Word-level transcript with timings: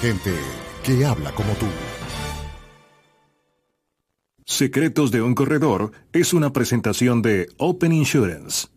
Gente 0.00 0.32
que 0.82 1.04
habla 1.04 1.30
como 1.32 1.52
tú. 1.54 1.66
Secretos 4.46 5.10
de 5.10 5.20
un 5.20 5.34
corredor 5.34 5.92
es 6.14 6.32
una 6.32 6.52
presentación 6.52 7.20
de 7.20 7.48
Open 7.58 7.92
Insurance. 7.92 8.68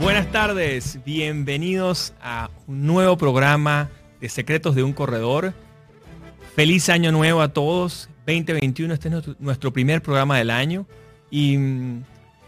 Buenas 0.00 0.32
tardes, 0.32 0.98
bienvenidos 1.04 2.14
a 2.22 2.50
un 2.66 2.86
nuevo 2.86 3.16
programa 3.18 3.90
de 4.20 4.28
Secretos 4.28 4.74
de 4.74 4.82
un 4.82 4.92
Corredor. 4.92 5.52
Feliz 6.56 6.88
año 6.88 7.12
nuevo 7.12 7.42
a 7.42 7.52
todos. 7.52 8.08
2021, 8.26 8.94
este 8.94 9.08
es 9.08 9.40
nuestro 9.40 9.72
primer 9.72 10.02
programa 10.02 10.38
del 10.38 10.50
año 10.50 10.86
y, 11.30 11.58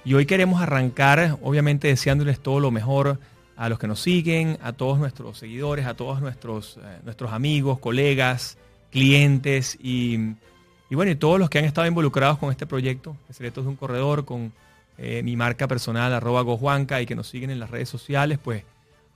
y 0.05 0.15
hoy 0.15 0.27
queremos 0.27 0.63
arrancar, 0.63 1.39
obviamente 1.43 1.89
deseándoles 1.89 2.41
todo 2.41 2.61
lo 2.61 2.71
mejor 2.71 3.19
a 3.57 3.69
los 3.69 3.79
que 3.79 3.87
nos 3.87 4.01
siguen, 4.01 4.59
a 4.63 4.73
todos 4.73 4.99
nuestros 4.99 5.39
seguidores, 5.39 5.87
a 5.87 5.95
todos 5.95 6.21
nuestros, 6.21 6.79
eh, 6.83 7.01
nuestros 7.05 7.33
amigos, 7.33 7.79
colegas, 7.79 8.59
clientes 8.93 9.77
y, 9.83 10.19
bueno, 10.91 11.11
y 11.11 11.17
todos 11.17 11.41
los 11.41 11.51
que 11.51 11.59
han 11.59 11.65
estado 11.65 11.87
involucrados 11.87 12.39
con 12.39 12.51
este 12.51 12.67
proyecto, 12.67 13.17
Secretos 13.31 13.65
de 13.65 13.71
un 13.71 13.77
Corredor, 13.77 14.25
con 14.25 14.53
eh, 14.99 15.23
mi 15.25 15.35
marca 15.35 15.67
personal, 15.67 16.13
arroba 16.13 16.43
gojuanca, 16.43 17.01
y 17.01 17.07
que 17.07 17.17
nos 17.17 17.29
siguen 17.29 17.51
en 17.51 17.59
las 17.59 17.71
redes 17.71 17.89
sociales, 17.89 18.39
pues 18.39 18.63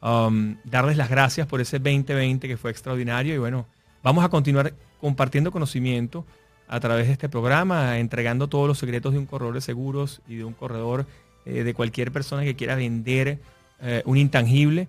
um, 0.03 0.57
darles 0.65 0.97
las 0.97 1.11
gracias 1.11 1.47
por 1.47 1.61
ese 1.61 1.79
2020 1.79 2.49
que 2.49 2.57
fue 2.57 2.71
extraordinario 2.71 3.35
y 3.35 3.39
bueno, 3.39 3.67
vamos 4.03 4.25
a 4.25 4.31
continuar 4.31 4.73
compartiendo 5.01 5.53
conocimiento 5.53 6.25
a 6.67 6.81
través 6.81 7.07
de 7.07 7.13
este 7.13 7.29
programa, 7.29 7.99
entregando 7.99 8.49
todos 8.49 8.67
los 8.67 8.79
secretos 8.79 9.13
de 9.13 9.19
un 9.19 9.27
corredor 9.27 9.55
de 9.55 9.61
seguros 9.61 10.23
y 10.27 10.37
de 10.37 10.45
un 10.45 10.55
corredor 10.55 11.07
eh, 11.45 11.63
de 11.63 11.75
cualquier 11.75 12.11
persona 12.11 12.43
que 12.43 12.57
quiera 12.57 12.75
vender 12.75 13.39
eh, 13.81 14.03
un 14.07 14.17
intangible. 14.17 14.89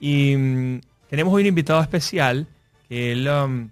Y 0.00 0.36
mm, 0.36 0.80
tenemos 1.10 1.34
hoy 1.34 1.42
un 1.42 1.48
invitado 1.48 1.82
especial 1.82 2.46
que 2.88 3.12
él 3.12 3.28
um, 3.28 3.68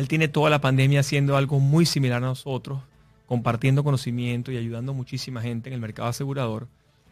él 0.00 0.08
tiene 0.08 0.28
toda 0.28 0.48
la 0.48 0.62
pandemia 0.62 1.00
haciendo 1.00 1.36
algo 1.36 1.60
muy 1.60 1.84
similar 1.84 2.24
a 2.24 2.26
nosotros, 2.26 2.80
compartiendo 3.26 3.84
conocimiento 3.84 4.50
y 4.50 4.56
ayudando 4.56 4.92
a 4.92 4.94
muchísima 4.94 5.42
gente 5.42 5.68
en 5.68 5.74
el 5.74 5.80
mercado 5.80 6.08
asegurador. 6.08 6.68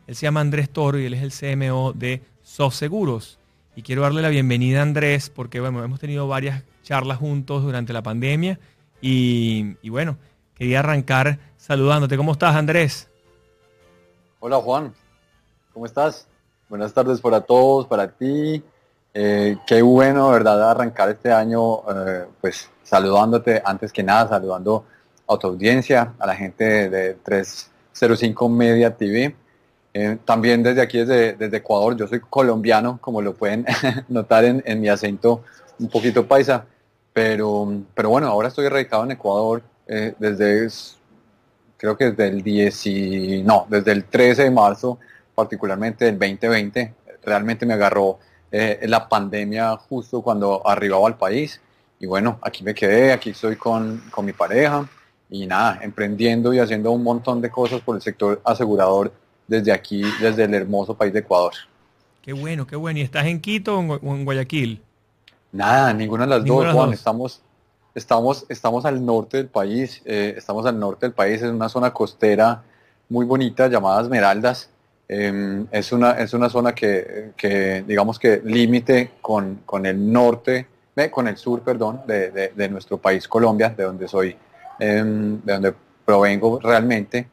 Él 0.06 0.16
se 0.16 0.22
llama 0.22 0.40
Andrés 0.40 0.70
Toro 0.70 0.98
y 0.98 1.04
él 1.04 1.12
es 1.12 1.22
el 1.22 1.32
CMO 1.32 1.92
de 1.92 2.22
Seguros. 2.42 3.38
Y 3.76 3.82
quiero 3.82 4.00
darle 4.02 4.22
la 4.22 4.30
bienvenida 4.30 4.78
a 4.78 4.84
Andrés 4.84 5.28
porque 5.28 5.60
bueno, 5.60 5.84
hemos 5.84 6.00
tenido 6.00 6.26
varias 6.28 6.64
charlas 6.82 7.18
juntos 7.18 7.62
durante 7.62 7.92
la 7.92 8.02
pandemia 8.02 8.58
y, 9.02 9.76
y 9.82 9.90
bueno, 9.90 10.16
quería 10.54 10.80
arrancar 10.80 11.38
saludándote. 11.58 12.16
¿Cómo 12.16 12.32
estás, 12.32 12.56
Andrés? 12.56 13.06
Hola, 14.40 14.56
Juan. 14.56 14.94
¿Cómo 15.74 15.84
estás? 15.84 16.26
Buenas 16.70 16.94
tardes 16.94 17.20
para 17.20 17.42
todos, 17.42 17.86
para 17.86 18.10
ti, 18.10 18.62
eh, 19.20 19.56
qué 19.66 19.82
bueno, 19.82 20.30
¿verdad? 20.30 20.70
Arrancar 20.70 21.08
este 21.08 21.32
año, 21.32 21.78
eh, 21.92 22.26
pues 22.40 22.70
saludándote 22.84 23.60
antes 23.64 23.92
que 23.92 24.04
nada, 24.04 24.28
saludando 24.28 24.84
a 25.26 25.36
tu 25.36 25.48
audiencia, 25.48 26.12
a 26.20 26.24
la 26.24 26.36
gente 26.36 26.88
de 26.88 27.14
305 27.14 28.48
Media 28.48 28.96
TV. 28.96 29.34
Eh, 29.92 30.18
también 30.24 30.62
desde 30.62 30.82
aquí, 30.82 30.98
desde, 30.98 31.32
desde, 31.32 31.56
Ecuador, 31.56 31.96
yo 31.96 32.06
soy 32.06 32.20
colombiano, 32.20 32.98
como 33.00 33.20
lo 33.20 33.34
pueden 33.34 33.66
notar 34.08 34.44
en, 34.44 34.80
mi 34.80 34.88
acento 34.88 35.42
un 35.80 35.88
poquito 35.88 36.28
paisa, 36.28 36.66
pero, 37.12 37.68
pero 37.94 38.10
bueno, 38.10 38.28
ahora 38.28 38.46
estoy 38.46 38.68
radicado 38.68 39.02
en 39.02 39.10
Ecuador 39.10 39.62
desde, 39.84 40.68
creo 41.76 41.96
que 41.96 42.12
desde 42.12 42.28
el 42.28 42.44
10, 42.44 43.44
no, 43.44 43.66
desde 43.68 43.90
el 43.90 44.04
13 44.04 44.44
de 44.44 44.50
marzo, 44.52 45.00
particularmente 45.34 46.04
del 46.04 46.20
2020, 46.20 46.94
realmente 47.24 47.66
me 47.66 47.74
agarró 47.74 48.20
eh, 48.50 48.80
la 48.82 49.08
pandemia 49.08 49.76
justo 49.76 50.22
cuando 50.22 50.66
arribaba 50.66 51.06
al 51.06 51.16
país. 51.16 51.60
Y 52.00 52.06
bueno, 52.06 52.38
aquí 52.42 52.62
me 52.62 52.74
quedé, 52.74 53.12
aquí 53.12 53.30
estoy 53.30 53.56
con, 53.56 54.02
con 54.10 54.24
mi 54.24 54.32
pareja 54.32 54.88
y 55.30 55.46
nada, 55.46 55.80
emprendiendo 55.82 56.54
y 56.54 56.58
haciendo 56.58 56.90
un 56.92 57.02
montón 57.02 57.40
de 57.40 57.50
cosas 57.50 57.80
por 57.80 57.96
el 57.96 58.02
sector 58.02 58.40
asegurador 58.44 59.12
desde 59.46 59.72
aquí, 59.72 60.02
desde 60.20 60.44
el 60.44 60.54
hermoso 60.54 60.94
país 60.94 61.12
de 61.12 61.20
Ecuador. 61.20 61.52
Qué 62.22 62.32
bueno, 62.32 62.66
qué 62.66 62.76
bueno. 62.76 62.98
¿Y 62.98 63.02
estás 63.02 63.26
en 63.26 63.40
Quito 63.40 63.78
o 63.78 64.14
en, 64.14 64.24
Guayaquil? 64.24 64.82
Nada, 65.52 65.92
ninguna 65.92 66.24
de 66.24 66.30
las 66.30 66.44
dos, 66.44 66.74
Juan. 66.74 66.92
Estamos, 66.92 67.40
estamos, 67.94 68.46
estamos 68.48 68.84
al 68.84 69.04
norte 69.04 69.38
del 69.38 69.48
país. 69.48 70.02
Eh, 70.04 70.34
estamos 70.36 70.66
al 70.66 70.78
norte 70.78 71.06
del 71.06 71.14
país, 71.14 71.42
en 71.42 71.54
una 71.54 71.68
zona 71.68 71.92
costera 71.92 72.62
muy 73.08 73.24
bonita 73.24 73.68
llamada 73.68 74.02
Esmeraldas. 74.02 74.70
Em, 75.10 75.66
es, 75.70 75.90
una, 75.92 76.12
es 76.12 76.34
una 76.34 76.50
zona 76.50 76.74
que, 76.74 77.32
que 77.34 77.82
digamos 77.86 78.18
que 78.18 78.42
límite 78.44 79.12
con, 79.22 79.62
con, 79.64 79.86
el 79.86 80.12
norte, 80.12 80.66
con 81.10 81.26
el 81.28 81.38
sur, 81.38 81.62
perdón, 81.62 82.02
de, 82.06 82.52
de, 82.54 82.68
nuestro 82.68 82.98
país 82.98 83.26
Colombia, 83.26 83.70
de 83.70 83.84
donde 83.84 84.06
soy, 84.06 84.36
em, 84.78 85.40
de 85.42 85.52
donde 85.54 85.74
provengo 86.04 86.60
realmente. 86.60 87.28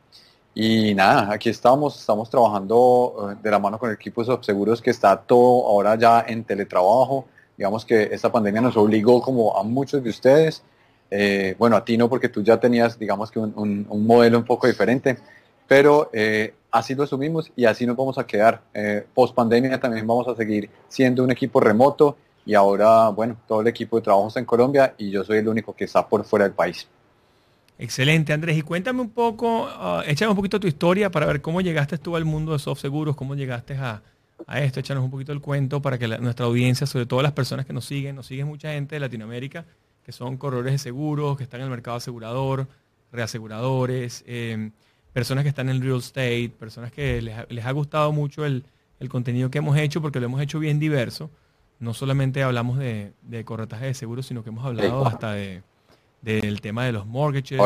Y 0.53 0.95
nada, 0.95 1.33
aquí 1.33 1.49
estamos, 1.49 1.99
estamos 1.99 2.29
trabajando 2.29 3.31
eh, 3.31 3.39
de 3.43 3.51
la 3.51 3.59
mano 3.59 3.77
con 3.77 3.89
el 3.89 3.95
equipo 3.95 4.23
de 4.23 4.37
seguros 4.41 4.81
que 4.81 4.91
está 4.91 5.17
todo 5.17 5.67
ahora 5.67 5.95
ya 5.95 6.23
en 6.25 6.45
teletrabajo. 6.45 7.25
Digamos 7.57 7.83
que 7.83 8.03
esta 8.03 8.31
pandemia 8.31 8.61
nos 8.61 8.77
obligó 8.77 9.21
como 9.21 9.57
a 9.57 9.63
muchos 9.63 10.01
de 10.01 10.09
ustedes, 10.09 10.63
eh, 11.11 11.55
bueno, 11.59 11.75
a 11.75 11.83
ti 11.83 11.97
no, 11.97 12.07
porque 12.07 12.29
tú 12.29 12.41
ya 12.41 12.57
tenías, 12.57 12.97
digamos 12.97 13.31
que 13.31 13.39
un, 13.39 13.85
un 13.89 14.07
modelo 14.07 14.37
un 14.37 14.45
poco 14.45 14.67
diferente, 14.67 15.17
pero 15.67 16.09
eh, 16.13 16.53
así 16.71 16.95
lo 16.95 17.03
asumimos 17.03 17.51
y 17.55 17.65
así 17.65 17.85
nos 17.85 17.95
vamos 17.95 18.17
a 18.17 18.25
quedar. 18.25 18.61
Eh, 18.73 19.05
post 19.13 19.33
pandemia 19.33 19.79
también 19.79 20.05
vamos 20.05 20.27
a 20.27 20.35
seguir 20.35 20.69
siendo 20.87 21.23
un 21.23 21.31
equipo 21.31 21.59
remoto 21.59 22.17
y 22.45 22.53
ahora, 22.53 23.09
bueno, 23.09 23.37
todo 23.47 23.61
el 23.61 23.67
equipo 23.67 23.95
de 23.97 24.03
trabajo 24.03 24.27
está 24.27 24.39
en 24.39 24.45
Colombia 24.45 24.93
y 24.97 25.09
yo 25.09 25.23
soy 25.23 25.39
el 25.39 25.47
único 25.47 25.73
que 25.75 25.85
está 25.85 26.07
por 26.07 26.23
fuera 26.23 26.45
del 26.45 26.53
país. 26.53 26.87
Excelente, 27.77 28.31
Andrés. 28.31 28.57
Y 28.57 28.61
cuéntame 28.61 29.01
un 29.01 29.09
poco, 29.09 29.63
uh, 29.63 30.01
échame 30.05 30.29
un 30.29 30.35
poquito 30.35 30.59
tu 30.59 30.67
historia 30.67 31.09
para 31.09 31.25
ver 31.25 31.41
cómo 31.41 31.59
llegaste 31.61 31.97
tú 31.97 32.15
al 32.15 32.23
mundo 32.23 32.53
de 32.53 32.59
soft 32.59 32.79
seguros, 32.79 33.15
cómo 33.15 33.35
llegaste 33.35 33.75
a, 33.75 34.01
a 34.47 34.61
esto. 34.61 34.79
Échanos 34.79 35.03
un 35.03 35.11
poquito 35.11 35.31
el 35.31 35.41
cuento 35.41 35.81
para 35.81 35.97
que 35.97 36.07
nuestra 36.07 36.45
audiencia, 36.45 36.87
sobre 36.87 37.05
todo 37.05 37.21
las 37.21 37.33
personas 37.33 37.65
que 37.65 37.73
nos 37.73 37.85
siguen, 37.85 38.15
nos 38.15 38.27
siguen 38.27 38.47
mucha 38.47 38.71
gente 38.71 38.95
de 38.95 38.99
Latinoamérica, 38.99 39.65
que 40.05 40.11
son 40.11 40.37
corredores 40.37 40.71
de 40.73 40.77
seguros, 40.77 41.35
que 41.35 41.43
están 41.43 41.61
en 41.61 41.65
el 41.65 41.71
mercado 41.71 41.97
asegurador, 41.97 42.67
reaseguradores. 43.11 44.23
Eh, 44.27 44.69
personas 45.15 45.43
que 45.45 45.49
están 45.49 45.69
en 45.69 45.81
real 45.81 45.99
estate, 45.99 46.51
personas 46.59 46.91
que 46.91 47.21
les, 47.21 47.65
ha 47.65 47.71
gustado 47.71 48.11
mucho 48.11 48.45
el, 48.45 48.65
contenido 49.07 49.49
que 49.49 49.59
hemos 49.59 49.77
hecho 49.77 50.01
porque 50.01 50.19
lo 50.19 50.25
hemos 50.25 50.41
hecho 50.41 50.59
bien 50.59 50.77
diverso. 50.77 51.29
No 51.79 51.93
solamente 51.93 52.43
hablamos 52.43 52.77
de, 52.77 53.13
de 53.21 53.45
corretaje 53.45 53.85
de 53.85 53.93
seguros, 53.93 54.25
sino 54.25 54.43
que 54.43 54.49
hemos 54.49 54.65
hablado 54.65 55.07
hasta 55.07 55.31
de, 55.31 55.63
del 56.21 56.59
tema 56.59 56.83
de 56.83 56.91
los 56.91 57.05
mortgages. 57.05 57.61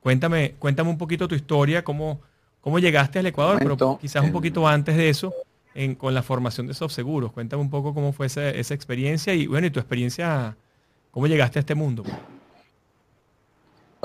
cuéntame, 0.00 0.54
cuéntame 0.58 0.88
un 0.88 0.96
poquito 0.96 1.28
tu 1.28 1.34
historia, 1.34 1.84
cómo, 1.84 2.22
¿Cómo 2.62 2.78
llegaste 2.78 3.18
al 3.18 3.26
Ecuador? 3.26 3.58
Pero 3.58 3.98
quizás 3.98 4.24
un 4.24 4.32
poquito 4.32 4.66
antes 4.66 4.96
de 4.96 5.10
eso, 5.10 5.34
con 5.98 6.14
la 6.14 6.22
formación 6.22 6.66
de 6.66 6.72
Seguros. 6.72 7.30
Cuéntame 7.30 7.60
un 7.60 7.68
poco 7.68 7.92
cómo 7.92 8.14
fue 8.14 8.24
esa, 8.24 8.48
experiencia 8.48 9.34
y 9.34 9.46
bueno, 9.46 9.66
y 9.66 9.70
tu 9.70 9.80
experiencia, 9.80 10.56
cómo 11.10 11.26
llegaste 11.26 11.58
a 11.58 11.60
este 11.60 11.74
mundo. 11.74 12.04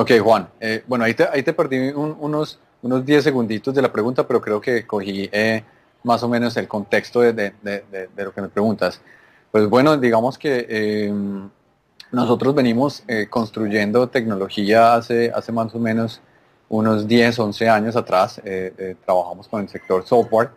Ok, 0.01 0.11
Juan. 0.23 0.47
Eh, 0.61 0.81
bueno, 0.87 1.03
ahí 1.03 1.13
te, 1.13 1.27
ahí 1.27 1.43
te 1.43 1.51
perdí 1.51 1.89
unos, 1.89 2.57
unos 2.81 3.05
10 3.05 3.21
segunditos 3.21 3.75
de 3.75 3.81
la 3.81 3.91
pregunta, 3.91 4.25
pero 4.25 4.39
creo 4.39 4.61
que 4.61 4.87
cogí 4.87 5.29
eh, 5.29 5.61
más 6.03 6.23
o 6.23 6.29
menos 6.29 6.55
el 6.55 6.69
contexto 6.69 7.19
de, 7.19 7.53
lo 8.15 8.33
que 8.33 8.41
me 8.41 8.47
preguntas. 8.47 9.01
Pues 9.51 9.67
bueno, 9.67 9.97
digamos 9.97 10.37
que 10.37 10.65
eh, 10.69 11.13
nosotros 12.13 12.55
venimos 12.55 13.03
construyendo 13.29 14.07
tecnología 14.07 14.93
hace, 14.93 15.33
hace 15.35 15.51
más 15.51 15.75
o 15.75 15.79
menos 15.79 16.21
unos 16.69 17.05
10, 17.05 17.37
11 17.37 17.67
años 17.67 17.97
atrás. 17.97 18.41
trabajamos 19.05 19.49
con 19.49 19.63
el 19.63 19.67
sector 19.67 20.05
software 20.07 20.51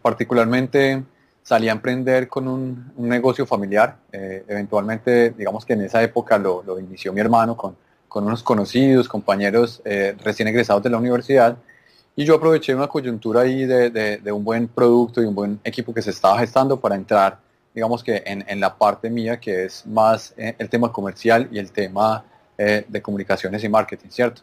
particularmente 0.00 1.02
salí 1.42 1.68
a 1.68 1.72
emprender 1.72 2.28
con 2.28 2.48
un, 2.48 2.94
negocio 2.96 3.44
familiar. 3.44 3.98
Eventualmente, 4.10 5.34
digamos 5.36 5.66
que 5.66 5.74
en 5.74 5.82
esa 5.82 6.02
época 6.02 6.38
lo, 6.38 6.78
inició 6.80 7.12
mi 7.12 7.20
hermano 7.20 7.58
con, 7.58 7.83
con 8.14 8.24
unos 8.24 8.44
conocidos, 8.44 9.08
compañeros 9.08 9.82
eh, 9.84 10.14
recién 10.22 10.46
egresados 10.46 10.84
de 10.84 10.90
la 10.90 10.98
universidad. 10.98 11.56
Y 12.14 12.24
yo 12.24 12.36
aproveché 12.36 12.72
una 12.72 12.86
coyuntura 12.86 13.40
ahí 13.40 13.66
de, 13.66 14.32
un 14.32 14.44
buen 14.44 14.68
producto 14.68 15.20
y 15.20 15.24
un 15.24 15.34
buen 15.34 15.58
equipo 15.64 15.92
que 15.92 16.00
se 16.00 16.10
estaba 16.10 16.38
gestando 16.38 16.78
para 16.78 16.94
entrar, 16.94 17.38
digamos 17.74 18.04
que 18.04 18.22
en, 18.24 18.60
la 18.60 18.78
parte 18.78 19.10
mía, 19.10 19.40
que 19.40 19.64
es 19.64 19.84
más 19.84 20.32
eh, 20.36 20.54
el 20.58 20.68
tema 20.68 20.92
comercial 20.92 21.48
y 21.50 21.58
el 21.58 21.72
tema 21.72 22.24
de 22.56 23.02
comunicaciones 23.02 23.64
y 23.64 23.68
marketing, 23.68 24.10
¿cierto? 24.10 24.42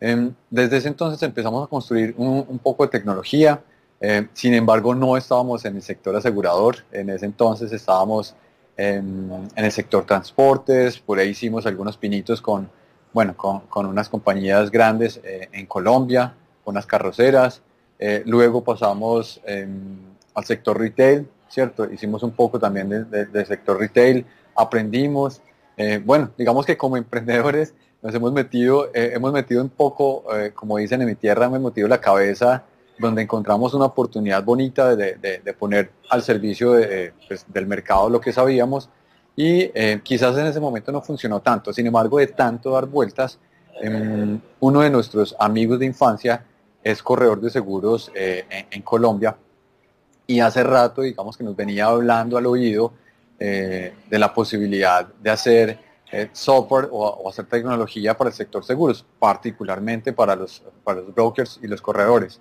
Em, 0.00 0.34
desde 0.50 0.78
ese 0.78 0.88
entonces 0.88 1.22
empezamos 1.22 1.64
a 1.64 1.68
construir 1.68 2.12
un, 2.18 2.44
un 2.48 2.58
poco 2.58 2.82
de 2.82 2.90
tecnología, 2.90 3.60
eh, 4.04 4.26
sin 4.32 4.52
embargo, 4.52 4.96
no 4.96 5.16
estábamos 5.16 5.64
en 5.64 5.76
el 5.76 5.82
sector 5.82 6.16
asegurador, 6.16 6.78
en 6.90 7.08
ese 7.08 7.24
entonces 7.24 7.70
estábamos 7.70 8.34
en, 8.76 9.48
el 9.54 9.70
sector 9.70 10.04
transportes, 10.04 10.98
por 10.98 11.20
ahí 11.20 11.28
hicimos 11.28 11.66
algunos 11.66 11.96
pinitos 11.96 12.42
con, 12.42 12.68
bueno, 13.12 13.36
con, 13.36 13.86
unas 13.86 14.08
compañías 14.08 14.70
grandes 14.70 15.20
eh, 15.24 15.48
en 15.52 15.66
Colombia, 15.66 16.34
con 16.64 16.74
las 16.74 16.86
carroceras, 16.86 17.62
eh, 17.98 18.22
luego 18.26 18.64
pasamos 18.64 19.40
em, 19.44 19.98
al 20.34 20.44
sector 20.44 20.78
retail, 20.78 21.28
¿cierto? 21.48 21.90
Hicimos 21.90 22.22
un 22.22 22.32
poco 22.32 22.58
también 22.58 22.88
del 22.88 23.46
sector 23.46 23.78
retail, 23.78 24.24
aprendimos, 24.56 25.42
bueno, 26.04 26.30
digamos 26.38 26.64
que 26.64 26.76
como 26.76 26.96
emprendedores 26.96 27.74
nos 28.00 28.14
hemos 28.14 28.32
metido, 28.32 28.88
hemos 28.94 29.32
metido 29.32 29.60
un 29.62 29.68
poco, 29.68 30.24
como 30.54 30.78
dicen 30.78 31.02
en 31.02 31.08
mi 31.08 31.14
tierra, 31.14 31.46
hemos 31.46 31.60
metido 31.60 31.88
la 31.88 32.00
cabeza 32.00 32.64
donde 32.98 33.22
encontramos 33.22 33.74
una 33.74 33.86
oportunidad 33.86 34.42
bonita 34.42 34.96
de, 34.96 35.54
poner 35.58 35.90
al 36.08 36.22
servicio 36.22 36.74
pues, 37.28 37.44
del 37.48 37.66
mercado 37.66 38.08
lo 38.08 38.20
que 38.20 38.32
sabíamos 38.32 38.88
y 39.36 39.70
eh, 39.74 40.00
quizás 40.02 40.36
en 40.36 40.46
ese 40.46 40.60
momento 40.60 40.92
no 40.92 41.00
funcionó 41.00 41.40
tanto. 41.40 41.72
Sin 41.72 41.86
embargo, 41.86 42.18
de 42.18 42.28
tanto 42.28 42.72
dar 42.72 42.86
vueltas, 42.86 43.38
em, 43.80 44.38
uno 44.60 44.80
de 44.80 44.90
nuestros 44.90 45.34
amigos 45.38 45.78
de 45.78 45.86
infancia 45.86 46.44
es 46.82 47.02
corredor 47.02 47.40
de 47.40 47.50
seguros 47.50 48.10
eh, 48.14 48.44
en, 48.70 48.82
Colombia 48.82 49.36
y 50.26 50.40
hace 50.40 50.62
rato, 50.62 51.02
digamos 51.02 51.36
que 51.36 51.44
nos 51.44 51.56
venía 51.56 51.86
hablando 51.86 52.36
al 52.36 52.46
oído 52.46 52.92
eh, 53.38 53.94
de 54.10 54.18
la 54.18 54.34
posibilidad 54.34 55.06
de 55.06 55.30
hacer 55.30 55.92
software 56.32 56.88
o, 56.92 57.26
hacer 57.26 57.46
tecnología 57.46 58.14
para 58.14 58.28
el 58.28 58.36
sector 58.36 58.62
seguros, 58.62 59.02
particularmente 59.18 60.12
para 60.12 60.36
los, 60.36 60.62
para 60.84 61.00
los 61.00 61.14
brokers 61.14 61.58
y 61.62 61.66
los 61.66 61.80
corredores. 61.80 62.38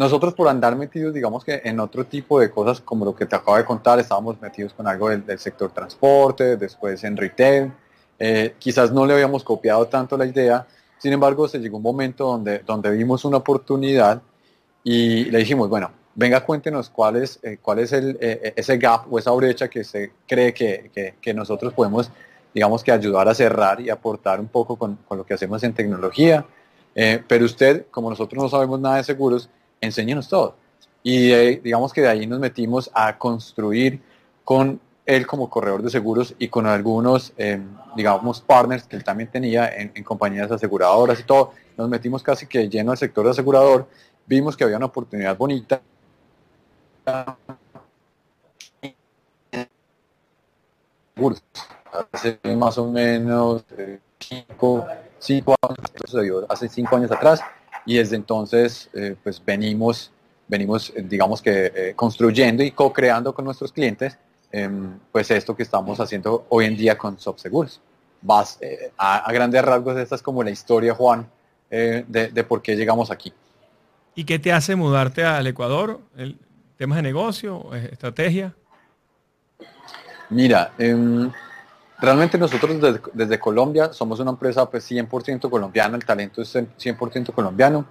Nosotros 0.00 0.32
por 0.32 0.48
andar 0.48 0.76
metidos, 0.76 1.12
digamos 1.12 1.44
que 1.44 1.60
en 1.62 1.78
otro 1.78 2.06
tipo 2.06 2.40
de 2.40 2.50
cosas 2.50 2.80
como 2.80 3.04
lo 3.04 3.14
que 3.14 3.26
te 3.26 3.36
acabo 3.36 3.58
de 3.58 3.66
contar, 3.66 3.98
estábamos 3.98 4.40
metidos 4.40 4.72
con 4.72 4.88
algo 4.88 5.10
del, 5.10 5.38
sector 5.38 5.72
transporte, 5.72 6.56
después 6.56 7.04
en 7.04 7.18
retail, 7.18 7.70
eh, 8.18 8.54
quizás 8.58 8.92
no 8.92 9.04
le 9.04 9.12
habíamos 9.12 9.44
copiado 9.44 9.86
tanto 9.88 10.16
la 10.16 10.24
idea, 10.24 10.66
sin 10.96 11.12
embargo 11.12 11.46
se 11.48 11.58
llegó 11.58 11.76
un 11.76 11.82
momento 11.82 12.24
donde, 12.24 12.60
donde 12.60 12.90
vimos 12.92 13.26
una 13.26 13.36
oportunidad 13.36 14.22
y 14.82 15.26
le 15.26 15.40
dijimos, 15.40 15.68
bueno, 15.68 15.90
venga 16.14 16.46
cuéntenos 16.46 16.88
cuál 16.88 17.16
es, 17.16 17.38
eh, 17.42 17.58
cuál 17.60 17.80
es 17.80 17.92
el, 17.92 18.16
eh, 18.22 18.54
ese 18.56 18.78
gap 18.78 19.04
o 19.12 19.18
esa 19.18 19.32
brecha 19.32 19.68
que 19.68 19.84
se 19.84 20.12
cree 20.26 20.54
que, 20.54 21.14
que, 21.20 21.34
nosotros 21.34 21.74
podemos, 21.74 22.10
digamos 22.54 22.82
que 22.82 22.90
ayudar 22.90 23.28
a 23.28 23.34
cerrar 23.34 23.82
y 23.82 23.90
aportar 23.90 24.40
un 24.40 24.48
poco 24.48 24.76
con, 24.76 24.96
con 25.06 25.18
lo 25.18 25.26
que 25.26 25.34
hacemos 25.34 25.62
en 25.62 25.74
tecnología. 25.74 26.46
pero 26.94 27.44
usted, 27.44 27.84
como 27.90 28.08
nosotros 28.08 28.42
no 28.42 28.48
sabemos 28.48 28.80
nada 28.80 28.96
de 28.96 29.04
seguros, 29.04 29.50
enséñenos 29.80 30.28
todo. 30.28 30.54
Y 31.02 31.30
digamos 31.60 31.92
que 31.92 32.02
de 32.02 32.08
ahí 32.08 32.26
nos 32.26 32.40
metimos 32.40 32.90
a 32.94 33.16
construir 33.16 34.00
con 34.44 34.80
él 35.06 35.26
como 35.26 35.48
corredor 35.50 35.82
de 35.82 35.90
seguros 35.90 36.34
y 36.38 36.48
con 36.48 36.66
algunos, 36.66 37.32
em, 37.36 37.66
digamos, 37.96 38.40
partners 38.40 38.84
que 38.84 38.96
él 38.96 39.04
también 39.04 39.30
tenía 39.30 39.68
en, 39.74 40.04
compañías 40.04 40.50
aseguradoras 40.50 41.18
y 41.20 41.24
todo. 41.24 41.52
Nos 41.76 41.88
metimos 41.88 42.22
casi 42.22 42.46
que 42.46 42.68
lleno 42.68 42.92
al 42.92 42.98
sector 42.98 43.24
de 43.24 43.32
asegurador. 43.32 43.88
Vimos 44.26 44.56
que 44.56 44.64
había 44.64 44.76
una 44.76 44.86
oportunidad 44.86 45.36
bonita. 45.36 45.80
Hace 52.12 52.38
más 52.56 52.78
o 52.78 52.86
menos 52.90 53.64
eh, 53.76 53.98
cinco, 54.18 54.86
cinco 55.18 55.54
años, 55.62 56.46
hace 56.48 56.68
cinco 56.68 56.96
años 56.96 57.10
atrás, 57.10 57.40
y 57.86 57.96
desde 57.96 58.16
entonces 58.16 58.88
eh, 58.92 59.16
pues 59.22 59.42
venimos, 59.44 60.10
venimos 60.48 60.92
eh, 60.94 61.02
digamos 61.02 61.42
que 61.42 61.72
eh, 61.74 61.92
construyendo 61.96 62.62
y 62.62 62.70
co-creando 62.70 63.34
con 63.34 63.44
nuestros 63.44 63.72
clientes 63.72 64.18
em, 64.52 64.98
pues 65.12 65.30
esto 65.30 65.56
que 65.56 65.62
estamos 65.62 66.00
haciendo 66.00 66.46
hoy 66.48 66.66
en 66.66 66.76
día 66.76 66.96
con 66.96 67.18
Subseguros. 67.18 67.80
Vas, 68.22 68.58
a, 68.98 69.32
grandes 69.32 69.64
rasgos 69.64 69.96
esta 69.96 70.14
es 70.14 70.22
como 70.22 70.42
la 70.42 70.50
historia, 70.50 70.94
Juan, 70.94 71.26
de, 71.70 72.04
de, 72.06 72.44
por 72.44 72.60
qué 72.60 72.76
llegamos 72.76 73.10
aquí. 73.10 73.32
¿Y 74.14 74.24
qué 74.24 74.38
te 74.38 74.52
hace 74.52 74.76
mudarte 74.76 75.24
al 75.24 75.46
Ecuador? 75.46 76.00
¿El, 76.18 76.36
¿Temas 76.76 76.96
de 76.96 77.02
negocio? 77.02 77.74
¿Estrategia? 77.74 78.54
Mira, 80.28 80.72
em, 80.78 81.30
Realmente 82.00 82.38
nosotros 82.38 83.00
desde, 83.12 83.38
Colombia 83.38 83.92
somos 83.92 84.20
una 84.20 84.30
empresa 84.30 84.68
pues 84.70 84.90
100% 84.90 85.50
colombiana, 85.50 85.96
el 85.96 86.04
talento 86.04 86.40
es 86.40 86.54
100% 86.54 87.34
colombiano. 87.34 87.84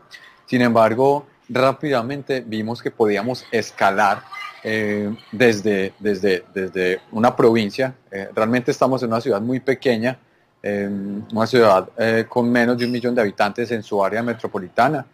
Sin 0.47 0.61
embargo, 0.61 1.27
rápidamente 1.47 2.42
vimos 2.42 2.81
que 2.81 2.89
podíamos 2.89 3.45
escalar 3.51 4.23
eh, 4.63 5.16
desde, 5.31 5.94
desde, 5.99 6.44
desde 6.54 7.01
una 7.11 7.35
provincia. 7.35 7.94
Eh, 8.09 8.30
realmente 8.33 8.71
estamos 8.71 9.04
en 9.04 9.09
una 9.09 9.21
ciudad 9.21 9.42
muy 9.42 9.59
pequeña, 9.59 10.18
una 10.61 11.47
ciudad 11.47 11.89
eh, 11.97 12.25
con 12.28 12.51
menos 12.51 12.78
de 12.78 12.85
un 12.85 12.92
millón 12.92 13.16
de 13.16 13.21
habitantes 13.21 13.71
en 13.71 13.83
su 13.83 14.04
área 14.04 14.23
metropolitana. 14.23 15.06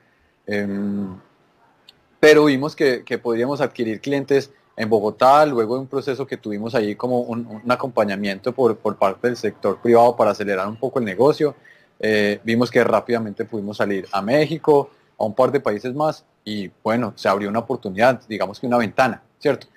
pero 2.19 2.45
vimos 2.45 2.75
que, 2.75 3.03
que 3.03 3.17
podíamos 3.17 3.61
adquirir 3.61 3.99
clientes 3.99 4.51
en 4.77 4.89
Bogotá, 4.89 5.45
luego 5.45 5.75
de 5.75 5.81
un 5.81 5.87
proceso 5.87 6.27
que 6.27 6.37
tuvimos 6.37 6.75
ahí 6.75 6.95
como 6.95 7.21
un, 7.21 7.61
acompañamiento 7.69 8.53
por, 8.53 8.77
parte 8.97 9.27
del 9.27 9.37
sector 9.37 9.79
privado 9.81 10.15
para 10.15 10.31
acelerar 10.31 10.67
un 10.67 10.75
poco 10.75 10.99
el 10.99 11.05
negocio. 11.05 11.55
Eh, 11.99 12.39
vimos 12.43 12.69
que 12.69 12.83
rápidamente 12.83 13.45
pudimos 13.45 13.77
salir 13.77 14.05
a 14.11 14.21
México, 14.21 14.89
a 15.17 15.23
un 15.23 15.33
par 15.33 15.51
de 15.51 15.61
países 15.61 15.93
más 15.93 16.25
y 16.43 16.69
bueno, 16.83 17.13
se 17.15 17.29
abrió 17.29 17.49
una 17.49 17.59
oportunidad, 17.59 18.21
digamos 18.27 18.59
que 18.59 18.67
una 18.67 18.77
ventana, 18.77 19.23
¿cierto? 19.39 19.67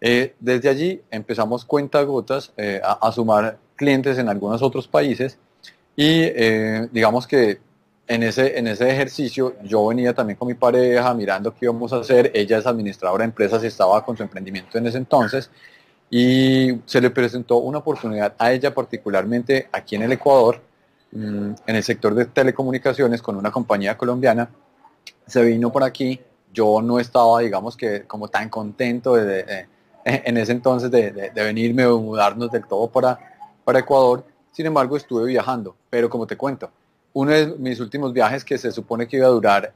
Eh, 0.00 0.34
desde 0.38 0.68
allí 0.68 1.00
empezamos 1.10 1.64
cuenta 1.64 2.02
gotas 2.02 2.52
eh, 2.56 2.80
a, 2.84 3.10
sumar 3.12 3.56
clientes 3.76 4.18
en 4.18 4.28
algunos 4.28 4.60
otros 4.60 4.86
países 4.86 5.38
y 5.96 6.30
digamos 6.90 7.26
que 7.26 7.60
en 8.06 8.22
ese, 8.22 8.58
en 8.58 8.66
ese 8.66 8.90
ejercicio 8.90 9.54
yo 9.62 9.86
venía 9.86 10.12
también 10.12 10.36
con 10.36 10.48
mi 10.48 10.54
pareja 10.54 11.14
mirando 11.14 11.52
qué 11.52 11.66
íbamos 11.66 11.92
a 11.92 11.98
hacer. 11.98 12.30
Ella 12.34 12.58
es 12.58 12.66
administradora 12.66 13.22
de 13.22 13.30
empresas 13.30 13.62
y 13.64 13.68
estaba 13.68 14.04
con 14.04 14.16
su 14.16 14.22
emprendimiento 14.22 14.78
en 14.78 14.86
ese 14.86 14.98
entonces. 14.98 15.50
Y 16.10 16.80
se 16.84 17.00
le 17.00 17.10
presentó 17.10 17.56
una 17.58 17.78
oportunidad 17.78 18.34
a 18.38 18.52
ella 18.52 18.74
particularmente 18.74 19.68
aquí 19.72 19.96
en 19.96 20.02
el 20.02 20.12
Ecuador, 20.12 20.60
mm, 21.12 21.52
en 21.66 21.76
el 21.76 21.82
sector 21.82 22.14
de 22.14 22.26
telecomunicaciones 22.26 23.22
con 23.22 23.36
una 23.36 23.50
compañía 23.50 23.96
colombiana. 23.96 24.50
Se 25.26 25.42
vino 25.42 25.72
por 25.72 25.82
aquí. 25.84 26.20
Yo 26.52 26.82
no 26.82 26.98
estaba, 27.00 27.40
digamos 27.40 27.76
que, 27.76 28.02
como 28.02 28.28
tan 28.28 28.50
contento 28.50 29.16
en 30.04 30.36
ese 30.36 30.52
entonces 30.52 30.90
de, 30.90 31.12
de, 31.12 31.30
venirme 31.44 31.86
o 31.86 31.98
mudarnos 31.98 32.50
del 32.50 32.66
todo 32.66 32.88
para, 32.88 33.18
para 33.64 33.78
Ecuador. 33.78 34.26
Sin 34.52 34.66
embargo, 34.66 34.96
estuve 34.98 35.24
viajando. 35.26 35.74
Pero 35.88 36.10
como 36.10 36.26
te 36.26 36.36
cuento, 36.36 36.70
uno 37.12 37.32
de 37.32 37.46
mis 37.58 37.80
últimos 37.80 38.12
viajes 38.12 38.44
que 38.44 38.58
se 38.58 38.72
supone 38.72 39.06
que 39.06 39.18
iba 39.18 39.26
a 39.26 39.30
durar 39.30 39.72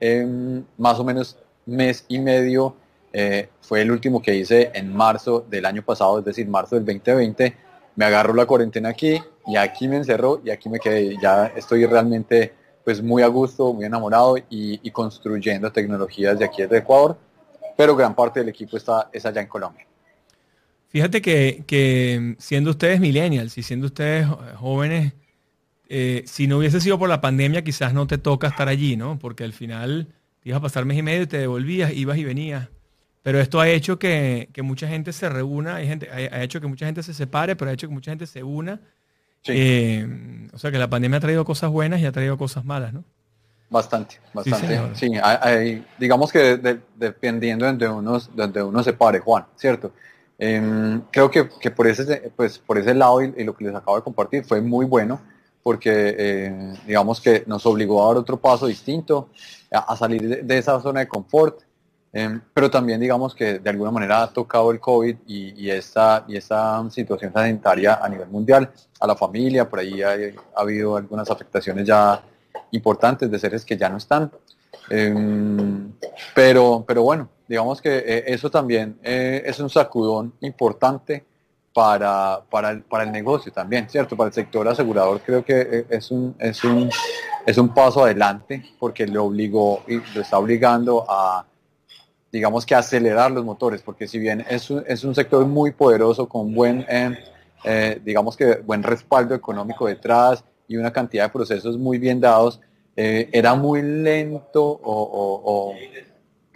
más 0.79 0.99
o 0.99 1.05
menos 1.05 1.37
mes 1.67 2.05
y 2.09 2.19
medio, 2.19 2.77
eh, 3.13 3.49
fue 3.61 3.83
el 3.83 3.91
último 3.91 4.23
que 4.23 4.35
hice 4.35 4.71
en 4.75 4.95
marzo 4.95 5.45
del 5.49 5.67
año 5.67 5.83
pasado, 5.83 6.19
es 6.19 6.25
decir, 6.25 6.47
marzo 6.49 6.77
del 6.77 6.85
2020. 6.85 7.57
Me 7.97 8.05
agarró 8.05 8.35
la 8.35 8.47
cuarentena 8.47 8.91
aquí 8.91 9.21
y 9.47 9.57
aquí 9.57 9.89
me 9.89 9.97
encerró 9.97 10.41
y 10.45 10.51
aquí 10.51 10.69
me 10.69 10.79
quedé. 10.79 11.17
Ya 11.21 11.47
estoy 11.57 11.87
realmente 11.87 12.53
pues 12.85 13.03
muy 13.03 13.23
a 13.23 13.27
gusto, 13.27 13.73
muy 13.73 13.85
enamorado 13.85 14.37
y, 14.49 14.91
construyendo 14.91 15.73
tecnologías 15.73 16.39
de 16.39 16.45
aquí 16.45 16.63
desde 16.63 16.79
Ecuador, 16.79 17.19
pero 17.77 17.97
gran 17.97 18.15
parte 18.15 18.41
del 18.41 18.49
equipo 18.49 18.77
está 18.77 19.11
es 19.13 19.27
allá 19.27 19.41
en 19.41 19.49
Colombia. 19.49 19.87
Fíjate 20.89 21.21
que, 21.21 22.37
siendo 22.39 22.71
ustedes 22.71 23.01
millennials 23.01 23.59
y 23.59 23.63
siendo 23.63 23.87
ustedes 23.87 24.27
jóvenes, 24.57 25.15
eh, 25.89 26.23
si 26.27 26.47
no 26.47 26.59
hubiese 26.59 26.81
sido 26.81 26.99
por 26.99 27.09
la 27.09 27.21
pandemia, 27.21 27.63
quizás 27.63 27.95
no 27.95 28.07
te 28.07 28.19
toca 28.19 28.49
estar 28.49 28.69
allí, 28.69 28.97
¿no? 28.97 29.19
Porque 29.19 29.45
al 29.45 29.53
final 29.53 30.09
te 30.43 30.49
ibas 30.49 30.59
a 30.59 30.63
pasar 30.63 30.85
mes 30.85 30.99
y 30.99 31.03
medio 31.03 31.23
y 31.23 31.27
te 31.27 31.39
devolvías, 31.39 31.93
ibas 31.93 32.19
y 32.19 32.25
venías. 32.25 32.69
Pero 33.23 33.41
esto 33.41 33.61
ha 33.61 33.69
hecho 33.69 33.99
que, 33.99 34.49
mucha 34.63 34.89
gente 34.89 35.13
se 35.13 35.29
reúna, 35.29 35.77
hay 35.77 35.89
gente, 35.89 36.09
ha, 36.11 36.43
hecho 36.43 36.61
que 36.61 36.67
mucha 36.67 36.87
gente 36.87 37.03
se 37.03 37.13
separe, 37.13 37.57
pero 37.57 37.71
ha 37.71 37.75
hecho 37.75 37.89
que 37.89 37.95
mucha 37.95 38.11
gente 38.11 38.27
se 38.27 38.43
una. 38.43 38.81
Eh, 39.49 40.49
o 40.53 40.59
sea 40.59 40.73
que 40.73 40.79
la 40.79 40.91
pandemia 40.91 41.19
ha 41.19 41.21
traído 41.21 41.45
cosas 41.45 41.71
buenas 41.71 42.01
y 42.01 42.07
ha 42.07 42.13
traído 42.13 42.37
cosas 42.37 42.65
malas, 42.65 42.93
¿no? 42.93 43.05
Bastante, 43.69 44.17
bastante. 44.33 44.95
Sí, 44.95 45.11
digamos 45.99 46.31
que 46.31 46.79
dependiendo 46.97 47.65
de 47.65 47.73
donde 47.73 47.89
uno, 47.89 48.21
donde 48.35 48.63
uno 48.63 48.83
se 48.83 48.93
pare, 48.93 49.19
Juan, 49.19 49.45
¿cierto? 49.57 49.93
Em, 50.39 51.01
creo 51.11 51.31
que, 51.31 51.45
por, 51.71 51.87
ese, 51.87 52.31
pues, 52.37 52.59
por 52.59 52.79
ese 52.79 52.95
lado 52.95 53.23
y, 53.23 53.45
lo 53.45 53.57
que 53.57 53.65
les 53.65 53.75
acabo 53.75 53.97
de 53.97 54.03
compartir 54.03 54.45
fue 54.45 54.61
muy 54.61 54.85
bueno 54.85 55.21
porque 55.67 56.15
eh, 56.17 56.75
digamos 56.87 57.21
que 57.21 57.43
nos 57.49 57.67
obligó 57.67 58.05
a 58.05 58.07
dar 58.07 58.19
otro 58.19 58.37
paso 58.37 58.69
distinto, 58.69 59.31
a, 59.73 59.97
salir 59.97 60.45
de, 60.45 60.59
esa 60.59 60.81
zona 60.81 61.01
de 61.01 61.09
confort, 61.09 61.59
em, 62.13 62.41
pero 62.55 62.71
también 62.71 63.01
digamos 63.01 63.35
que 63.35 63.59
de 63.59 63.71
alguna 63.71 63.91
manera 63.91 64.23
ha 64.23 64.33
tocado 64.33 64.71
el 64.71 64.79
COVID 64.79 65.17
y, 65.27 65.69
esta, 65.69 66.25
y 66.29 66.37
esta 66.37 66.89
situación 66.89 67.33
sanitaria 67.33 67.99
a 68.01 68.09
nivel 68.09 68.29
mundial, 68.29 68.71
a 69.01 69.09
la 69.09 69.17
familia, 69.17 69.69
por 69.69 69.81
ahí 69.81 70.05
ha, 70.05 70.15
habido 70.55 70.97
algunas 70.97 71.29
afectaciones 71.33 71.85
ya 71.85 72.23
importantes 72.71 73.29
de 73.29 73.37
seres 73.37 73.65
que 73.65 73.77
ya 73.77 73.89
no 73.89 73.97
están. 73.97 74.31
Em, 74.89 75.91
pero, 76.33 76.85
pero 76.87 77.03
bueno, 77.03 77.29
digamos 77.49 77.83
que 77.83 78.05
eh, 78.07 78.25
eso 78.29 78.53
también 78.53 79.01
eh, 79.03 79.43
es 79.45 79.59
un 79.59 79.69
sacudón 79.69 80.33
importante 80.43 81.25
para, 81.77 82.41
para, 82.49 82.71
el, 82.71 82.81
para 82.81 83.05
el 83.05 83.13
negocio 83.13 83.53
también, 83.53 83.87
¿cierto? 83.87 84.17
Para 84.17 84.29
el 84.29 84.33
sector 84.33 84.67
asegurador 84.67 85.21
creo 85.21 85.45
que 85.45 85.61
eh, 85.61 85.87
es 85.91 86.11
un, 86.11 86.35
es 86.39 86.65
un, 86.65 86.89
es 87.45 87.59
un 87.59 87.69
paso 87.69 88.03
adelante 88.03 88.65
porque 88.79 89.07
le 89.07 89.19
obligó 89.19 89.83
y 89.87 89.97
lo 90.15 90.23
está 90.23 90.39
obligando 90.39 91.05
a, 91.07 91.45
digamos 92.33 92.65
que 92.65 92.75
acelerar 92.75 93.31
los 93.31 93.45
motores, 93.45 93.83
porque 93.83 94.09
si 94.09 94.19
bien 94.19 94.43
es 94.49 94.71
un, 94.71 94.85
es 94.87 95.05
un 95.05 95.15
sector 95.15 95.45
muy 95.45 95.73
poderoso 95.73 96.27
con 96.27 96.55
buen, 96.55 96.81
eh, 96.89 97.15
eh, 97.63 98.01
digamos 98.03 98.39
que 98.39 98.55
buen 98.55 98.83
respaldo 98.83 99.35
económico 99.35 99.87
detrás 99.87 100.43
y 100.67 100.79
una 100.79 100.91
cantidad 100.91 101.25
de 101.25 101.31
procesos 101.31 101.77
muy 101.77 101.99
bien 101.99 102.23
dados, 102.23 102.59
era 102.97 103.55
muy 103.55 103.83
lento 103.83 104.81
o 104.83 105.75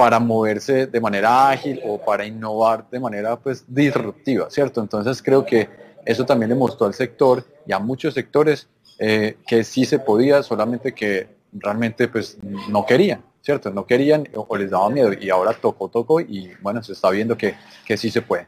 para 0.01 0.19
moverse 0.19 0.87
de 0.87 0.99
manera 0.99 1.51
ágil 1.51 1.79
o 1.85 2.03
para 2.03 2.25
innovar 2.25 2.89
de 2.89 2.99
manera 2.99 3.39
pues 3.39 3.67
disruptiva, 3.69 4.49
¿cierto? 4.49 4.81
Entonces 4.81 5.23
creo 5.23 5.45
que 5.45 5.69
eso 6.07 6.25
también 6.25 6.49
le 6.49 6.55
mostró 6.55 6.87
al 6.87 6.95
sector 6.95 7.45
y 7.67 7.73
a 7.73 7.79
muchos 7.79 8.15
sectores 8.15 8.67
eh, 8.99 9.37
que 9.47 9.63
sí 9.63 9.85
se 9.85 9.99
podía, 9.99 10.43
solamente 10.43 10.95
que 10.95 11.29
realmente 11.53 12.09
pues 12.09 12.39
no 12.43 12.87
querían, 12.87 13.23
¿cierto? 13.43 13.71
No 13.73 13.85
querían 13.85 14.27
o, 14.35 14.57
les 14.57 14.71
daba 14.71 14.89
miedo 14.89 15.13
y 15.13 15.29
ahora 15.29 15.53
tocó, 15.53 15.91
tocó 15.91 16.19
y 16.23 16.51
bueno, 16.63 16.83
se 16.83 16.95
está 16.95 17.11
viendo 17.11 17.37
que, 17.37 17.57
que 17.85 17.99
sí 17.99 18.11
se 18.11 18.23
puede. 18.23 18.47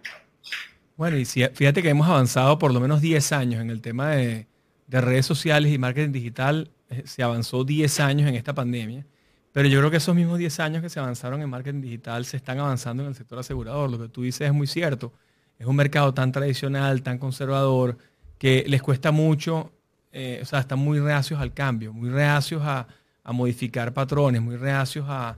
Bueno, 0.96 1.18
y 1.18 1.26
fíjate 1.26 1.82
que 1.82 1.90
hemos 1.90 2.08
avanzado 2.08 2.58
por 2.58 2.72
lo 2.72 2.80
menos 2.80 3.02
10 3.02 3.30
años 3.32 3.60
en 3.60 3.68
el 3.68 3.82
tema 3.82 4.12
de, 4.12 4.46
de 4.86 5.00
redes 5.02 5.26
sociales 5.26 5.70
y 5.70 5.76
marketing 5.76 6.12
digital. 6.12 6.70
Eh, 6.88 7.02
se 7.04 7.22
avanzó 7.22 7.62
10 7.62 8.00
años 8.00 8.26
en 8.26 8.36
esta 8.36 8.54
pandemia. 8.54 9.04
Pero 9.52 9.68
yo 9.68 9.78
creo 9.78 9.90
que 9.90 9.98
esos 9.98 10.14
mismos 10.14 10.38
10 10.38 10.60
años 10.60 10.82
que 10.82 10.88
se 10.88 10.98
avanzaron 10.98 11.42
en 11.42 11.50
marketing 11.50 11.82
digital 11.82 12.24
se 12.24 12.38
están 12.38 12.58
avanzando 12.58 13.02
en 13.02 13.10
el 13.10 13.14
sector 13.14 13.38
asegurador. 13.38 13.90
Lo 13.90 13.98
que 13.98 14.08
tú 14.08 14.22
dices 14.22 14.46
es 14.46 14.52
muy 14.52 14.66
cierto. 14.66 15.12
Es 15.58 15.66
un 15.66 15.76
mercado 15.76 16.14
tan 16.14 16.32
tradicional, 16.32 17.02
tan 17.02 17.18
conservador, 17.18 17.98
que 18.38 18.64
les 18.66 18.82
cuesta 18.82 19.12
mucho, 19.12 19.70
eh, 20.10 20.40
o 20.42 20.44
sea, 20.44 20.60
están 20.60 20.78
muy 20.78 20.98
reacios 20.98 21.40
al 21.40 21.52
cambio, 21.52 21.92
muy 21.92 22.10
reacios 22.10 22.62
a, 22.64 22.86
modificar 23.24 23.94
patrones, 23.94 24.42
muy 24.42 24.56
reacios 24.56 25.06
a, 25.08 25.36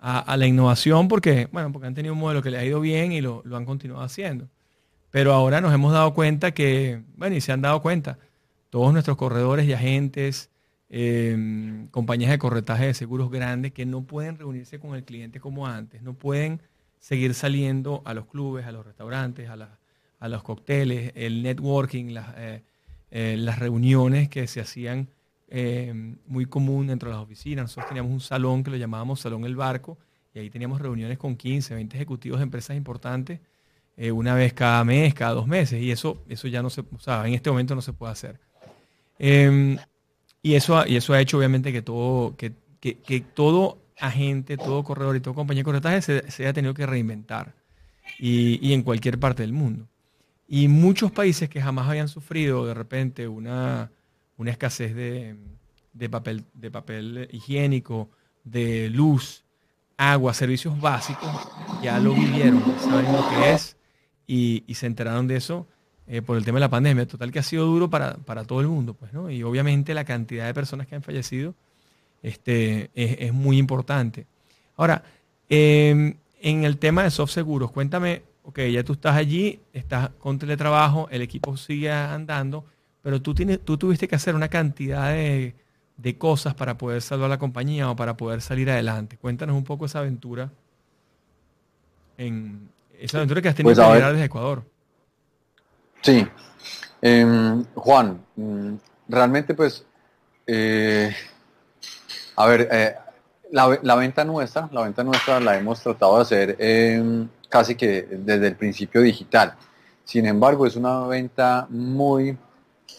la 0.00 0.46
innovación, 0.46 1.08
porque, 1.08 1.48
bueno, 1.50 1.72
porque 1.72 1.88
han 1.88 1.94
tenido 1.94 2.14
un 2.14 2.20
modelo 2.20 2.42
que 2.42 2.50
les 2.50 2.60
ha 2.60 2.64
ido 2.64 2.80
bien 2.80 3.10
y 3.10 3.20
lo, 3.20 3.42
lo 3.44 3.56
han 3.56 3.64
continuado 3.64 4.04
haciendo. 4.04 4.48
Pero 5.10 5.32
ahora 5.32 5.60
nos 5.60 5.74
hemos 5.74 5.92
dado 5.92 6.14
cuenta 6.14 6.52
que, 6.52 7.02
bueno, 7.16 7.34
y 7.34 7.40
se 7.40 7.50
han 7.50 7.62
dado 7.62 7.82
cuenta, 7.82 8.18
todos 8.70 8.92
nuestros 8.92 9.16
corredores 9.16 9.66
y 9.66 9.72
agentes, 9.72 10.50
Em, 10.96 11.88
compañías 11.88 12.30
de 12.30 12.38
corretaje 12.38 12.86
de 12.86 12.94
seguros 12.94 13.28
grandes 13.28 13.72
que 13.72 13.84
no 13.84 14.04
pueden 14.04 14.38
reunirse 14.38 14.78
con 14.78 14.94
el 14.94 15.02
cliente 15.02 15.40
como 15.40 15.66
antes, 15.66 16.02
no 16.02 16.14
pueden 16.14 16.60
seguir 17.00 17.34
saliendo 17.34 18.00
a 18.04 18.14
los 18.14 18.26
clubes, 18.26 18.64
a 18.64 18.70
los 18.70 18.86
restaurantes, 18.86 19.50
a, 19.50 20.28
los 20.28 20.42
cócteles, 20.44 21.10
el 21.16 21.42
networking, 21.42 22.14
las, 22.14 22.28
eh, 22.36 22.62
eh, 23.10 23.34
las 23.36 23.58
reuniones 23.58 24.28
que 24.28 24.46
se 24.46 24.60
hacían 24.60 25.08
em, 25.48 26.16
muy 26.28 26.46
común 26.46 26.86
dentro 26.86 27.10
de 27.10 27.16
las 27.16 27.24
oficinas. 27.24 27.64
Nosotros 27.64 27.88
teníamos 27.88 28.12
un 28.12 28.20
salón 28.20 28.62
que 28.62 28.70
lo 28.70 28.76
llamábamos 28.76 29.18
Salón 29.18 29.44
El 29.46 29.56
Barco 29.56 29.98
y 30.32 30.38
ahí 30.38 30.48
teníamos 30.48 30.80
reuniones 30.80 31.18
con 31.18 31.34
15, 31.34 31.74
20 31.74 31.96
ejecutivos 31.96 32.38
de 32.38 32.44
empresas 32.44 32.76
importantes 32.76 33.40
eh, 33.96 34.12
una 34.12 34.36
vez 34.36 34.52
cada 34.52 34.84
mes, 34.84 35.12
cada 35.12 35.32
dos 35.32 35.48
meses 35.48 35.82
y 35.82 35.90
eso, 35.90 36.22
eso 36.28 36.46
ya 36.46 36.62
no 36.62 36.70
se, 36.70 36.82
o 36.82 37.24
en 37.24 37.34
este 37.34 37.50
momento 37.50 37.74
no 37.74 37.82
se 37.82 37.92
puede 37.92 38.12
hacer. 38.12 38.38
Y 40.44 40.56
eso, 40.56 40.86
y 40.86 40.96
eso 40.96 41.14
ha 41.14 41.20
hecho 41.22 41.38
obviamente 41.38 41.72
que 41.72 41.80
todo, 41.80 42.36
que, 42.36 42.52
todo 43.32 43.78
agente, 43.98 44.58
todo 44.58 44.84
corredor 44.84 45.16
y 45.16 45.20
todo 45.20 45.32
compañía 45.32 45.60
de 45.60 45.64
corretaje 45.64 46.02
se, 46.02 46.30
se 46.30 46.42
haya 46.42 46.52
tenido 46.52 46.74
que 46.74 46.84
reinventar. 46.84 47.54
Y, 48.18 48.74
en 48.74 48.82
cualquier 48.82 49.18
parte 49.18 49.42
del 49.42 49.54
mundo. 49.54 49.88
Y 50.46 50.68
muchos 50.68 51.10
países 51.10 51.48
que 51.48 51.62
jamás 51.62 51.88
habían 51.88 52.08
sufrido 52.08 52.66
de 52.66 52.74
repente 52.74 53.26
una, 53.26 53.90
una 54.36 54.50
escasez 54.50 54.94
de, 54.94 55.34
papel, 56.10 56.44
de 56.52 56.70
papel 56.70 57.26
higiénico, 57.32 58.10
de 58.44 58.90
luz, 58.90 59.44
agua, 59.96 60.34
servicios 60.34 60.78
básicos, 60.78 61.30
ya 61.82 61.98
lo 61.98 62.12
vivieron, 62.12 62.62
saben 62.80 63.10
lo 63.10 63.26
que 63.30 63.52
es 63.54 63.78
y, 64.26 64.62
y 64.66 64.74
se 64.74 64.84
enteraron 64.84 65.26
de 65.26 65.36
eso 65.36 65.66
eh, 66.06 66.20
por 66.20 66.36
el 66.36 66.44
tema 66.44 66.56
de 66.56 66.60
la 66.60 66.70
pandemia. 66.70 67.06
Total 67.06 67.32
que 67.32 67.38
ha 67.38 67.42
sido 67.42 67.66
duro 67.66 67.88
para, 67.88 68.16
todo 68.46 68.60
el 68.60 68.68
mundo, 68.68 68.94
pues, 68.94 69.12
¿no? 69.12 69.30
Y 69.30 69.42
obviamente 69.42 69.94
la 69.94 70.04
cantidad 70.04 70.46
de 70.46 70.54
personas 70.54 70.86
que 70.86 70.94
han 70.94 71.02
fallecido 71.02 71.54
este, 72.22 72.90
es, 72.94 73.32
muy 73.32 73.58
importante. 73.58 74.26
Ahora, 74.76 75.02
em, 75.48 76.14
en 76.40 76.64
el 76.64 76.78
tema 76.78 77.04
de 77.04 77.10
soft 77.10 77.32
seguros, 77.32 77.70
cuéntame, 77.70 78.22
ok, 78.42 78.60
ya 78.72 78.84
tú 78.84 78.94
estás 78.94 79.16
allí, 79.16 79.60
estás 79.72 80.10
con 80.18 80.38
teletrabajo, 80.38 81.08
el 81.10 81.22
equipo 81.22 81.56
sigue 81.56 81.90
andando, 81.90 82.64
pero 83.02 83.20
tú, 83.20 83.34
tienes, 83.34 83.60
tú 83.60 83.76
tuviste 83.76 84.08
que 84.08 84.16
hacer 84.16 84.34
una 84.34 84.48
cantidad 84.48 85.12
de, 85.12 85.54
cosas 86.18 86.54
para 86.54 86.76
poder 86.76 87.00
salvar 87.00 87.30
la 87.30 87.38
compañía 87.38 87.90
o 87.90 87.96
para 87.96 88.16
poder 88.16 88.40
salir 88.40 88.70
adelante. 88.70 89.16
Cuéntanos 89.16 89.56
un 89.56 89.64
poco 89.64 89.86
esa 89.86 90.00
aventura, 90.00 90.50
en, 92.18 92.68
esa 92.98 93.18
aventura 93.18 93.40
que 93.40 93.48
has 93.48 93.54
tenido 93.54 93.74
pues, 93.74 93.86
que 93.86 93.94
llegar 93.94 94.12
desde 94.12 94.26
Ecuador. 94.26 94.64
Sí. 96.04 96.26
Em, 97.00 97.64
Juan, 97.74 98.22
mm, 98.36 98.74
realmente 99.08 99.54
pues, 99.54 99.86
eh, 100.46 101.14
a 102.36 102.46
ver, 102.46 102.68
eh, 102.70 102.94
la, 103.50 103.94
venta 103.96 104.22
nuestra, 104.22 104.68
la 104.70 104.82
venta 104.82 105.02
nuestra 105.02 105.40
la 105.40 105.56
hemos 105.56 105.80
tratado 105.82 106.16
de 106.16 106.22
hacer 106.22 106.56
em, 106.58 107.26
casi 107.48 107.74
que 107.74 108.02
desde 108.02 108.48
el 108.48 108.56
principio 108.56 109.00
digital. 109.00 109.54
Sin 110.04 110.26
embargo, 110.26 110.66
es 110.66 110.76
una 110.76 111.06
venta 111.06 111.66
muy, 111.70 112.36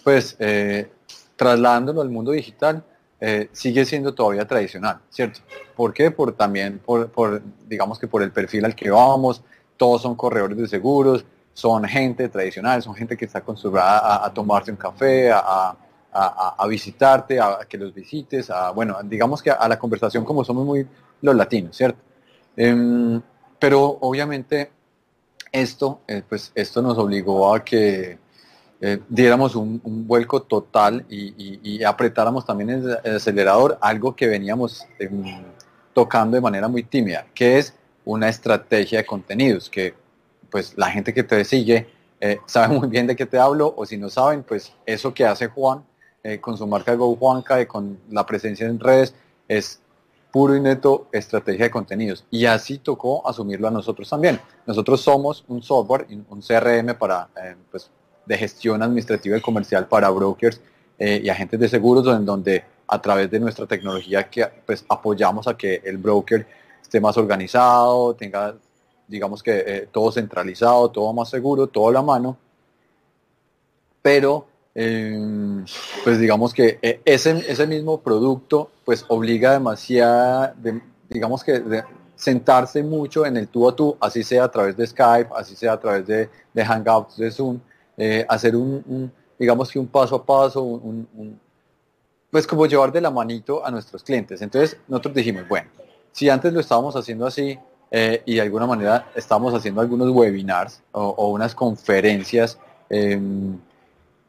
pues, 0.03 0.35
eh, 0.39 0.91
trasladándolo 1.35 2.01
al 2.01 2.09
mundo 2.09 2.31
digital, 2.31 2.83
sigue 3.51 3.85
siendo 3.85 4.13
todavía 4.13 4.45
tradicional, 4.47 4.99
¿cierto? 5.09 5.39
¿Por 5.75 5.93
qué? 5.93 6.11
Por 6.11 6.33
también, 6.33 6.79
por, 6.79 7.09
por, 7.09 7.41
digamos 7.67 7.97
que 7.97 8.07
por 8.07 8.21
el 8.21 8.31
perfil 8.31 8.65
al 8.65 8.75
que 8.75 8.91
vamos, 8.91 9.43
todos 9.77 10.03
son 10.03 10.15
corredores 10.15 10.57
de 10.57 10.67
seguros, 10.67 11.25
son 11.55 11.85
gente 11.85 12.27
tradicional, 12.27 12.83
son 12.83 12.93
gente 12.93 13.15
que 13.15 13.23
está 13.23 13.39
acostumbrada 13.39 14.25
a, 14.25 14.33
tomarse 14.33 14.71
un 14.71 14.77
café, 14.77 15.31
a, 15.31 15.73
visitarte, 16.67 17.39
a, 17.39 17.59
que 17.67 17.77
los 17.77 17.93
visites, 17.93 18.49
a, 18.49 18.71
bueno, 18.71 18.97
digamos 19.03 19.41
que 19.41 19.51
a, 19.51 19.65
la 19.69 19.79
conversación 19.79 20.25
como 20.25 20.43
somos 20.43 20.65
muy 20.65 20.85
los 21.21 21.33
latinos, 21.33 21.77
¿cierto? 21.77 21.97
Em, 22.57 23.21
pero 23.57 23.97
obviamente 24.01 24.69
esto, 25.49 26.01
eh, 26.07 26.23
pues 26.27 26.51
esto 26.55 26.81
nos 26.81 26.97
obligó 26.97 27.55
a 27.55 27.63
que 27.63 28.17
eh, 28.81 28.99
diéramos 29.07 29.55
un, 29.55 29.79
vuelco 30.05 30.41
total 30.41 31.05
y, 31.09 31.81
apretáramos 31.85 32.45
también 32.45 32.69
el, 32.69 33.15
acelerador, 33.15 33.77
algo 33.79 34.13
que 34.13 34.27
veníamos 34.27 34.85
em, 34.99 35.23
tocando 35.93 36.35
de 36.35 36.41
manera 36.41 36.67
muy 36.67 36.83
tímida, 36.83 37.25
que 37.33 37.59
es 37.59 37.73
una 38.03 38.27
estrategia 38.27 38.97
de 38.99 39.05
contenidos, 39.05 39.69
que 39.69 39.93
pues 40.49 40.73
la 40.77 40.89
gente 40.91 41.13
que 41.13 41.23
te 41.23 41.43
sigue 41.45 41.87
eh, 42.19 42.39
sabe 42.45 42.77
muy 42.77 42.87
bien 42.87 43.07
de 43.07 43.15
qué 43.15 43.25
te 43.25 43.37
hablo, 43.37 43.73
o 43.75 43.85
si 43.85 43.97
no 43.97 44.09
saben, 44.09 44.43
pues 44.43 44.73
eso 44.85 45.13
que 45.13 45.25
hace 45.25 45.47
Juan 45.47 45.83
eh, 46.23 46.39
con 46.39 46.57
su 46.57 46.65
marca 46.65 46.95
Go 46.95 47.15
Juanca 47.15 47.61
y 47.61 47.65
con 47.65 47.99
la 48.09 48.25
presencia 48.25 48.65
en 48.67 48.79
redes 48.79 49.13
es 49.47 49.79
puro 50.31 50.55
y 50.55 50.59
neto 50.59 51.07
estrategia 51.11 51.65
de 51.65 51.71
contenidos. 51.71 52.25
Y 52.31 52.45
así 52.45 52.79
tocó 52.79 53.27
asumirlo 53.27 53.67
a 53.67 53.71
nosotros 53.71 54.09
también. 54.09 54.39
Nosotros 54.65 55.01
somos 55.01 55.45
un 55.47 55.61
software, 55.63 56.07
un 56.09 56.41
CRM 56.41 56.97
para, 56.97 57.29
eh, 57.41 57.55
pues, 57.71 57.89
de 58.25 58.37
gestión 58.37 58.81
administrativa 58.81 59.37
y 59.37 59.41
comercial 59.41 59.87
para 59.87 60.09
brokers 60.09 60.59
y 60.97 61.27
agentes 61.27 61.59
de 61.59 61.67
seguros, 61.67 62.07
en 62.07 62.25
donde 62.25 62.63
a 62.87 63.01
través 63.01 63.29
de 63.29 63.39
nuestra 63.39 63.65
tecnología 63.65 64.29
que 64.29 64.45
pues, 64.65 64.85
apoyamos 64.89 65.47
a 65.47 65.57
que 65.57 65.81
el 65.83 65.97
broker 65.97 66.47
esté 66.81 66.99
más 66.99 67.17
organizado, 67.17 68.15
tenga, 68.15 68.55
digamos 69.07 69.43
que 69.43 69.87
todo 69.91 70.11
centralizado, 70.11 70.89
todo 70.89 71.13
más 71.13 71.29
seguro, 71.29 71.67
todo 71.67 71.89
a 71.89 71.93
la 71.93 72.01
mano. 72.01 72.37
Pero 74.01 74.47
Em, 74.77 75.63
pues 76.03 76.19
digamos 76.19 76.53
que 76.53 76.79
eh, 76.81 76.99
ese, 77.05 77.45
ese 77.49 77.65
mismo 77.65 78.01
producto 78.01 78.71
pues 78.83 79.05
obliga 79.07 79.53
demasiado, 79.53 80.53
digamos 81.09 81.45
que 81.45 81.81
sentarse 82.17 82.83
mucho 82.83 83.25
en 83.25 83.37
el 83.37 83.47
tú 83.47 83.69
a 83.69 83.75
tú, 83.75 83.95
así 84.01 84.21
sea 84.21 84.43
a 84.43 84.51
través 84.51 84.75
de 84.75 84.85
Skype, 84.85 85.29
así 85.33 85.55
sea 85.55 85.73
a 85.73 85.79
través 85.79 86.05
de, 86.05 86.29
de 86.53 86.65
Hangouts, 86.65 87.15
de 87.15 87.31
Zoom, 87.31 87.59
eh, 87.95 88.25
hacer 88.27 88.53
un, 88.53 89.09
digamos 89.39 89.71
que 89.71 89.79
un 89.79 89.87
paso 89.87 90.17
a 90.17 90.25
paso, 90.25 90.81
pues 92.29 92.45
como 92.45 92.65
llevar 92.65 92.91
de 92.91 92.99
la 92.99 93.09
manito 93.09 93.65
a 93.65 93.71
nuestros 93.71 94.03
clientes. 94.03 94.41
Entonces 94.41 94.77
nosotros 94.89 95.15
dijimos, 95.15 95.47
bueno, 95.47 95.69
si 96.11 96.29
antes 96.29 96.51
lo 96.51 96.59
estábamos 96.59 96.97
haciendo 96.97 97.25
así 97.25 97.57
eh, 97.97 98.23
y 98.25 98.35
de 98.35 98.41
alguna 98.41 98.67
manera 98.67 99.07
estábamos 99.15 99.53
haciendo 99.53 99.79
algunos 99.79 100.09
webinars 100.09 100.83
o, 100.91 101.29
unas 101.29 101.55
conferencias, 101.55 102.59
em, 102.89 103.57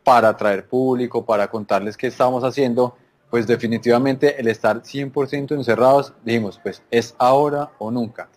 para 0.05 0.29
atraer 0.29 0.69
público, 0.69 1.25
para 1.25 1.49
contarles 1.49 1.97
qué 1.97 2.07
estamos 2.07 2.45
haciendo, 2.45 2.95
pues 3.29 3.45
definitivamente 3.45 4.41
el 4.41 4.47
estar 4.47 4.85
100% 4.85 5.57
encerrados, 5.57 6.13
dijimos, 6.25 6.61
pues 6.63 6.81
es 6.93 7.17
ahora 7.19 7.73
o 7.79 7.91
nunca. 7.91 8.29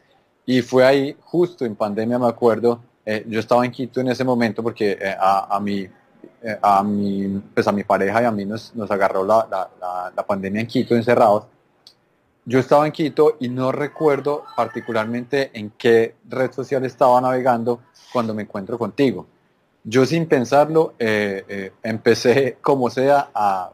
Y 0.47 0.63
fue 0.63 0.83
ahí, 0.83 1.15
justo 1.25 1.63
en 1.63 1.75
pandemia, 1.75 2.17
me 2.17 2.27
acuerdo, 2.27 2.81
eh, 3.05 3.23
yo 3.27 3.39
estaba 3.39 3.63
en 3.63 3.71
Quito 3.71 4.01
en 4.01 4.07
ese 4.07 4.23
momento 4.23 4.63
porque 4.63 4.97
eh, 4.99 5.15
a, 5.15 5.57
a, 5.57 5.59
mi, 5.59 5.87
a, 6.59 6.81
mi, 6.81 7.39
pues 7.53 7.67
a 7.67 7.71
mi 7.71 7.83
pareja 7.83 8.23
y 8.23 8.25
a 8.25 8.31
mí 8.31 8.45
nos, 8.45 8.73
nos 8.73 8.89
agarró 8.89 9.23
la, 9.23 9.47
la 10.15 10.25
pandemia 10.25 10.61
en 10.61 10.65
Quito 10.65 10.95
encerrados. 10.95 11.45
Yo 12.49 12.57
estaba 12.57 12.85
en 12.85 12.91
Quito 12.91 13.37
y 13.39 13.47
no 13.47 13.71
recuerdo 13.71 14.43
particularmente 14.55 15.51
en 15.53 15.71
qué 15.77 16.15
red 16.27 16.51
social 16.51 16.83
estaba 16.83 17.21
navegando 17.21 17.81
cuando 18.11 18.33
me 18.33 18.41
encuentro 18.41 18.77
contigo 18.77 19.27
yo 19.83 20.05
sin 20.05 20.27
pensarlo 20.27 20.93
eh, 20.99 21.45
eh, 21.47 21.71
empecé 21.83 22.57
como 22.61 22.89
sea 22.89 23.29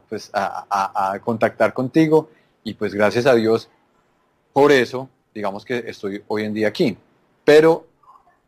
pues, 0.08 0.30
a, 0.32 1.12
a, 1.12 1.18
contactar 1.18 1.74
contigo 1.74 2.30
y 2.62 2.74
pues 2.74 2.94
gracias 2.94 3.26
a 3.26 3.34
Dios 3.34 3.68
por 4.52 4.70
eso 4.70 5.08
digamos 5.36 5.66
que 5.66 5.84
estoy 5.86 6.22
hoy 6.28 6.44
en 6.44 6.54
día 6.54 6.68
aquí. 6.68 6.96
Pero 7.44 7.86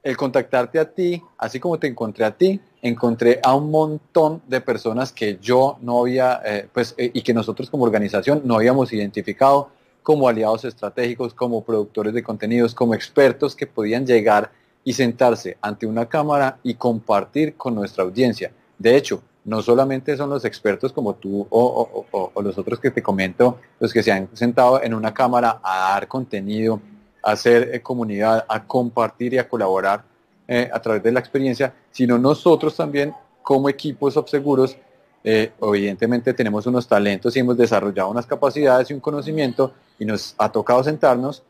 el 0.02 0.16
contactarte 0.16 0.78
a 0.78 0.90
ti, 0.90 1.22
así 1.36 1.60
como 1.60 1.78
te 1.78 1.86
encontré 1.86 2.24
a 2.24 2.34
ti, 2.34 2.58
encontré 2.80 3.40
a 3.42 3.54
un 3.54 3.70
montón 3.70 4.40
de 4.48 4.62
personas 4.62 5.12
que 5.12 5.38
yo 5.40 5.76
no 5.82 6.00
había, 6.00 6.40
eh, 6.44 6.66
pues, 6.72 6.94
y 6.96 7.20
que 7.20 7.34
nosotros 7.34 7.68
como 7.68 7.84
organización 7.84 8.40
no 8.44 8.54
habíamos 8.54 8.92
identificado 8.92 9.70
como 10.02 10.28
aliados 10.28 10.64
estratégicos, 10.64 11.34
como 11.34 11.62
productores 11.64 12.14
de 12.14 12.22
contenidos, 12.22 12.74
como 12.74 12.94
expertos 12.94 13.54
que 13.54 13.66
podían 13.66 14.06
llegar 14.06 14.50
y 14.84 14.92
sentarse 14.92 15.58
ante 15.60 15.86
una 15.86 16.06
cámara 16.06 16.58
y 16.62 16.74
compartir 16.74 17.56
con 17.56 17.74
nuestra 17.74 18.04
audiencia. 18.04 18.50
De 18.78 18.96
hecho, 18.96 19.22
no 19.44 19.62
solamente 19.62 20.16
son 20.16 20.30
los 20.30 20.44
expertos 20.44 20.92
como 20.92 21.14
tú 21.14 21.46
o, 21.50 22.32
los 22.42 22.58
otros 22.58 22.78
que 22.78 22.90
te 22.90 23.02
comento, 23.02 23.58
los 23.80 23.92
que 23.92 24.02
se 24.02 24.12
han 24.12 24.28
sentado 24.34 24.82
en 24.82 24.94
una 24.94 25.12
cámara 25.14 25.60
a 25.62 25.92
dar 25.92 26.08
contenido, 26.08 26.80
a 27.22 27.32
hacer 27.32 27.70
eh, 27.74 27.80
comunidad, 27.80 28.44
a 28.48 28.64
compartir 28.64 29.34
y 29.34 29.38
a 29.38 29.48
colaborar 29.48 30.04
eh, 30.46 30.70
a 30.72 30.80
través 30.80 31.02
de 31.02 31.12
la 31.12 31.20
experiencia, 31.20 31.74
sino 31.90 32.18
nosotros 32.18 32.76
también 32.76 33.12
como 33.42 33.68
equipos 33.68 34.16
Obseguros, 34.16 34.76
eh, 35.24 35.52
evidentemente 35.60 36.34
tenemos 36.34 36.66
unos 36.66 36.86
talentos 36.86 37.34
y 37.34 37.40
hemos 37.40 37.56
desarrollado 37.56 38.10
unas 38.10 38.26
capacidades 38.26 38.90
y 38.90 38.94
un 38.94 39.00
conocimiento 39.00 39.72
y 39.98 40.04
nos 40.04 40.34
ha 40.38 40.50
tocado 40.50 40.82
sentarnos, 40.84 41.42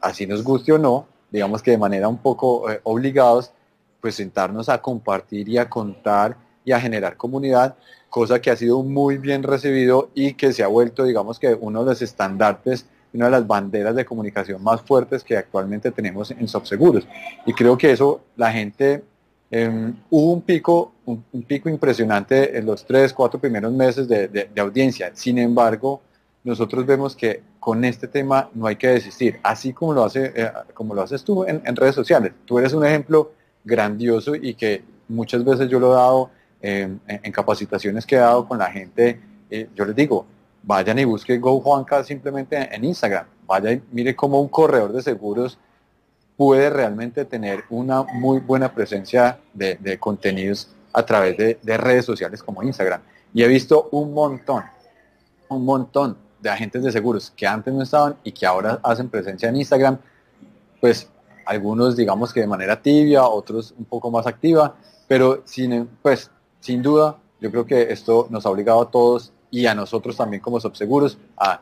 así 0.00 0.26
nos 0.26 0.42
guste 0.42 0.72
o 0.72 0.78
no, 0.78 1.06
digamos 1.30 1.62
que 1.62 1.72
de 1.72 1.78
manera 1.78 2.08
un 2.08 2.18
poco 2.18 2.70
eh, 2.70 2.80
obligados, 2.84 3.52
pues 4.00 4.14
sentarnos 4.14 4.68
a 4.68 4.80
compartir 4.80 5.48
y 5.48 5.58
a 5.58 5.68
contar 5.68 6.36
y 6.64 6.72
a 6.72 6.80
generar 6.80 7.16
comunidad, 7.16 7.76
cosa 8.08 8.40
que 8.40 8.50
ha 8.50 8.56
sido 8.56 8.82
muy 8.82 9.18
bien 9.18 9.42
recibido 9.42 10.10
y 10.14 10.34
que 10.34 10.52
se 10.52 10.62
ha 10.62 10.68
vuelto, 10.68 11.04
digamos 11.04 11.38
que 11.38 11.54
uno 11.54 11.80
de 11.80 11.90
los 11.90 12.02
estandartes, 12.02 12.86
una 13.12 13.26
de 13.26 13.30
las 13.32 13.46
banderas 13.46 13.94
de 13.94 14.04
comunicación 14.04 14.62
más 14.62 14.82
fuertes 14.82 15.24
que 15.24 15.36
actualmente 15.36 15.90
tenemos 15.90 16.30
en 16.30 16.46
Subseguros. 16.48 17.06
Y 17.46 17.52
creo 17.52 17.78
que 17.78 17.92
eso 17.92 18.22
la 18.36 18.52
gente, 18.52 19.04
em, 19.50 19.94
hubo 20.10 20.32
un 20.32 20.42
pico, 20.42 20.92
un, 21.04 21.22
pico 21.46 21.68
impresionante 21.68 22.58
en 22.58 22.66
los 22.66 22.84
tres, 22.84 23.12
cuatro 23.12 23.40
primeros 23.40 23.72
meses 23.72 24.08
de 24.08 24.50
audiencia. 24.56 25.10
Sin 25.14 25.38
embargo, 25.38 26.00
nosotros 26.46 26.86
vemos 26.86 27.16
que 27.16 27.42
con 27.58 27.84
este 27.84 28.06
tema 28.06 28.48
no 28.54 28.68
hay 28.68 28.76
que 28.76 28.86
desistir, 28.86 29.40
así 29.42 29.72
como 29.72 29.92
lo, 29.92 30.04
hace, 30.04 30.32
eh, 30.36 30.52
como 30.74 30.94
lo 30.94 31.02
haces 31.02 31.24
tú 31.24 31.44
en, 31.44 31.60
redes 31.74 31.96
sociales. 31.96 32.32
Tú 32.44 32.60
eres 32.60 32.72
un 32.72 32.86
ejemplo 32.86 33.32
grandioso 33.64 34.36
y 34.36 34.54
que 34.54 34.84
muchas 35.08 35.44
veces 35.44 35.68
yo 35.68 35.80
lo 35.80 35.92
he 35.92 35.96
dado 35.96 36.30
em, 36.62 37.00
en, 37.08 37.32
capacitaciones 37.32 38.06
que 38.06 38.14
he 38.14 38.20
dado 38.20 38.46
con 38.46 38.58
la 38.58 38.70
gente. 38.70 39.20
Eh, 39.50 39.68
yo 39.74 39.84
les 39.84 39.96
digo, 39.96 40.24
vayan 40.62 41.00
y 41.00 41.04
busquen 41.04 41.40
Go 41.40 41.60
Juanca 41.60 42.04
simplemente 42.04 42.56
en 42.72 42.84
Instagram. 42.84 43.26
Vaya 43.44 43.72
y 43.72 43.82
mire 43.90 44.14
cómo 44.14 44.40
un 44.40 44.48
corredor 44.48 44.92
de 44.92 45.02
seguros 45.02 45.58
puede 46.36 46.70
realmente 46.70 47.24
tener 47.24 47.64
una 47.70 48.04
muy 48.04 48.38
buena 48.38 48.72
presencia 48.72 49.40
de, 49.52 49.98
contenidos 49.98 50.70
a 50.92 51.04
través 51.04 51.36
de, 51.36 51.58
de 51.60 51.76
redes 51.76 52.04
sociales 52.04 52.40
como 52.40 52.62
Instagram. 52.62 53.00
Y 53.34 53.42
he 53.42 53.48
visto 53.48 53.88
un 53.90 54.14
montón, 54.14 54.62
un 55.48 55.64
montón 55.64 56.25
de 56.40 56.50
agentes 56.50 56.82
de 56.82 56.92
seguros 56.92 57.32
que 57.36 57.46
antes 57.46 57.72
no 57.72 57.82
estaban 57.82 58.16
y 58.24 58.32
que 58.32 58.46
ahora 58.46 58.80
hacen 58.82 59.08
presencia 59.08 59.48
en 59.48 59.56
Instagram, 59.56 59.98
pues 60.80 61.08
algunos 61.44 61.96
digamos 61.96 62.32
que 62.32 62.40
de 62.40 62.46
manera 62.46 62.80
tibia, 62.80 63.24
otros 63.24 63.74
un 63.78 63.84
poco 63.84 64.10
más 64.10 64.26
activa, 64.26 64.74
pero 65.08 65.42
sin, 65.44 65.86
pues, 66.02 66.30
sin 66.60 66.82
duda 66.82 67.16
yo 67.40 67.50
creo 67.50 67.66
que 67.66 67.92
esto 67.92 68.26
nos 68.30 68.46
ha 68.46 68.50
obligado 68.50 68.82
a 68.82 68.90
todos 68.90 69.32
y 69.50 69.66
a 69.66 69.74
nosotros 69.74 70.16
también 70.16 70.42
como 70.42 70.60
subseguros 70.60 71.18
a 71.36 71.60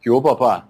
que 0.00 0.10
hubo 0.10 0.36
papá, 0.36 0.68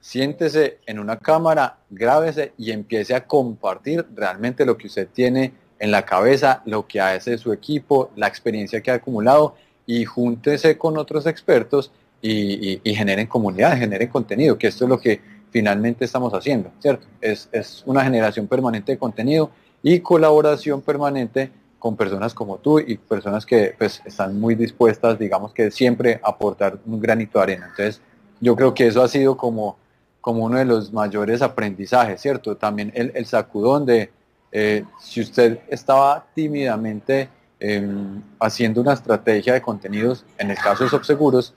siéntese 0.00 0.78
en 0.86 0.98
una 0.98 1.18
cámara, 1.18 1.78
grábese 1.90 2.52
y 2.56 2.70
empiece 2.70 3.14
a 3.14 3.26
compartir 3.26 4.06
realmente 4.14 4.64
lo 4.64 4.78
que 4.78 4.86
usted 4.86 5.08
tiene 5.12 5.52
en 5.78 5.90
la 5.90 6.04
cabeza, 6.04 6.62
lo 6.64 6.86
que 6.86 7.00
hace 7.00 7.38
su 7.38 7.52
equipo, 7.52 8.10
la 8.16 8.26
experiencia 8.26 8.80
que 8.80 8.90
ha 8.90 8.94
acumulado 8.94 9.54
y 9.86 10.04
júntese 10.04 10.78
con 10.78 10.98
otros 10.98 11.26
expertos 11.26 11.90
y, 12.20 12.94
generen 12.94 13.26
comunidad, 13.26 13.76
generen 13.76 14.08
contenido, 14.08 14.58
que 14.58 14.68
esto 14.68 14.84
es 14.84 14.90
lo 14.90 15.00
que 15.00 15.20
finalmente 15.50 16.04
estamos 16.04 16.32
haciendo, 16.34 16.70
¿cierto? 16.80 17.06
Es, 17.20 17.82
una 17.86 18.04
generación 18.04 18.46
permanente 18.46 18.92
de 18.92 18.98
contenido 18.98 19.50
y 19.82 20.00
colaboración 20.00 20.80
permanente 20.82 21.50
con 21.78 21.96
personas 21.96 22.34
como 22.34 22.58
tú 22.58 22.80
y 22.80 22.96
personas 22.96 23.46
que 23.46 23.74
pues, 23.78 24.02
están 24.04 24.38
muy 24.38 24.56
dispuestas, 24.56 25.18
digamos 25.18 25.52
que 25.52 25.70
siempre 25.70 26.20
aportar 26.22 26.78
un 26.86 27.00
granito 27.00 27.38
de 27.38 27.42
arena. 27.44 27.66
Entonces, 27.70 28.00
yo 28.40 28.56
creo 28.56 28.74
que 28.74 28.88
eso 28.88 29.02
ha 29.02 29.08
sido 29.08 29.36
como, 29.36 29.76
como 30.20 30.44
uno 30.44 30.58
de 30.58 30.64
los 30.64 30.92
mayores 30.92 31.40
aprendizajes, 31.40 32.20
¿cierto? 32.20 32.56
También 32.56 32.92
el, 32.94 33.26
sacudón 33.26 33.86
de, 33.86 34.10
eh, 34.50 34.84
si 35.00 35.20
usted 35.20 35.60
estaba 35.68 36.26
tímidamente 36.34 37.28
em, 37.60 38.20
haciendo 38.40 38.80
una 38.80 38.94
estrategia 38.94 39.52
de 39.54 39.62
contenidos, 39.62 40.24
en 40.36 40.50
el 40.50 40.56
caso 40.56 40.82
de 40.82 40.90
Subseguros, 40.90 41.54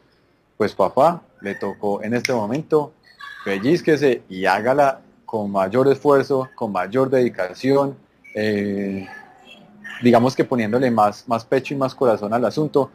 pues 0.62 0.76
papá, 0.76 1.24
le 1.42 1.56
tocó 1.56 2.04
en 2.04 2.14
este 2.14 2.32
momento, 2.34 2.94
pellizquese 3.44 4.22
y 4.30 4.46
hágala 4.46 5.02
con 5.26 5.50
mayor 5.50 5.88
esfuerzo, 5.88 6.50
con 6.54 6.72
mayor 6.72 7.10
dedicación, 7.10 7.98
eh, 8.36 9.08
digamos 10.04 10.36
que 10.36 10.46
poniéndole 10.46 10.92
más, 10.92 11.28
más 11.28 11.46
pecho 11.46 11.74
y 11.74 11.78
más 11.78 11.96
corazón 11.96 12.32
al 12.32 12.46
asunto, 12.46 12.92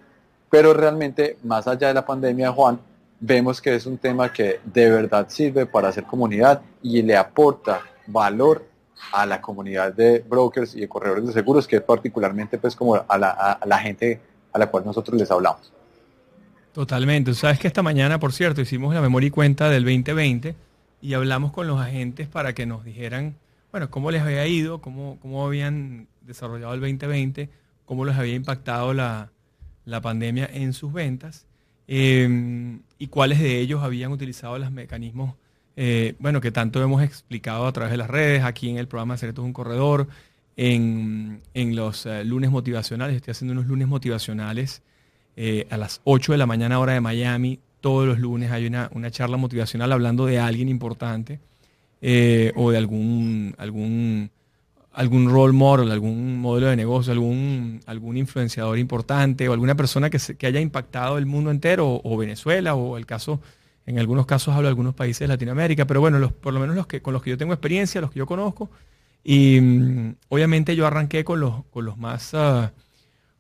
pero 0.49 0.75
realmente 0.75 1.39
más 1.43 1.67
allá 1.67 1.89
de 1.89 1.95
la 1.95 2.07
pandemia, 2.07 2.53
Juan, 2.53 2.79
vemos 3.19 3.61
que 3.61 3.75
es 3.75 3.85
un 3.85 3.99
tema 3.99 4.33
que 4.33 4.61
de 4.65 4.89
verdad 4.89 5.27
sirve 5.29 5.67
para 5.67 5.89
hacer 5.89 6.05
comunidad 6.05 6.63
y 6.85 7.03
le 7.03 7.17
aporta 7.17 7.81
valor 8.07 8.65
a 9.11 9.27
la 9.27 9.43
comunidad 9.43 9.93
de 9.93 10.21
brokers 10.21 10.77
y 10.77 10.83
de 10.83 10.89
corredores 10.89 11.27
de 11.27 11.33
seguros, 11.33 11.67
que 11.67 11.75
es 11.75 11.83
particularmente 11.83 12.59
pues 12.59 12.77
como 12.77 12.95
a 12.95 13.19
la, 13.19 13.31
a 13.31 13.67
la 13.67 13.79
gente 13.79 14.21
a 14.53 14.59
la 14.61 14.69
cual 14.69 14.85
nosotros 14.85 15.19
les 15.19 15.29
hablamos. 15.33 15.73
Totalmente. 16.77 17.33
Sabes 17.33 17.59
que 17.59 17.69
esta 17.69 17.83
mañana, 17.83 18.21
por 18.21 18.35
cierto, 18.35 18.61
hicimos 18.61 18.95
la 18.95 19.01
memoria 19.01 19.29
y 19.29 19.31
cuenta 19.31 19.71
del 19.71 19.83
2020 19.85 20.55
y 21.01 21.15
hablamos 21.15 21.51
con 21.51 21.67
los 21.67 21.81
agentes 21.81 22.29
para 22.29 22.55
que 22.55 22.67
nos 22.67 22.85
dijeran, 22.85 23.35
bueno, 23.73 23.89
cómo 23.89 24.11
les 24.11 24.21
había 24.21 24.47
ido, 24.47 24.83
cómo, 24.83 25.19
cómo 25.23 25.47
habían 25.47 26.07
desarrollado 26.21 26.75
el 26.75 26.81
2020, 26.81 27.49
cómo 27.87 28.05
les 28.05 28.15
había 28.17 28.35
impactado 28.35 28.93
la, 28.93 29.31
la 29.87 30.03
pandemia 30.03 30.51
en 30.53 30.75
sus 30.75 30.93
ventas 30.93 31.47
em, 31.89 32.83
y 32.99 33.07
cuáles 33.07 33.39
de 33.39 33.59
ellos 33.59 33.83
habían 33.83 34.13
utilizado 34.13 34.59
los 34.59 34.71
mecanismos, 34.71 35.35
eh, 35.77 36.15
bueno, 36.19 36.43
que 36.43 36.51
tanto 36.51 36.83
hemos 36.83 37.03
explicado 37.03 37.67
a 37.67 37.73
través 37.73 37.91
de 37.91 37.97
las 37.97 38.11
redes, 38.11 38.45
aquí 38.45 38.69
en 38.69 38.77
el 38.77 38.87
programa 38.87 39.17
Secretos 39.17 39.45
de 39.45 39.47
un 39.47 39.55
Corredor, 39.55 40.09
en, 40.59 41.41
los 41.55 42.05
eh, 42.05 42.23
lunes 42.23 42.51
motivacionales, 42.51 43.17
estoy 43.17 43.33
haciendo 43.33 43.53
unos 43.53 43.67
lunes 43.67 43.89
motivacionales 43.89 44.83
eh, 45.37 45.67
a 45.71 45.77
las 45.77 46.01
8 46.05 46.33
de 46.33 46.39
la 46.39 46.47
mañana 46.47 46.79
hora 46.79 46.95
de 46.95 47.01
Miami, 47.01 47.61
todos 47.81 48.07
los 48.07 48.19
lunes 48.19 48.51
hay 48.51 48.67
una, 48.67 48.91
una 48.93 49.11
charla 49.11 49.37
motivacional 49.37 49.93
hablando 49.93 50.27
de 50.27 50.39
alguien 50.39 50.69
importante 50.69 51.41
o 52.55 52.71
de 52.71 52.79
algún, 52.79 53.55
algún 53.59 54.31
algún 54.97 55.31
role 55.31 55.53
model, 55.53 55.93
algún 55.93 56.41
modelo 56.41 56.69
de 56.69 56.77
negocio, 56.77 57.13
algún, 57.13 57.81
algún 57.85 58.17
influenciador 58.17 58.79
importante 58.79 59.47
o 59.47 59.53
alguna 59.53 59.75
persona 59.75 60.09
que, 60.09 60.19
que 60.19 60.47
haya 60.47 60.59
impactado 60.59 61.19
el 61.19 61.27
mundo 61.27 61.51
entero 61.51 62.01
o, 62.03 62.17
Venezuela 62.17 62.75
o 62.75 62.97
el 62.97 63.05
caso, 63.05 63.41
en 63.85 63.99
algunos 63.99 64.25
casos 64.25 64.55
hablo 64.55 64.69
de 64.69 64.71
algunos 64.71 64.95
países 64.95 65.21
de 65.21 65.29
Latinoamérica, 65.29 65.87
pero 65.87 66.01
bueno, 66.01 66.19
los, 66.19 66.33
por 66.33 66.55
lo 66.55 66.61
menos 66.61 66.75
los 66.75 66.87
que, 66.87 67.03
con 67.03 67.13
los 67.13 67.23
que 67.23 67.29
yo 67.29 67.37
tengo 67.37 67.53
experiencia, 67.53 68.01
los 68.01 68.11
que 68.11 68.21
yo 68.21 68.27
conozco. 68.27 68.71
Y 69.23 69.61
mm, 69.61 70.15
obviamente 70.31 70.75
yo 70.75 70.87
arranqué 70.87 71.25
con 71.25 71.41
los, 71.41 71.67
con 71.67 71.85
los 71.85 71.99
más, 71.99 72.33
ah, 72.33 72.73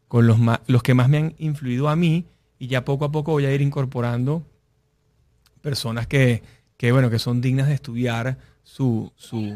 con 0.09 0.27
los, 0.27 0.39
más, 0.39 0.61
los 0.67 0.83
que 0.83 0.95
más 0.95 1.09
me 1.09 1.19
han 1.19 1.35
influido 1.39 1.89
a 1.89 1.97
mí 1.97 2.27
y 2.59 2.69
ya 2.69 2.85
poco 2.85 3.05
a 3.05 3.13
poco 3.13 3.33
voy 3.33 3.47
a 3.47 3.53
ir 3.53 3.61
incorporando 3.61 4.45
personas 5.63 6.07
que, 6.07 6.43
que 6.77 6.93
bueno, 6.93 7.11
que 7.11 7.19
son 7.19 7.41
dignas 7.41 7.69
de 7.69 7.75
estudiar 7.75 8.39
su, 8.63 9.13
su 9.17 9.55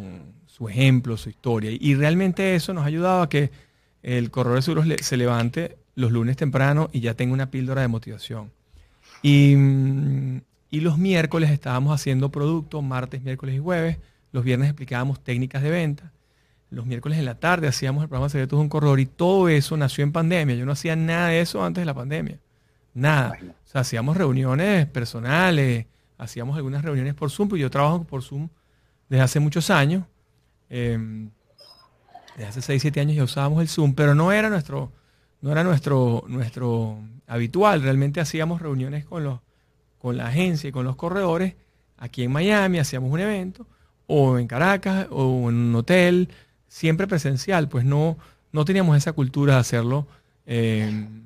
su 0.61 0.69
ejemplo, 0.69 1.17
su 1.17 1.31
historia. 1.31 1.71
Y 1.73 1.95
realmente 1.95 2.55
eso 2.55 2.75
nos 2.75 2.85
ha 2.85 2.89
ayudado 2.89 3.23
a 3.23 3.31
que 3.31 3.51
el 4.03 4.31
corredor 4.31 4.59
de 4.59 4.63
seguros 4.63 4.87
se 5.01 5.17
levante 5.17 5.79
los 5.95 6.13
lunes 6.13 6.37
temprano 6.37 6.91
y 6.93 7.01
ya 7.01 7.15
tenga 7.15 7.33
una 7.33 7.51
píldora 7.51 7.81
de 7.81 7.89
motivación. 7.89 8.53
Y, 9.23 9.55
y 10.71 10.81
los 10.81 10.99
miércoles 10.99 11.51
estábamos 11.51 11.95
haciendo 11.95 12.31
productos, 12.31 12.83
martes, 12.83 13.23
miércoles 13.23 13.55
y 13.55 13.59
jueves. 13.59 13.97
Los 14.33 14.45
viernes 14.45 14.69
explicábamos 14.69 15.25
técnicas 15.25 15.63
de 15.63 15.71
venta. 15.71 16.13
Los 16.71 16.87
miércoles 16.87 17.19
en 17.19 17.25
la 17.25 17.35
tarde 17.35 17.69
hacíamos 17.69 18.03
el 18.03 18.09
programa 18.09 18.29
Secretos 18.29 18.59
de 18.59 18.63
un 18.63 18.69
Corredor 18.69 19.01
y 19.01 19.07
todo 19.07 19.49
eso 19.49 19.77
nació 19.77 20.05
en 20.05 20.13
pandemia. 20.13 20.55
Yo 20.55 20.65
no 20.65 20.73
hacía 20.73 20.97
nada 20.97 21.29
de 21.29 21.41
eso 21.41 21.65
antes 21.65 21.83
de 21.83 21.87
la 21.87 21.95
pandemia. 21.95 22.39
Nada. 22.95 23.39
O 23.43 23.69
sea, 23.69 23.81
hacíamos 23.83 24.17
reuniones 24.17 24.87
personales, 24.87 25.87
hacíamos 26.19 26.57
algunas 26.57 26.83
reuniones 26.83 27.15
por 27.15 27.31
Zoom, 27.31 27.49
pues 27.49 27.61
yo 27.61 27.71
trabajo 27.71 28.05
por 28.05 28.23
Zoom 28.23 28.49
desde 29.09 29.23
hace 29.23 29.41
muchos 29.41 29.71
años. 29.71 30.05
Eh, 30.69 31.29
desde 32.37 32.49
hace 32.49 32.63
6, 32.63 32.83
7 32.83 33.01
años 33.01 33.17
ya 33.17 33.25
usábamos 33.25 33.61
el 33.61 33.69
Zoom, 33.69 33.95
pero 33.95 34.15
no 34.15 34.33
era 34.33 34.49
nuestro, 34.49 34.93
no 35.41 35.51
era 35.51 35.65
nuestro, 35.65 36.25
nuestro 36.29 36.99
habitual. 37.27 37.83
Realmente 37.83 38.21
hacíamos 38.21 38.63
reuniones 38.63 39.05
con, 39.05 39.25
los, 39.25 39.41
con 39.99 40.17
la 40.17 40.29
agencia 40.29 40.69
y 40.69 40.73
con 40.73 40.85
los 40.85 40.97
corredores 40.97 41.55
aquí 42.01 42.25
en 42.25 42.33
Miami, 42.33 42.79
hacíamos 42.79 43.13
un 43.13 43.21
evento, 43.21 43.67
o 44.07 44.39
en 44.39 44.49
Caracas, 44.49 45.07
o 45.11 45.49
en 45.49 45.57
un 45.57 45.75
hotel, 45.77 46.29
siempre 46.71 47.09
presencial, 47.09 47.69
pues 47.69 47.85
no, 47.85 48.17
no 48.53 48.65
teníamos 48.65 48.97
esa 48.97 49.13
cultura 49.13 49.55
de 49.55 49.61
hacerlo. 49.61 50.07
Em, 50.47 51.25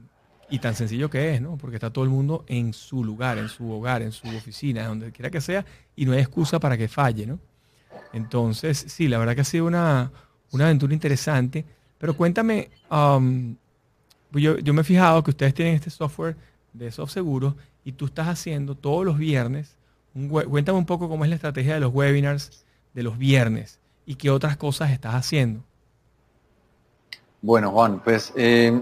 y 0.51 0.59
tan 0.59 0.75
sencillo 0.75 1.09
que 1.09 1.35
es, 1.35 1.41
¿no? 1.41 1.57
Porque 1.57 1.77
está 1.77 1.91
todo 1.91 2.05
el 2.05 2.11
mundo 2.11 2.45
en 2.49 2.73
su 2.73 3.05
lugar, 3.05 3.39
en 3.39 3.49
su 3.49 3.71
hogar, 3.71 4.03
en 4.03 4.13
su 4.13 4.27
oficina, 4.29 4.87
donde 4.87 5.13
quiera 5.13 5.31
que 5.31 5.41
sea, 5.41 5.65
y 5.97 6.07
no 6.07 6.13
hay 6.13 6.21
excusa 6.21 6.59
para 6.59 6.77
que 6.77 6.89
falle, 6.89 7.27
¿no? 7.27 7.39
Entonces, 8.13 8.85
sí, 8.89 9.09
la 9.09 9.19
verdad 9.19 9.35
que 9.35 9.41
ha 9.43 9.45
sido 9.45 9.67
una, 9.67 10.11
aventura 10.53 10.95
interesante. 10.95 11.65
Pero 11.99 12.17
cuéntame, 12.17 12.71
um, 12.91 13.57
yo, 14.33 14.75
me 14.75 14.81
he 14.81 14.85
fijado 14.85 15.23
que 15.25 15.31
ustedes 15.31 15.55
tienen 15.55 15.75
este 15.75 15.91
software 15.91 16.37
de 16.73 16.91
soft 16.91 17.13
seguros 17.13 17.55
y 17.85 17.93
tú 17.93 18.07
estás 18.07 18.29
haciendo 18.29 18.75
todos 18.75 19.05
los 19.05 19.19
viernes. 19.19 19.77
cuéntame 20.31 20.79
un 20.79 20.87
poco 20.87 21.09
cómo 21.09 21.25
es 21.25 21.31
la 21.31 21.37
estrategia 21.37 21.75
de 21.75 21.81
los 21.81 21.93
webinars 21.93 22.65
de 22.95 23.03
los 23.03 23.19
viernes 23.19 23.81
y 24.07 24.17
qué 24.17 24.31
otras 24.31 24.57
cosas 24.57 24.91
estás 24.91 25.15
haciendo. 25.15 25.61
Bueno, 27.43 27.71
Juan, 27.73 28.01
pues 28.03 28.33
eh, 28.37 28.81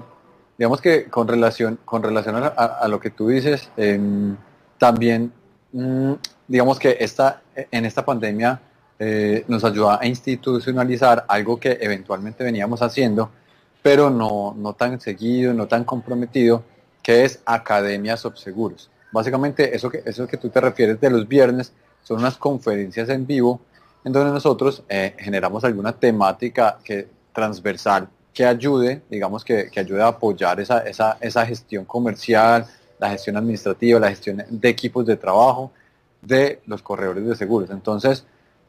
digamos 0.57 0.81
que 0.81 1.07
con 1.07 1.27
relación, 1.27 1.79
con 1.85 2.03
relación 2.03 2.37
a, 2.57 2.87
lo 2.89 3.01
que 3.01 3.11
tú 3.11 3.29
dices, 3.29 3.71
em, 3.77 4.37
también 4.79 5.33
mm, 5.73 6.13
digamos 6.47 6.79
que 6.79 6.97
esta, 7.01 7.43
en 7.55 7.85
esta 7.85 8.05
pandemia 8.05 8.61
eh, 8.99 9.45
nos 9.49 9.65
ayuda 9.65 9.99
a 10.01 10.07
institucionalizar 10.07 11.25
algo 11.27 11.59
que 11.59 11.79
eventualmente 11.81 12.45
veníamos 12.45 12.83
haciendo, 12.83 13.31
pero 13.83 14.11
no, 14.11 14.55
no 14.57 14.75
tan 14.75 15.01
seguido, 15.01 15.53
no 15.53 15.67
tan 15.67 15.83
comprometido, 15.83 16.63
que 17.03 17.25
es 17.25 17.41
Academias 17.45 18.25
Seguros. 18.37 18.91
Básicamente 19.11 19.75
eso 19.75 19.91
que, 19.91 20.03
eso 20.07 20.27
que 20.27 20.37
tú 20.37 20.49
te 20.51 20.61
refieres 20.61 21.01
de 21.01 21.11
los 21.11 21.27
viernes 21.27 21.73
son 22.03 22.21
unas 22.21 22.37
conferencias 22.37 23.09
en 23.09 23.27
vivo 23.27 23.61
en 24.05 24.13
donde 24.13 24.33
nosotros 24.33 24.83
eh, 24.89 25.15
generamos 25.19 25.65
alguna 25.65 25.93
temática 25.93 26.79
que, 26.83 27.09
transversal 27.33 28.09
que 28.33 28.45
ayude, 28.45 29.03
digamos 29.11 29.45
que, 29.45 29.71
que 29.71 29.81
ayude 29.81 30.03
a 30.03 30.09
apoyar 30.09 30.59
esa, 30.61 30.79
esa, 30.81 31.19
esa 31.21 31.45
gestión 31.45 31.85
comercial, 31.85 32.67
la 32.99 33.11
gestión 33.11 33.37
administrativa, 33.37 34.01
la 34.01 34.09
gestión 34.09 34.43
de 34.49 34.69
equipos 34.69 35.05
de 35.07 35.17
trabajo 35.17 35.71
de 36.21 36.61
los 36.67 36.83
corredores 36.83 37.27
de 37.27 37.37
seguros. 37.37 37.71
Entonces, 37.71 38.25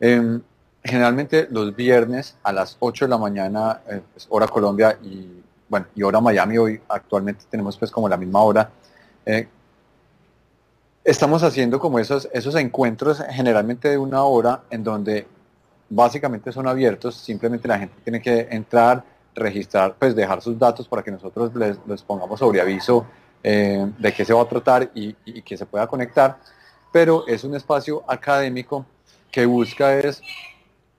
Em, 0.05 0.41
generalmente 0.83 1.47
los 1.49 1.73
viernes 1.73 2.35
a 2.43 2.51
las 2.51 2.75
8 2.77 3.05
de 3.05 3.09
la 3.09 3.17
mañana, 3.17 3.79
eh, 3.87 4.01
pues, 4.11 4.27
hora 4.29 4.47
Colombia 4.47 4.97
y 5.01 5.41
bueno, 5.69 5.85
y 5.95 6.03
hora 6.03 6.19
Miami, 6.19 6.57
hoy 6.57 6.81
actualmente 6.89 7.45
tenemos 7.49 7.77
pues 7.77 7.89
como 7.89 8.09
la 8.09 8.17
misma 8.17 8.41
hora. 8.41 8.69
Eh, 9.25 9.47
estamos 11.03 11.43
haciendo 11.43 11.79
como 11.79 11.99
esos, 11.99 12.29
esos 12.33 12.55
encuentros 12.55 13.21
generalmente 13.29 13.89
de 13.89 13.97
una 13.97 14.23
hora 14.23 14.63
en 14.69 14.83
donde 14.83 15.27
básicamente 15.89 16.51
son 16.51 16.67
abiertos, 16.67 17.15
simplemente 17.15 17.67
la 17.67 17.79
gente 17.79 17.95
tiene 18.03 18.21
que 18.21 18.47
entrar, 18.49 19.03
registrar, 19.35 19.95
pues 19.99 20.15
dejar 20.15 20.41
sus 20.41 20.57
datos 20.57 20.87
para 20.87 21.03
que 21.03 21.11
nosotros 21.11 21.51
les, 21.55 22.01
pongamos 22.03 22.39
sobre 22.39 22.61
aviso 22.61 23.05
eh, 23.43 23.91
de 23.97 24.13
qué 24.13 24.23
se 24.23 24.33
va 24.33 24.41
a 24.41 24.47
tratar 24.47 24.89
y, 24.95 25.15
y 25.25 25.41
que 25.41 25.57
se 25.57 25.65
pueda 25.65 25.87
conectar, 25.87 26.37
pero 26.91 27.27
es 27.27 27.43
un 27.43 27.55
espacio 27.55 28.03
académico 28.07 28.85
que 29.31 29.45
busca 29.45 29.97
es 29.97 30.21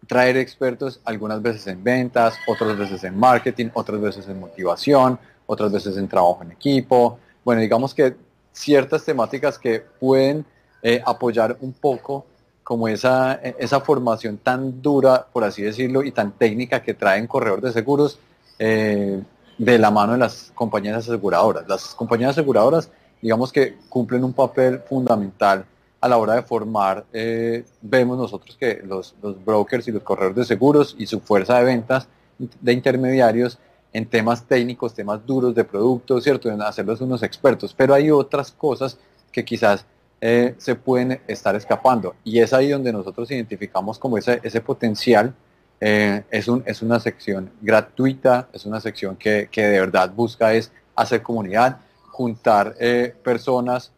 traer 0.07 0.37
expertos 0.37 1.01
algunas 1.05 1.41
veces 1.41 1.67
en 1.67 1.83
ventas, 1.83 2.35
otras 2.47 2.77
veces 2.77 3.03
en 3.05 3.19
marketing, 3.19 3.71
otras 3.73 4.01
veces 4.01 4.29
en 4.29 4.39
motivación, 4.39 5.19
otras 5.47 5.73
veces 5.73 5.97
en 5.97 6.09
trabajo 6.09 6.41
en 6.43 6.53
equipo. 6.53 7.19
Bueno, 7.45 7.63
digamos 7.63 7.95
que 7.95 8.15
ciertas 8.55 9.05
temáticas 9.05 9.59
que 9.59 9.81
pueden 9.81 10.47
eh, 10.83 11.03
apoyar 11.05 11.59
un 11.61 11.73
poco 11.75 12.25
como 12.63 12.89
esa, 12.89 13.35
esa 13.35 13.81
formación 13.81 14.39
tan 14.39 14.81
dura, 14.81 15.27
por 15.31 15.45
así 15.45 15.63
decirlo, 15.63 16.03
y 16.03 16.13
tan 16.13 16.33
técnica 16.33 16.83
que 16.83 16.95
traen 16.95 17.27
corredor 17.27 17.61
de 17.61 17.73
seguros 17.73 18.19
eh, 18.59 19.23
de 19.59 19.79
la 19.79 19.91
mano 19.91 20.13
de 20.13 20.19
las 20.19 20.51
compañías 20.55 20.97
aseguradoras. 20.97 21.69
Las 21.69 21.95
compañías 21.95 22.31
aseguradoras, 22.31 22.91
digamos 23.21 23.53
que 23.53 23.77
cumplen 23.89 24.25
un 24.25 24.33
papel 24.33 24.81
fundamental 24.81 25.67
a 26.01 26.09
la 26.09 26.17
hora 26.17 26.35
de 26.35 26.43
formar, 26.43 27.05
eh, 27.13 27.65
vemos 27.81 28.19
nosotros 28.19 28.57
que 28.59 28.83
los, 28.85 29.15
brokers 29.45 29.89
y 29.89 29.93
los 29.93 30.03
corredores 30.03 30.37
de 30.37 30.45
seguros 30.45 30.95
y 30.99 31.07
su 31.07 31.21
fuerza 31.21 31.59
de 31.59 31.65
ventas 31.65 32.09
de 32.39 32.73
intermediarios 32.73 33.59
en 33.95 34.07
temas 34.07 34.45
técnicos, 34.45 34.93
temas 34.93 35.25
duros 35.25 35.55
de 35.55 35.65
productos, 35.65 36.25
¿cierto? 36.25 36.51
En 36.51 36.61
hacerlos 36.61 37.01
unos 37.01 37.23
expertos. 37.23 37.73
Pero 37.73 37.95
hay 37.95 38.11
otras 38.11 38.51
cosas 38.51 38.99
que 39.33 39.45
quizás 39.45 39.87
eh, 40.21 40.55
se 40.59 40.75
pueden 40.75 41.21
estar 41.29 41.55
escapando. 41.55 42.17
Y 42.25 42.41
es 42.41 42.53
ahí 42.53 42.69
donde 42.71 42.93
nosotros 42.93 43.31
identificamos 43.31 43.99
como 43.99 44.19
ese, 44.19 44.41
ese 44.43 44.61
potencial. 44.61 45.33
Eh, 45.81 46.25
es, 46.31 46.49
un, 46.49 46.63
es 46.67 46.83
una 46.83 46.99
sección 46.99 47.51
gratuita, 47.63 48.49
es 48.53 48.67
una 48.67 48.81
sección 48.81 49.17
que, 49.17 49.49
que 49.51 49.63
de 49.63 49.81
verdad 49.81 50.11
busca 50.11 50.53
es 50.55 50.73
hacer 50.97 51.23
comunidad, 51.23 51.79
juntar 52.11 52.77
personas 53.23 53.93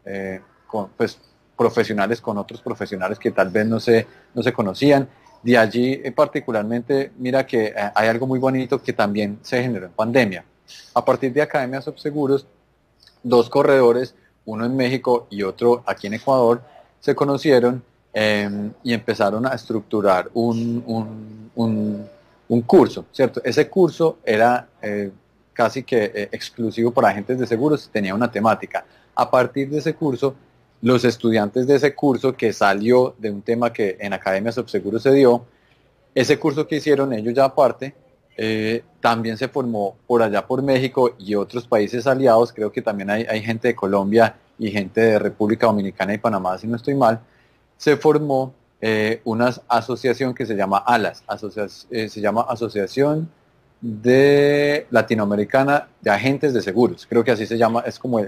con, 0.66 0.88
pues, 0.96 1.18
profesionales 1.56 2.20
con 2.20 2.38
otros 2.38 2.60
profesionales 2.60 3.18
que 3.18 3.30
tal 3.30 3.48
vez 3.48 3.66
no 3.66 3.80
se, 3.80 4.06
no 4.34 4.42
se 4.42 4.52
conocían. 4.52 5.08
De 5.46 5.56
allí 5.56 6.00
eh, 6.02 6.10
particularmente, 6.10 7.12
mira 7.18 7.46
que 7.46 7.66
eh, 7.66 7.74
hay 7.94 8.08
algo 8.08 8.26
muy 8.26 8.40
bonito 8.40 8.82
que 8.82 8.92
también 8.92 9.38
se 9.42 9.62
generó 9.62 9.86
en 9.86 9.92
pandemia. 9.92 10.44
A 10.92 11.04
partir 11.04 11.32
de 11.32 11.40
Academia 11.40 11.80
Subseguros, 11.80 12.44
dos 13.22 13.48
corredores, 13.48 14.16
uno 14.44 14.66
en 14.66 14.74
México 14.74 15.28
y 15.30 15.44
otro 15.44 15.84
aquí 15.86 16.08
en 16.08 16.14
Ecuador, 16.14 16.62
se 16.98 17.14
conocieron 17.14 17.80
em, 18.12 18.72
y 18.82 18.92
empezaron 18.92 19.46
a 19.46 19.50
estructurar 19.50 20.28
un, 20.34 20.82
un, 21.54 22.62
curso, 22.62 23.04
¿cierto? 23.12 23.40
Ese 23.44 23.68
curso 23.68 24.18
era 24.24 24.66
eh, 24.82 25.12
casi 25.52 25.84
que 25.84 26.28
exclusivo 26.32 26.90
para 26.90 27.10
agentes 27.10 27.38
de 27.38 27.46
seguros, 27.46 27.88
tenía 27.92 28.16
una 28.16 28.32
temática. 28.32 28.84
A 29.14 29.30
partir 29.30 29.70
de 29.70 29.78
ese 29.78 29.94
curso 29.94 30.34
los 30.82 31.04
estudiantes 31.04 31.66
de 31.66 31.76
ese 31.76 31.94
curso 31.94 32.36
que 32.36 32.52
salió 32.52 33.14
de 33.18 33.30
un 33.30 33.42
tema 33.42 33.72
que 33.72 33.96
en 34.00 34.12
Academia 34.12 34.52
Subseguro 34.52 34.98
se 34.98 35.12
dio, 35.12 35.44
ese 36.14 36.38
curso 36.38 36.66
que 36.66 36.76
hicieron 36.76 37.12
ellos 37.12 37.34
ya 37.34 37.44
aparte, 37.44 37.94
eh, 38.38 38.82
también 39.00 39.38
se 39.38 39.48
formó 39.48 39.96
por 40.06 40.22
allá 40.22 40.46
por 40.46 40.62
México 40.62 41.14
y 41.18 41.34
otros 41.34 41.66
países 41.66 42.06
aliados, 42.06 42.52
creo 42.52 42.70
que 42.70 42.82
también 42.82 43.08
hay, 43.10 43.42
gente 43.42 43.68
de 43.68 43.74
Colombia 43.74 44.36
y 44.58 44.70
gente 44.70 45.00
de 45.00 45.18
República 45.18 45.66
Dominicana 45.66 46.12
y 46.12 46.18
Panamá, 46.18 46.58
si 46.58 46.66
no 46.66 46.76
estoy 46.76 46.94
mal, 46.94 47.20
se 47.78 47.96
formó 47.96 48.52
eh, 48.80 49.22
una 49.24 49.54
asociación 49.68 50.34
que 50.34 50.44
se 50.44 50.54
llama 50.54 50.78
ALAS, 50.78 51.24
eh, 51.90 52.08
se 52.08 52.20
llama 52.20 52.42
Asociación 52.48 53.30
de 53.80 54.86
Latinoamericana 54.90 55.88
de 56.00 56.10
Agentes 56.10 56.52
de 56.52 56.60
Seguros, 56.60 57.06
creo 57.06 57.24
que 57.24 57.30
así 57.30 57.46
se 57.46 57.56
llama, 57.56 57.84
es 57.86 57.98
como 57.98 58.20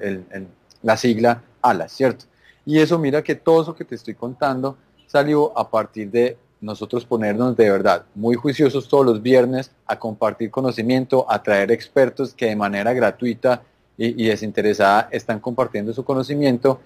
la 0.82 0.96
sigla 0.96 1.42
ALAS, 1.60 1.92
¿cierto? 1.92 2.24
Y 2.68 2.80
eso 2.80 2.98
mira 2.98 3.22
que 3.22 3.34
todo 3.34 3.62
eso 3.62 3.74
que 3.74 3.86
te 3.86 3.94
estoy 3.94 4.12
contando 4.12 4.76
salió 5.06 5.56
a 5.58 5.70
partir 5.70 6.10
de 6.10 6.36
nosotros 6.60 7.06
ponernos 7.06 7.56
de 7.56 7.70
verdad 7.70 8.04
muy 8.14 8.36
juiciosos 8.36 8.90
todos 8.90 9.06
los 9.06 9.22
viernes 9.22 9.70
a 9.86 9.98
compartir 9.98 10.50
conocimiento, 10.50 11.24
a 11.30 11.42
traer 11.42 11.72
expertos 11.72 12.34
que 12.34 12.44
de 12.44 12.56
manera 12.56 12.92
gratuita 12.92 13.62
y, 13.96 14.22
desinteresada 14.26 15.08
están 15.10 15.40
compartiendo 15.40 15.94
su 15.94 16.04
conocimiento. 16.04 16.78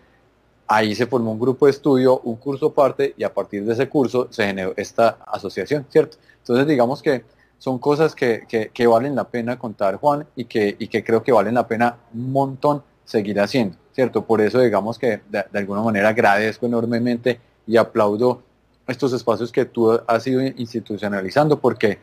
Ahí 0.69 0.95
se 0.95 1.09
formó 1.09 1.33
un 1.33 1.41
grupo 1.41 1.67
de 1.67 1.73
estudio, 1.73 2.21
un 2.21 2.37
curso 2.37 2.67
aparte 2.67 3.15
y 3.19 3.25
a 3.25 3.35
partir 3.35 3.65
de 3.65 3.73
ese 3.73 3.89
curso 3.89 4.29
se 4.31 4.47
generó 4.47 4.75
esta 4.77 5.19
asociación, 5.27 5.85
¿cierto? 5.91 6.17
Entonces 6.39 6.69
digamos 6.69 7.03
que 7.03 7.25
son 7.59 7.81
cosas 7.81 8.15
que, 8.15 8.47
valen 8.87 9.17
la 9.17 9.25
pena 9.25 9.59
contar, 9.59 9.97
Juan, 9.97 10.29
y 10.37 10.45
que, 10.45 10.77
y 10.79 10.87
que 10.87 11.03
creo 11.03 11.25
que 11.25 11.33
valen 11.33 11.55
la 11.55 11.67
pena 11.67 11.97
un 12.15 12.31
montón 12.31 12.85
seguir 13.05 13.41
haciendo, 13.41 13.77
¿cierto? 13.93 14.25
Por 14.25 14.41
eso 14.41 14.61
digamos 14.61 14.99
que 14.99 15.21
de 15.31 15.59
alguna 15.59 15.83
manera 15.83 16.09
agradezco 16.09 16.67
enormemente 16.67 17.41
y 17.67 17.77
aplaudo 17.77 18.43
estos 18.87 19.13
espacios 19.13 19.53
que 19.53 19.65
tú 19.65 20.01
has 20.07 20.27
ido 20.27 20.41
institucionalizando, 20.43 21.59
porque 21.59 21.99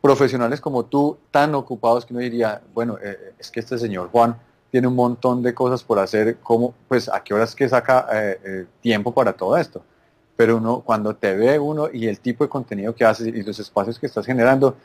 profesionales 0.00 0.60
como 0.60 0.84
tú, 0.84 1.16
tan 1.30 1.54
ocupados 1.54 2.04
que 2.04 2.12
uno 2.12 2.20
diría, 2.20 2.60
bueno, 2.74 2.98
eh, 3.02 3.34
es 3.38 3.50
que 3.50 3.60
este 3.60 3.78
señor 3.78 4.08
Juan 4.10 4.36
tiene 4.70 4.88
un 4.88 4.96
montón 4.96 5.42
de 5.42 5.54
cosas 5.54 5.84
por 5.84 5.98
hacer, 5.98 6.38
como, 6.38 6.74
pues 6.88 7.08
a 7.08 7.22
qué 7.22 7.34
horas 7.34 7.54
que 7.54 7.68
saca 7.68 8.08
eh, 8.12 8.40
eh, 8.44 8.66
tiempo 8.80 9.12
para 9.12 9.34
todo 9.34 9.56
esto. 9.56 9.82
Pero 10.34 10.56
uno, 10.56 10.80
cuando 10.80 11.14
te 11.14 11.36
ve 11.36 11.58
uno 11.58 11.88
y 11.92 12.06
el 12.06 12.18
tipo 12.20 12.42
de 12.42 12.50
contenido 12.50 12.94
que 12.94 13.04
haces 13.04 13.28
y 13.28 13.42
los 13.42 13.58
espacios 13.58 13.98
que 13.98 14.06
estás 14.06 14.24
generando, 14.26 14.76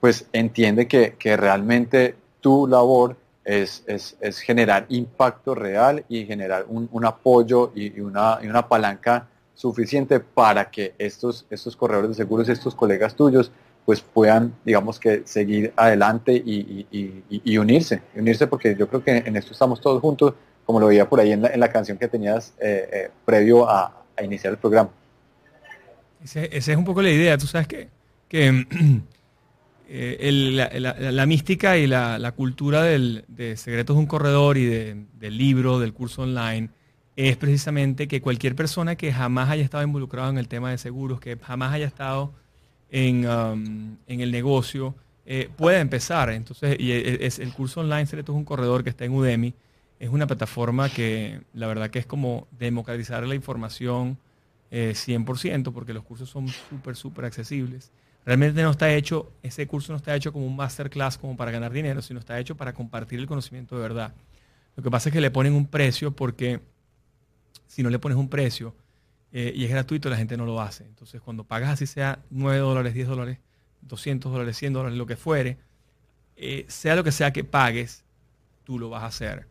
pues 0.00 0.26
entiende 0.32 0.88
que, 0.88 1.14
realmente 1.36 2.16
tu 2.40 2.66
labor 2.66 3.16
es, 3.46 3.84
es, 3.86 4.38
generar 4.40 4.86
impacto 4.88 5.54
real 5.54 6.04
y 6.08 6.26
generar 6.26 6.66
un, 6.68 7.04
apoyo 7.04 7.70
y, 7.76 8.00
una, 8.00 8.40
y 8.42 8.48
una 8.48 8.66
palanca 8.66 9.28
suficiente 9.54 10.18
para 10.18 10.68
que 10.68 10.94
estos, 10.98 11.46
estos 11.48 11.76
corredores 11.76 12.10
de 12.10 12.14
seguros, 12.16 12.48
estos 12.48 12.74
colegas 12.74 13.14
tuyos, 13.14 13.52
pues 13.84 14.00
puedan, 14.00 14.52
digamos 14.64 14.98
que, 14.98 15.22
seguir 15.24 15.72
adelante 15.76 16.32
y, 16.34 17.56
unirse, 17.56 18.02
unirse 18.16 18.48
porque 18.48 18.74
yo 18.74 18.88
creo 18.88 19.04
que 19.04 19.18
en 19.18 19.36
esto 19.36 19.52
estamos 19.52 19.80
todos 19.80 20.00
juntos, 20.00 20.34
como 20.64 20.80
lo 20.80 20.88
veía 20.88 21.08
por 21.08 21.20
ahí 21.20 21.30
en 21.30 21.42
la, 21.42 21.68
canción 21.70 21.96
que 21.96 22.08
tenías 22.08 22.52
eh, 22.58 22.88
eh, 22.92 23.10
previo 23.24 23.70
a, 23.70 24.02
iniciar 24.22 24.54
el 24.54 24.58
programa. 24.58 24.90
Esa 26.24 26.40
es 26.40 26.68
un 26.68 26.84
poco 26.84 27.00
la 27.00 27.10
idea, 27.10 27.38
tú 27.38 27.46
sabes 27.46 27.68
que, 27.68 27.88
que 28.28 28.66
eh, 29.88 30.30
la, 31.12 31.26
mística 31.26 31.78
y 31.78 31.86
la, 31.86 32.32
cultura 32.36 32.82
del, 32.82 33.24
de 33.28 33.56
Secretos 33.56 33.96
de 33.96 34.00
un 34.00 34.06
Corredor 34.06 34.58
y 34.58 34.64
del 34.66 35.38
libro, 35.38 35.78
del 35.78 35.92
curso 35.92 36.22
online, 36.22 36.70
es 37.16 37.36
precisamente 37.36 38.08
que 38.08 38.20
cualquier 38.20 38.54
persona 38.54 38.96
que 38.96 39.12
jamás 39.12 39.48
haya 39.48 39.64
estado 39.64 39.82
involucrado 39.82 40.30
en 40.30 40.38
el 40.38 40.48
tema 40.48 40.70
de 40.70 40.78
seguros, 40.78 41.18
que 41.18 41.36
jamás 41.36 41.72
haya 41.72 41.86
estado 41.86 42.32
en, 42.90 43.26
um, 43.26 43.96
el 44.06 44.30
negocio, 44.30 44.94
eh, 45.24 45.48
pueda 45.56 45.80
empezar. 45.80 46.30
Entonces, 46.30 46.76
y 46.78 46.92
e, 46.92 46.98
e, 46.98 47.26
es, 47.26 47.38
el 47.38 47.52
curso 47.52 47.80
online 47.80 48.06
Secretos 48.06 48.34
es 48.34 48.38
un 48.38 48.44
corredor 48.44 48.84
que 48.84 48.90
está 48.90 49.04
en 49.04 49.12
Udemy. 49.12 49.54
Es 49.98 50.10
una 50.10 50.26
plataforma 50.26 50.90
que 50.90 51.40
la 51.54 51.66
verdad 51.66 51.90
que 51.90 51.98
es 51.98 52.06
como 52.06 52.48
democratizar 52.58 53.26
la 53.26 53.34
información 53.34 54.18
100%, 54.70 55.68
eh, 55.68 55.72
porque 55.72 55.94
los 55.94 56.04
cursos 56.04 56.28
son 56.28 56.48
súper, 56.48 56.96
súper 56.96 57.24
accesibles. 57.24 57.92
Realmente 58.26 58.60
no 58.60 58.72
está 58.72 58.92
hecho, 58.92 59.32
ese 59.42 59.66
curso 59.68 59.92
no 59.92 59.96
está 59.96 60.14
hecho 60.14 60.32
como 60.32 60.46
un 60.46 60.56
masterclass 60.56 61.16
como 61.16 61.36
para 61.36 61.52
ganar 61.52 61.72
dinero, 61.72 62.02
sino 62.02 62.18
está 62.18 62.38
hecho 62.38 62.56
para 62.56 62.74
compartir 62.74 63.20
el 63.20 63.26
conocimiento 63.26 63.76
de 63.76 63.82
verdad. 63.82 64.12
Lo 64.74 64.82
que 64.82 64.90
pasa 64.90 65.08
es 65.08 65.12
que 65.12 65.20
le 65.20 65.30
ponen 65.30 65.54
un 65.54 65.66
precio 65.66 66.10
porque 66.10 66.60
si 67.68 67.84
no 67.84 67.88
le 67.88 68.00
pones 68.00 68.18
un 68.18 68.28
precio 68.28 68.74
eh, 69.32 69.52
y 69.54 69.64
es 69.64 69.70
gratuito, 69.70 70.10
la 70.10 70.16
gente 70.16 70.36
no 70.36 70.44
lo 70.44 70.60
hace. 70.60 70.84
Entonces, 70.84 71.20
cuando 71.20 71.44
pagas 71.44 71.70
así 71.70 71.86
sea 71.86 72.18
9 72.30 72.58
dólares, 72.58 72.94
10 72.94 73.06
dólares, 73.06 73.38
200 73.82 74.32
dólares, 74.32 74.56
100 74.56 74.72
dólares, 74.72 74.98
lo 74.98 75.06
que 75.06 75.16
fuere, 75.16 75.58
eh, 76.36 76.64
sea 76.68 76.96
lo 76.96 77.04
que 77.04 77.12
sea 77.12 77.32
que 77.32 77.44
pagues, 77.44 78.04
tú 78.64 78.78
lo 78.78 78.90
vas 78.90 79.04
a 79.04 79.06
hacer. 79.06 79.46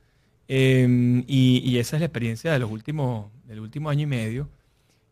Em, 0.48 1.24
y, 1.28 1.78
esa 1.78 1.96
es 1.96 2.02
la 2.02 2.08
experiencia 2.08 2.52
de 2.52 2.60
los 2.60 2.70
últimos, 2.70 3.32
del 3.46 3.62
último 3.62 3.90
año 3.90 4.04
y 4.04 4.06
medio. 4.06 4.50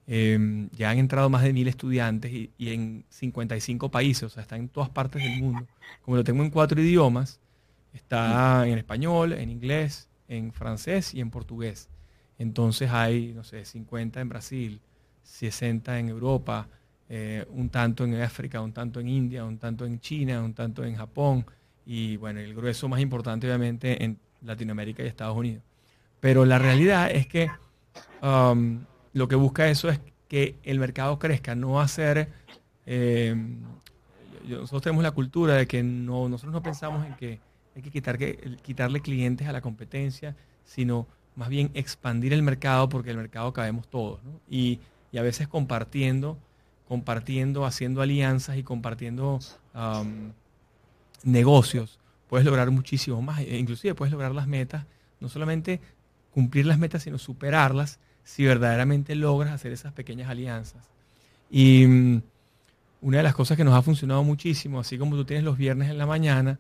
Em, 0.06 0.70
ya 0.72 0.90
han 0.90 0.98
entrado 0.98 1.30
más 1.30 1.44
de 1.44 1.54
mil 1.54 1.68
estudiantes 1.68 2.32
y, 2.32 2.52
en 2.60 3.06
55 3.10 3.90
países, 3.90 4.24
o 4.24 4.30
sea, 4.30 4.42
están 4.42 4.60
en 4.60 4.70
todas 4.70 4.90
partes 4.90 5.24
del 5.24 5.42
mundo. 5.42 5.66
Como 6.02 6.18
lo 6.18 6.24
tengo 6.24 6.44
en 6.44 6.50
cuatro 6.50 6.82
idiomas, 6.82 7.40
está 7.94 8.68
en 8.68 8.78
español, 8.78 9.34
en 9.34 9.50
inglés, 9.50 10.10
en 10.28 10.52
francés 10.52 11.14
y 11.14 11.22
en 11.22 11.30
portugués. 11.30 11.90
Entonces 12.38 12.92
hay, 12.92 13.34
no 13.34 13.44
sé, 13.44 13.64
50 13.64 14.20
en 14.20 14.30
Brasil, 14.30 14.82
60 15.24 16.00
en 16.00 16.10
Europa, 16.10 16.68
eh, 17.10 17.46
un 17.52 17.70
tanto 17.70 18.04
en 18.04 18.22
África, 18.22 18.60
un 18.62 18.74
tanto 18.74 19.00
en 19.00 19.08
India, 19.08 19.46
un 19.46 19.58
tanto 19.58 19.86
en 19.86 20.00
China, 20.00 20.42
un 20.42 20.54
tanto 20.54 20.84
en 20.84 20.96
Japón 20.96 21.46
y 21.86 22.18
bueno, 22.18 22.40
el 22.40 22.54
grueso 22.54 22.88
más 22.88 23.02
importante 23.02 23.48
obviamente 23.48 24.04
en 24.04 24.18
Latinoamérica 24.42 25.04
y 25.04 25.08
Estados 25.08 25.38
Unidos. 25.38 25.64
Pero 26.20 26.46
la 26.46 26.58
realidad 26.60 27.12
es 27.12 27.28
que 27.28 27.50
um, 28.22 28.80
lo 29.14 29.28
que 29.28 29.36
busca 29.36 29.70
eso 29.70 29.90
es 29.90 30.00
que 30.28 30.56
el 30.64 30.80
mercado 30.80 31.20
crezca, 31.20 31.56
no 31.56 31.80
hacer... 31.80 32.30
Eh, 32.86 33.36
nosotros 34.46 34.82
tenemos 34.82 35.04
la 35.04 35.12
cultura 35.12 35.54
de 35.54 35.68
que 35.68 35.84
no, 35.84 36.28
nosotros 36.28 36.54
no 36.54 36.62
pensamos 36.62 37.06
en 37.06 37.16
que 37.16 37.40
hay 37.76 37.82
que, 37.82 37.92
quitar, 37.92 38.18
que 38.18 38.58
quitarle 38.62 39.00
clientes 39.00 39.48
a 39.48 39.54
la 39.54 39.62
competencia, 39.62 40.36
sino 40.66 41.08
más 41.36 41.50
bien 41.50 41.72
expandir 41.74 42.34
el 42.34 42.44
mercado 42.44 42.90
porque 42.90 43.12
el 43.12 43.18
mercado 43.18 43.54
cabemos 43.54 43.88
todos. 43.88 44.20
Y, 44.50 44.80
a 45.16 45.22
veces 45.22 45.48
compartiendo, 45.48 46.40
compartiendo, 46.88 47.66
haciendo 47.68 48.02
alianzas 48.02 48.58
y 48.58 48.64
compartiendo 48.64 49.40
negocios, 51.24 52.00
puedes 52.28 52.46
lograr 52.46 52.72
muchísimo 52.72 53.22
más. 53.22 53.42
E 53.42 53.58
inclusive 53.58 53.94
puedes 53.94 54.12
lograr 54.12 54.34
las 54.34 54.48
metas, 54.48 54.86
no 55.20 55.30
solamente 55.30 55.80
cumplir 56.32 56.66
las 56.66 56.80
metas, 56.80 57.04
sino 57.04 57.20
superarlas 57.20 58.00
si 58.24 58.46
verdaderamente 58.46 59.16
logras 59.16 59.54
hacer 59.54 59.72
esas 59.72 59.94
pequeñas 59.94 60.30
alianzas. 60.30 60.88
Y 61.50 61.86
mm, 61.86 62.22
una 63.02 63.18
de 63.18 63.24
las 63.24 63.36
cosas 63.36 63.58
que 63.58 63.64
nos 63.64 63.74
ha 63.74 63.82
funcionado 63.82 64.24
muchísimo, 64.24 64.80
así 64.80 64.98
como 64.98 65.16
tú 65.16 65.26
tienes 65.26 65.44
los 65.44 65.58
viernes 65.58 65.90
en 65.90 65.98
la 65.98 66.06
mañana, 66.06 66.60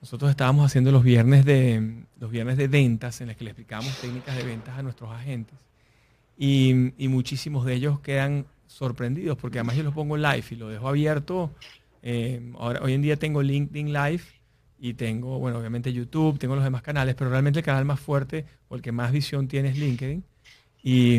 nosotros 0.00 0.30
estábamos 0.30 0.66
haciendo 0.66 0.90
los 0.90 1.04
viernes 1.04 1.44
de, 1.44 2.04
los 2.18 2.30
viernes 2.30 2.56
de 2.56 2.68
ventas 2.68 3.20
en 3.20 3.28
los 3.28 3.36
que 3.36 3.44
le 3.44 3.50
explicamos 3.50 3.96
técnicas 4.00 4.36
de 4.36 4.42
ventas 4.42 4.78
a 4.78 4.82
nuestros 4.82 5.10
agentes. 5.10 5.56
Y, 6.36 6.92
muchísimos 7.08 7.64
de 7.64 7.74
ellos 7.74 8.00
quedan 8.00 8.46
sorprendidos 8.66 9.36
porque 9.38 9.58
además 9.58 9.76
yo 9.76 9.82
los 9.84 9.94
pongo 9.94 10.16
live 10.16 10.44
y 10.50 10.54
lo 10.56 10.68
dejo 10.68 10.88
abierto. 10.88 11.52
Eh, 12.02 12.52
ahora, 12.58 12.80
hoy 12.82 12.94
en 12.94 13.02
día 13.02 13.16
tengo 13.16 13.42
LinkedIn 13.42 13.92
Live 13.92 14.22
y 14.80 14.94
tengo, 14.94 15.38
bueno, 15.38 15.58
obviamente 15.58 15.92
YouTube, 15.92 16.38
tengo 16.38 16.56
los 16.56 16.64
demás 16.64 16.82
canales, 16.82 17.14
pero 17.14 17.30
realmente 17.30 17.60
el 17.60 17.64
canal 17.64 17.84
más 17.84 18.00
fuerte 18.00 18.44
o 18.68 18.74
el 18.74 18.82
que 18.82 18.90
más 18.90 19.12
visión 19.12 19.46
tiene 19.46 19.68
es 19.68 19.78
LinkedIn. 19.78 20.24
Y, 20.82 21.18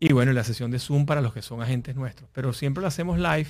y 0.00 0.12
bueno, 0.12 0.32
la 0.32 0.44
sesión 0.44 0.70
de 0.70 0.78
Zoom 0.78 1.06
para 1.06 1.20
los 1.20 1.32
que 1.32 1.42
son 1.42 1.62
agentes 1.62 1.96
nuestros. 1.96 2.28
Pero 2.32 2.52
siempre 2.52 2.82
lo 2.82 2.88
hacemos 2.88 3.18
live 3.18 3.48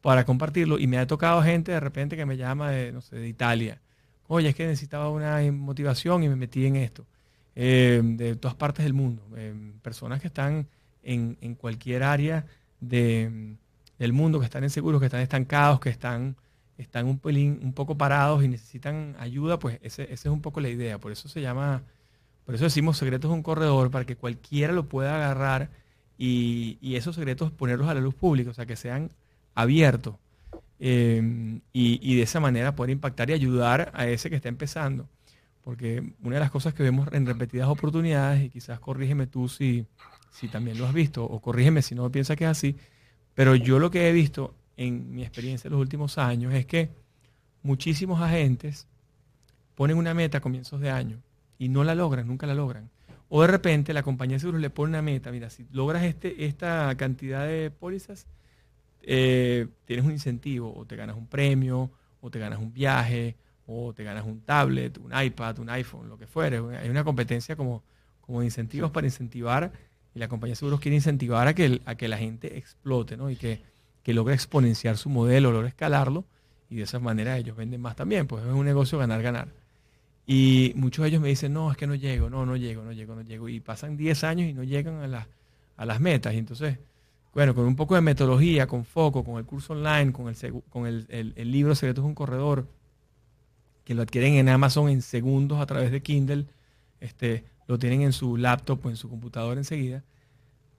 para 0.00 0.24
compartirlo 0.24 0.78
y 0.78 0.86
me 0.86 0.98
ha 0.98 1.06
tocado 1.06 1.42
gente 1.42 1.72
de 1.72 1.80
repente 1.80 2.16
que 2.16 2.26
me 2.26 2.36
llama 2.36 2.70
de, 2.70 2.92
no 2.92 3.00
sé, 3.00 3.16
de 3.16 3.28
Italia 3.28 3.80
oye, 4.26 4.48
es 4.48 4.54
que 4.54 4.66
necesitaba 4.66 5.10
una 5.10 5.40
motivación 5.52 6.22
y 6.22 6.28
me 6.28 6.36
metí 6.36 6.66
en 6.66 6.76
esto. 6.76 7.06
Eh, 7.56 8.00
de 8.02 8.36
todas 8.36 8.56
partes 8.56 8.84
del 8.84 8.94
mundo, 8.94 9.22
eh, 9.36 9.54
personas 9.82 10.20
que 10.20 10.26
están 10.26 10.66
en, 11.02 11.54
cualquier 11.54 12.02
área 12.02 12.46
de, 12.80 13.56
del 13.98 14.12
mundo, 14.12 14.40
que 14.40 14.46
están 14.46 14.64
inseguros, 14.64 15.00
que 15.00 15.06
están 15.06 15.20
estancados, 15.20 15.78
que 15.80 15.90
están, 15.90 16.36
están 16.78 17.06
un, 17.06 17.18
pelín, 17.18 17.60
un 17.62 17.72
poco 17.72 17.96
parados 17.96 18.42
y 18.42 18.48
necesitan 18.48 19.14
ayuda, 19.20 19.58
pues 19.58 19.78
esa 19.82 20.02
es 20.02 20.24
un 20.26 20.40
poco 20.40 20.60
la 20.60 20.68
idea. 20.68 20.98
Por 20.98 21.12
eso 21.12 21.28
se 21.28 21.40
llama, 21.40 21.84
por 22.44 22.54
eso 22.54 22.64
decimos 22.64 22.96
secretos 22.98 23.30
de 23.30 23.34
un 23.36 23.42
corredor, 23.42 23.90
para 23.90 24.04
que 24.04 24.16
cualquiera 24.16 24.72
lo 24.72 24.88
pueda 24.88 25.16
agarrar 25.16 25.70
y, 26.18 26.78
esos 26.94 27.16
secretos 27.16 27.50
ponerlos 27.50 27.88
a 27.88 27.94
la 27.94 28.00
luz 28.00 28.14
pública, 28.14 28.50
o 28.50 28.54
sea, 28.54 28.66
que 28.66 28.76
sean 28.76 29.10
abiertos 29.54 30.16
Em, 30.86 31.60
y, 31.72 32.16
de 32.16 32.22
esa 32.22 32.40
manera 32.40 32.74
poder 32.74 32.90
impactar 32.90 33.30
y 33.30 33.32
ayudar 33.32 33.90
a 33.94 34.06
ese 34.06 34.28
que 34.28 34.36
está 34.36 34.48
empezando. 34.48 35.08
Porque 35.62 36.12
una 36.22 36.36
de 36.36 36.40
las 36.40 36.50
cosas 36.50 36.74
que 36.74 36.82
vemos 36.82 37.08
en 37.12 37.26
repetidas 37.26 37.68
oportunidades, 37.68 38.44
y 38.44 38.50
quizás 38.50 38.80
corrígeme 38.80 39.26
tú 39.26 39.48
si, 39.48 39.86
si 40.30 40.48
también 40.48 40.78
lo 40.78 40.86
has 40.86 40.92
visto, 40.92 41.24
o 41.24 41.40
corrígeme 41.40 41.80
si 41.80 41.94
no 41.94 42.10
piensas 42.10 42.36
que 42.36 42.44
es 42.44 42.50
así, 42.50 42.76
pero 43.34 43.54
yo 43.54 43.78
lo 43.78 43.90
que 43.90 44.08
he 44.08 44.12
visto 44.12 44.54
en 44.76 45.14
mi 45.14 45.22
experiencia 45.22 45.68
en 45.68 45.72
los 45.72 45.80
últimos 45.80 46.18
años 46.18 46.52
es 46.52 46.66
que 46.66 46.90
muchísimos 47.62 48.20
agentes 48.20 48.86
ponen 49.74 49.96
una 49.96 50.12
meta 50.12 50.38
a 50.38 50.40
comienzos 50.42 50.80
de 50.80 50.90
año 50.90 51.18
y 51.58 51.68
no 51.68 51.84
la 51.84 51.94
logran, 51.94 52.26
nunca 52.26 52.46
la 52.46 52.54
logran. 52.54 52.90
O 53.28 53.42
de 53.42 53.48
repente 53.48 53.92
la 53.92 54.02
compañía 54.02 54.36
de 54.36 54.40
seguros 54.40 54.60
le 54.60 54.70
pone 54.70 54.90
una 54.90 55.02
meta, 55.02 55.32
mira, 55.32 55.50
si 55.50 55.66
logras 55.72 56.04
este, 56.04 56.44
esta 56.44 56.94
cantidad 56.96 57.46
de 57.46 57.70
pólizas, 57.70 58.26
eh, 59.02 59.66
tienes 59.84 60.04
un 60.04 60.12
incentivo, 60.12 60.74
o 60.74 60.86
te 60.86 60.96
ganas 60.96 61.16
un 61.16 61.26
premio, 61.26 61.90
o 62.20 62.30
te 62.30 62.38
ganas 62.38 62.58
un 62.58 62.72
viaje, 62.72 63.36
o 63.66 63.92
te 63.92 64.04
ganas 64.04 64.24
un 64.24 64.40
tablet, 64.40 64.98
un 64.98 65.12
iPad, 65.18 65.58
un 65.58 65.70
iPhone, 65.70 66.08
lo 66.08 66.18
que 66.18 66.26
fuere. 66.26 66.58
Hay 66.78 66.88
una 66.88 67.04
competencia 67.04 67.56
como, 67.56 67.82
como 68.20 68.40
de 68.40 68.46
incentivos 68.46 68.90
para 68.90 69.06
incentivar, 69.06 69.72
y 70.14 70.18
la 70.18 70.28
compañía 70.28 70.52
de 70.52 70.56
seguros 70.56 70.80
quiere 70.80 70.96
incentivar 70.96 71.48
a 71.48 71.54
que, 71.54 71.80
a 71.84 71.94
que 71.96 72.08
la 72.08 72.16
gente 72.16 72.56
explote, 72.56 73.16
¿no? 73.16 73.30
Y 73.30 73.36
que, 73.36 73.62
que 74.02 74.14
logre 74.14 74.34
exponenciar 74.34 74.96
su 74.96 75.08
modelo, 75.08 75.50
logre 75.50 75.68
escalarlo, 75.68 76.24
y 76.70 76.76
de 76.76 76.82
esa 76.82 76.98
manera 76.98 77.36
ellos 77.36 77.56
venden 77.56 77.80
más 77.80 77.96
también, 77.96 78.26
pues 78.26 78.44
es 78.44 78.52
un 78.52 78.64
negocio 78.64 78.98
ganar-ganar. 78.98 79.48
Y 80.26 80.72
muchos 80.76 81.02
de 81.02 81.10
ellos 81.10 81.20
me 81.20 81.28
dicen, 81.28 81.52
no, 81.52 81.70
es 81.70 81.76
que 81.76 81.86
no 81.86 81.94
llego, 81.94 82.30
no, 82.30 82.46
no 82.46 82.56
llego, 82.56 82.82
no 82.82 82.92
llego, 82.92 83.14
no 83.14 83.22
llego. 83.22 83.48
Y 83.48 83.60
pasan 83.60 83.96
10 83.96 84.24
años 84.24 84.48
y 84.48 84.54
no 84.54 84.64
llegan 84.64 85.14
a, 85.14 85.28
a 85.76 85.86
las 85.86 86.00
metas. 86.00 86.34
Y 86.34 86.38
entonces, 86.38 86.78
bueno, 87.34 87.54
con 87.54 87.66
un 87.66 87.76
poco 87.76 87.94
de 87.94 88.00
metodología, 88.00 88.66
con 88.66 88.84
foco, 88.84 89.24
con 89.24 89.38
el 89.38 89.44
curso 89.44 89.74
online, 89.74 90.12
con 90.12 90.28
el, 90.28 90.62
con 90.70 90.86
el, 90.86 91.06
el, 91.08 91.50
libro 91.50 91.74
Secretos 91.74 92.04
de 92.04 92.08
un 92.08 92.14
Corredor, 92.14 92.66
que 93.84 93.94
lo 93.94 94.02
adquieren 94.02 94.34
en 94.34 94.48
Amazon 94.48 94.88
en 94.88 95.02
segundos 95.02 95.60
a 95.60 95.66
través 95.66 95.90
de 95.90 96.00
Kindle, 96.00 96.46
este, 97.00 97.44
lo 97.66 97.78
tienen 97.78 98.02
en 98.02 98.12
su 98.12 98.36
laptop 98.36 98.86
o 98.86 98.90
en 98.90 98.96
su 98.96 99.10
computadora 99.10 99.60
enseguida. 99.60 100.04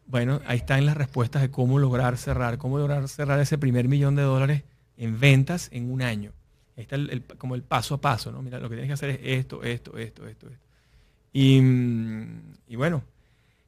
Bueno, 0.07 0.41
ahí 0.47 0.57
están 0.57 0.85
las 0.85 0.97
respuestas 0.97 1.41
de 1.41 1.51
cómo 1.51 1.77
lograr 1.77 2.17
cerrar, 2.17 2.57
cómo 2.57 2.77
lograr 2.79 3.07
cerrar 3.09 3.39
ese 3.39 3.57
primer 3.57 3.87
millón 3.87 4.15
de 4.15 4.21
dólares 4.21 4.63
en 4.97 5.19
ventas 5.19 5.69
en 5.71 5.91
un 5.91 6.01
año. 6.01 6.31
Ahí 6.77 6.83
está 6.83 6.95
el, 6.95 7.23
como 7.37 7.55
el 7.55 7.63
paso 7.63 7.95
a 7.95 8.01
paso, 8.01 8.31
¿no? 8.31 8.41
Mira, 8.41 8.59
lo 8.59 8.69
que 8.69 8.75
tienes 8.75 8.89
que 8.89 8.93
hacer 8.93 9.09
es 9.11 9.19
esto, 9.21 9.63
esto, 9.63 9.97
esto, 9.97 10.27
esto, 10.27 10.49
esto. 10.49 10.65
Y, 11.31 11.61
mm, 11.61 12.53
y, 12.67 12.75
bueno, 12.75 13.03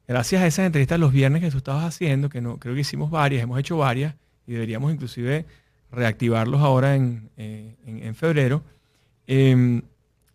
gracias 0.06 0.42
a 0.42 0.46
esas 0.46 0.66
entrevistas 0.66 0.98
los 1.00 1.12
viernes 1.12 1.42
que 1.42 1.50
tú 1.50 1.58
estabas 1.58 1.84
haciendo, 1.84 2.28
que 2.28 2.40
no 2.40 2.58
creo 2.58 2.74
que 2.74 2.80
hicimos 2.80 3.10
varias, 3.10 3.42
hemos 3.42 3.58
hecho 3.58 3.78
varias, 3.78 4.14
y 4.46 4.52
deberíamos 4.52 4.92
inclusive 4.92 5.46
reactivarlos 5.90 6.60
ahora 6.60 6.96
en, 6.96 7.30
eh, 7.36 7.76
en, 7.84 8.14
febrero. 8.14 8.62
Em, 9.26 9.82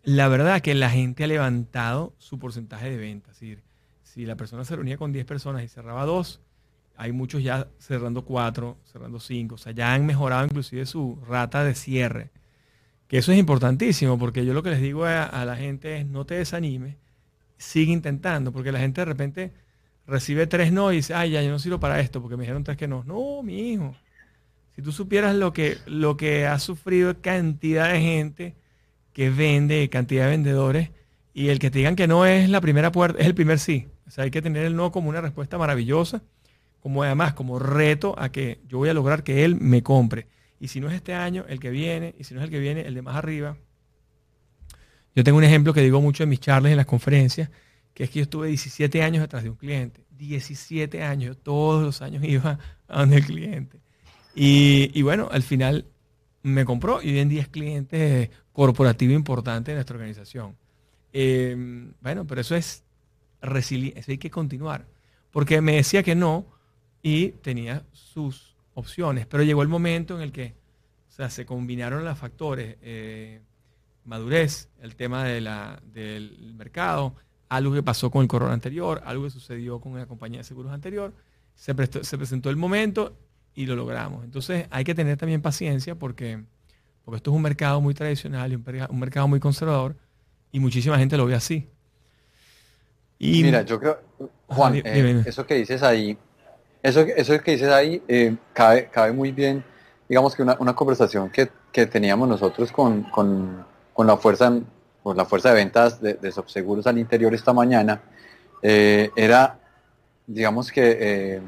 la 0.02 0.28
verdad 0.28 0.60
que 0.60 0.74
la 0.74 0.90
gente 0.90 1.24
ha 1.24 1.26
levantado 1.26 2.14
su 2.18 2.38
porcentaje 2.38 2.90
de 2.90 2.96
ventas. 2.96 3.34
Es 3.34 3.40
decir, 3.40 3.62
si 4.02 4.26
la 4.26 4.36
persona 4.36 4.64
se 4.64 4.76
reunía 4.76 4.96
con 4.96 5.12
10 5.12 5.24
personas 5.24 5.62
y 5.64 5.68
cerraba 5.68 6.04
dos, 6.04 6.40
hay 6.96 7.12
muchos 7.12 7.42
ya 7.42 7.68
cerrando 7.78 8.24
cuatro, 8.24 8.78
cerrando 8.84 9.18
cinco. 9.18 9.56
O 9.56 9.58
sea, 9.58 9.72
ya 9.72 9.92
han 9.92 10.06
mejorado 10.06 10.44
inclusive 10.44 10.86
su 10.86 11.18
rata 11.26 11.64
de 11.64 11.74
cierre. 11.74 12.30
Eso 13.18 13.30
es 13.30 13.38
importantísimo, 13.38 14.18
porque 14.18 14.44
yo 14.44 14.54
lo 14.54 14.62
que 14.64 14.70
les 14.70 14.80
digo 14.80 15.04
a, 15.04 15.44
la 15.44 15.54
gente 15.56 15.98
es 15.98 16.06
no 16.06 16.26
te 16.26 16.34
desanimes, 16.34 16.96
sigue 17.56 17.92
intentando, 17.92 18.50
porque 18.50 18.72
la 18.72 18.80
gente 18.80 19.02
de 19.02 19.04
repente 19.04 19.52
recibe 20.04 20.48
tres 20.48 20.72
no 20.72 20.92
y 20.92 20.96
dice, 20.96 21.14
ay, 21.14 21.30
ya 21.30 21.42
yo 21.42 21.50
no 21.50 21.60
sirvo 21.60 21.78
para 21.78 22.00
esto, 22.00 22.20
porque 22.20 22.36
me 22.36 22.42
dijeron 22.42 22.64
tres 22.64 22.76
que 22.76 22.88
no. 22.88 23.04
No, 23.04 23.42
mi 23.44 23.70
hijo. 23.70 23.94
Si 24.74 24.82
tú 24.82 24.90
supieras 24.90 25.36
lo 25.36 25.52
que, 25.52 25.78
lo 25.86 26.16
que 26.16 26.46
ha 26.46 26.58
sufrido 26.58 27.20
cantidad 27.20 27.92
de 27.92 28.00
gente 28.00 28.56
que 29.12 29.30
vende, 29.30 29.88
cantidad 29.90 30.24
de 30.24 30.30
vendedores, 30.30 30.90
y 31.32 31.50
el 31.50 31.60
que 31.60 31.70
te 31.70 31.78
digan 31.78 31.94
que 31.94 32.08
no 32.08 32.26
es 32.26 32.50
la 32.50 32.60
primera 32.60 32.90
puerta, 32.90 33.20
es 33.20 33.26
el 33.26 33.34
primer 33.36 33.60
sí. 33.60 33.86
O 34.08 34.10
sea, 34.10 34.24
hay 34.24 34.32
que 34.32 34.42
tener 34.42 34.64
el 34.64 34.74
no 34.74 34.90
como 34.90 35.08
una 35.08 35.20
respuesta 35.20 35.56
maravillosa 35.56 36.22
como 36.84 37.02
además 37.02 37.32
como 37.32 37.58
reto 37.58 38.14
a 38.18 38.30
que 38.30 38.60
yo 38.68 38.76
voy 38.76 38.90
a 38.90 38.94
lograr 38.94 39.22
que 39.22 39.46
él 39.46 39.56
me 39.58 39.82
compre. 39.82 40.26
Y 40.60 40.68
si 40.68 40.80
no 40.80 40.88
es 40.88 40.94
este 40.94 41.14
año, 41.14 41.44
el 41.48 41.60
que 41.60 41.70
viene, 41.70 42.14
y 42.18 42.24
si 42.24 42.34
no 42.34 42.40
es 42.40 42.44
el 42.44 42.50
que 42.50 42.58
viene, 42.58 42.82
el 42.82 42.94
de 42.94 43.02
más 43.02 43.16
arriba. 43.16 43.56
Yo 45.14 45.22
tengo 45.24 45.38
un 45.38 45.44
ejemplo 45.44 45.72
que 45.72 45.80
digo 45.80 46.00
mucho 46.00 46.22
en 46.22 46.28
mis 46.28 46.40
charlas, 46.40 46.70
en 46.70 46.76
las 46.76 46.86
conferencias, 46.86 47.50
que 47.92 48.04
es 48.04 48.10
que 48.10 48.20
yo 48.20 48.22
estuve 48.24 48.48
17 48.48 49.02
años 49.02 49.22
detrás 49.22 49.42
de 49.42 49.50
un 49.50 49.56
cliente. 49.56 50.04
17 50.10 51.02
años, 51.02 51.36
todos 51.42 51.82
los 51.82 52.02
años 52.02 52.24
iba 52.24 52.58
a 52.88 53.00
donde 53.00 53.16
el 53.16 53.24
cliente. 53.24 53.80
Y, 54.34 55.00
bueno, 55.02 55.28
al 55.30 55.42
final 55.42 55.86
me 56.42 56.64
compró 56.64 57.00
y 57.00 57.10
hoy 57.10 57.20
en 57.20 57.28
día 57.28 57.42
es 57.42 57.48
cliente 57.48 58.30
corporativo 58.52 59.12
importante 59.12 59.70
de 59.70 59.76
nuestra 59.76 59.96
organización. 59.96 60.56
Eh, 61.12 61.56
bueno, 62.00 62.26
pero 62.26 62.40
eso 62.40 62.56
es 62.56 62.82
resiliencia, 63.40 64.12
hay 64.12 64.18
que 64.18 64.30
continuar. 64.30 64.86
Porque 65.30 65.60
me 65.60 65.76
decía 65.76 66.02
que 66.02 66.14
no, 66.16 66.46
y 67.02 67.28
tenía 67.42 67.84
sus 67.92 68.53
opciones. 68.74 69.26
Pero 69.26 69.42
llegó 69.42 69.62
el 69.62 69.68
momento 69.68 70.16
en 70.16 70.22
el 70.22 70.32
que 70.32 70.54
sea, 71.08 71.30
se 71.30 71.46
combinaron 71.46 72.04
los 72.04 72.18
factores, 72.18 72.76
eh, 72.82 73.40
madurez, 74.04 74.68
el 74.80 74.96
tema 74.96 75.24
de 75.24 75.40
la, 75.40 75.80
del 75.84 76.54
mercado, 76.56 77.14
algo 77.48 77.72
que 77.72 77.82
pasó 77.82 78.10
con 78.10 78.22
el 78.22 78.28
corona 78.28 78.52
anterior, 78.52 79.00
algo 79.04 79.24
que 79.24 79.30
sucedió 79.30 79.80
con 79.80 79.96
la 79.96 80.06
compañía 80.06 80.38
de 80.38 80.44
seguros 80.44 80.72
anterior, 80.72 81.14
se, 81.54 81.72
se 82.02 82.18
presentó 82.18 82.50
el 82.50 82.56
momento 82.56 83.16
y 83.54 83.66
lo 83.66 83.76
logramos. 83.76 84.24
Entonces 84.24 84.66
hay 84.70 84.84
que 84.84 84.94
tener 84.94 85.16
también 85.16 85.40
paciencia 85.40 85.94
porque, 85.94 86.42
porque 87.04 87.16
esto 87.16 87.30
es 87.30 87.36
un 87.36 87.42
mercado 87.42 87.80
muy 87.80 87.94
tradicional 87.94 88.52
y 88.52 88.56
un, 88.56 88.98
mercado 88.98 89.28
muy 89.28 89.40
conservador 89.40 89.96
y 90.50 90.58
muchísima 90.58 90.98
gente 90.98 91.16
lo 91.16 91.26
ve 91.26 91.34
así. 91.34 91.68
Y, 93.18 93.44
Mira, 93.44 93.62
yo 93.62 93.78
creo, 93.78 94.00
Juan, 94.48 94.74
eh, 94.84 95.22
eso 95.24 95.46
que 95.46 95.54
dices 95.54 95.82
ahí 95.82 96.18
eso, 96.84 97.00
eso 97.00 97.40
que 97.40 97.52
dices 97.52 97.70
ahí 97.70 98.02
eh, 98.06 98.36
cabe, 98.52 98.90
cabe 98.92 99.10
muy 99.12 99.32
bien, 99.32 99.64
digamos 100.06 100.36
que 100.36 100.42
una, 100.42 100.54
una 100.60 100.74
conversación 100.74 101.30
que, 101.30 101.48
que, 101.72 101.86
teníamos 101.86 102.28
nosotros 102.28 102.70
con, 102.70 103.04
con, 103.04 103.64
con, 103.94 104.06
la 104.06 104.18
fuerza 104.18 104.52
con 105.02 105.16
la 105.16 105.24
fuerza 105.24 105.48
de 105.48 105.54
ventas 105.54 105.98
de, 106.02 106.12
de 106.12 106.30
Subseguros 106.30 106.86
al 106.86 106.98
interior 106.98 107.32
esta 107.32 107.54
mañana, 107.54 108.02
eh, 108.60 109.10
era, 109.16 109.58
digamos 110.26 110.70
que 110.70 110.98
eh, 111.00 111.40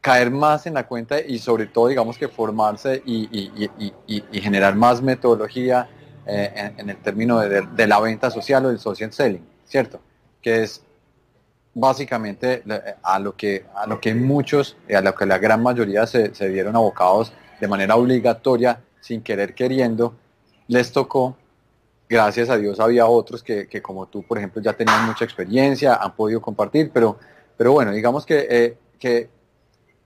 caer 0.00 0.30
más 0.30 0.66
en 0.66 0.72
la 0.72 0.86
cuenta 0.86 1.20
y 1.20 1.38
sobre 1.38 1.66
todo, 1.66 1.88
digamos 1.88 2.16
que 2.16 2.28
formarse 2.28 3.02
y, 3.04 3.28
y, 3.30 3.70
y, 4.06 4.40
generar 4.40 4.76
más 4.76 5.02
metodología 5.02 5.90
en, 6.24 6.80
en, 6.80 6.88
el 6.88 6.96
término 6.96 7.40
de, 7.40 7.66
de, 7.66 7.86
la 7.86 8.00
venta 8.00 8.30
social 8.30 8.64
o 8.64 8.68
del 8.70 8.78
social 8.78 9.12
selling, 9.12 9.46
¿cierto? 9.66 10.00
Que 10.40 10.62
es 10.62 10.85
básicamente 11.76 12.62
a 13.02 13.18
lo 13.18 13.36
que, 13.36 13.66
a 13.74 13.86
lo 13.86 14.00
que 14.00 14.14
muchos, 14.14 14.78
a 14.92 15.02
lo 15.02 15.14
que 15.14 15.26
la 15.26 15.36
gran 15.36 15.62
mayoría 15.62 16.06
se, 16.06 16.34
se 16.34 16.48
vieron 16.48 16.74
abocados 16.74 17.34
de 17.60 17.68
manera 17.68 17.96
obligatoria, 17.96 18.80
sin 19.00 19.20
querer 19.20 19.54
queriendo, 19.54 20.14
les 20.68 20.90
tocó. 20.90 21.36
Gracias 22.08 22.48
a 22.48 22.56
Dios 22.56 22.80
había 22.80 23.06
otros 23.06 23.42
que, 23.42 23.68
que 23.68 23.82
como 23.82 24.06
tú, 24.06 24.22
por 24.22 24.38
ejemplo, 24.38 24.62
ya 24.62 24.72
tenían 24.72 25.04
mucha 25.04 25.26
experiencia, 25.26 25.96
han 25.96 26.16
podido 26.16 26.40
compartir, 26.40 26.90
pero, 26.94 27.18
pero 27.58 27.72
bueno, 27.72 27.92
digamos 27.92 28.24
que, 28.24 28.46
eh, 28.48 28.78
que 28.98 29.28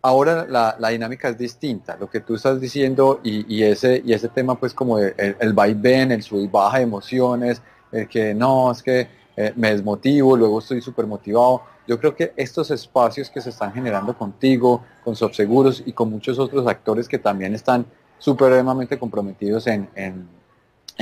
ahora 0.03 0.47
la, 0.49 0.75
la, 0.77 0.89
dinámica 0.89 1.29
es 1.29 1.39
distinta. 1.39 1.97
Lo 2.01 2.11
que 2.11 2.19
tú 2.19 2.35
estás 2.35 2.61
diciendo 2.61 3.21
y, 3.23 3.47
y 3.55 3.63
ese, 3.63 4.03
y 4.05 4.13
ese 4.13 4.29
tema 4.29 4.59
pues 4.59 4.75
como 4.75 4.99
el, 4.99 5.15
el 5.17 5.53
vaivén, 5.53 6.11
el 6.11 6.25
sub 6.25 6.43
y 6.43 6.49
baja 6.49 6.79
de 6.79 6.83
emociones, 6.83 7.63
el 7.93 8.09
que 8.09 8.35
no, 8.35 8.73
es 8.73 8.83
que 8.83 9.20
eh, 9.41 9.55
me 9.57 9.71
desmotivo, 9.71 10.37
luego 10.37 10.59
estoy 10.59 10.83
súper 10.83 11.07
motivado. 11.07 11.63
Yo 11.87 11.99
creo 11.99 12.15
que 12.15 12.35
estos 12.37 12.71
espacios 12.71 13.31
que 13.31 13.41
se 13.41 13.49
están 13.49 13.73
generando 13.73 14.15
contigo, 14.15 14.85
con 15.03 15.17
Subseguros 15.17 15.83
y 15.87 15.95
con 15.95 16.11
muchos 16.11 16.39
otros 16.39 16.67
actores 16.67 17.09
que 17.09 17.19
también 17.19 17.55
están 17.55 17.87
supremamente 18.19 18.99
comprometidos 18.99 19.67
en, 19.67 19.89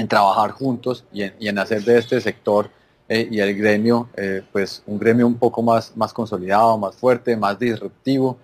trabajar 0.09 0.53
juntos 0.53 1.05
y 1.13 1.25
en, 1.25 1.59
hacer 1.59 1.83
de 1.83 1.99
este 1.99 2.21
sector 2.21 2.71
eh, 3.09 3.27
y 3.29 3.41
el 3.41 3.57
gremio, 3.57 4.09
eh, 4.17 4.43
pues 4.53 4.85
un 4.87 5.01
gremio 5.01 5.27
un 5.27 5.35
poco 5.35 5.61
más, 5.61 5.97
más 5.97 6.13
consolidado, 6.13 6.79
más 6.79 6.95
fuerte, 6.95 7.37
más 7.37 7.59
disruptivo. 7.59 8.39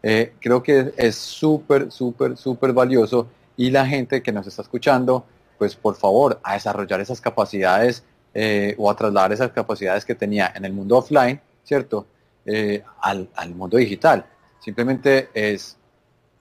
creo 0.00 0.62
que 0.62 0.92
es 0.96 1.16
súper, 1.16 1.90
súper, 1.90 2.36
súper 2.36 2.72
valioso 2.72 3.26
y 3.56 3.70
la 3.70 3.84
gente 3.84 4.22
que 4.22 4.30
nos 4.30 4.46
está 4.46 4.62
escuchando, 4.62 5.24
pues 5.58 5.74
por 5.74 5.96
favor, 5.96 6.38
a 6.44 6.52
desarrollar 6.52 7.00
esas 7.00 7.20
capacidades 7.20 8.04
eh, 8.32 8.76
o 8.78 8.88
a 8.88 8.94
trasladar 8.94 9.32
esas 9.32 9.50
capacidades 9.50 10.04
que 10.04 10.14
tenía 10.14 10.52
en 10.54 10.64
el 10.64 10.72
mundo 10.72 10.98
offline, 10.98 11.40
¿cierto? 11.64 12.06
Eh, 12.46 12.82
al, 13.00 13.28
mundo 13.56 13.76
digital. 13.76 14.24
Simplemente 14.60 15.30
es 15.34 15.76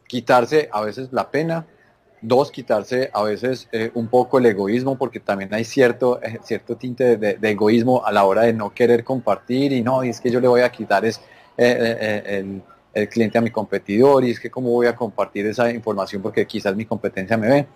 quitarse 0.07 0.69
a 0.71 0.81
veces 0.81 1.09
la 1.11 1.31
pena, 1.31 1.65
dos, 2.21 2.51
quitarse 2.51 3.09
a 3.11 3.23
veces 3.23 3.67
eh, 3.71 3.89
un 3.95 4.07
poco 4.07 4.37
el 4.37 4.45
egoísmo, 4.45 4.99
porque 4.99 5.19
también 5.19 5.51
hay 5.51 5.63
cierto, 5.63 6.19
cierto 6.43 6.75
tinte 6.77 7.17
de, 7.17 7.37
egoísmo 7.41 8.05
a 8.05 8.11
la 8.11 8.23
hora 8.23 8.43
de 8.43 8.53
no 8.53 8.71
querer 8.71 9.03
compartir 9.03 9.71
y 9.71 9.81
no, 9.81 10.03
y 10.03 10.09
es 10.09 10.21
que 10.21 10.29
yo 10.29 10.39
le 10.39 10.47
voy 10.47 10.61
a 10.61 10.71
quitar 10.71 11.05
es, 11.05 11.19
el, 11.57 12.61
el, 12.93 13.09
cliente 13.09 13.39
a 13.39 13.41
mi 13.41 13.49
competidor 13.49 14.23
y 14.23 14.31
es 14.31 14.39
que 14.39 14.51
cómo 14.51 14.69
voy 14.69 14.85
a 14.85 14.95
compartir 14.95 15.47
esa 15.47 15.71
información 15.71 16.21
porque 16.21 16.45
quizás 16.45 16.75
mi 16.75 16.85
competencia 16.85 17.35
me 17.35 17.47
ve. 17.47 17.67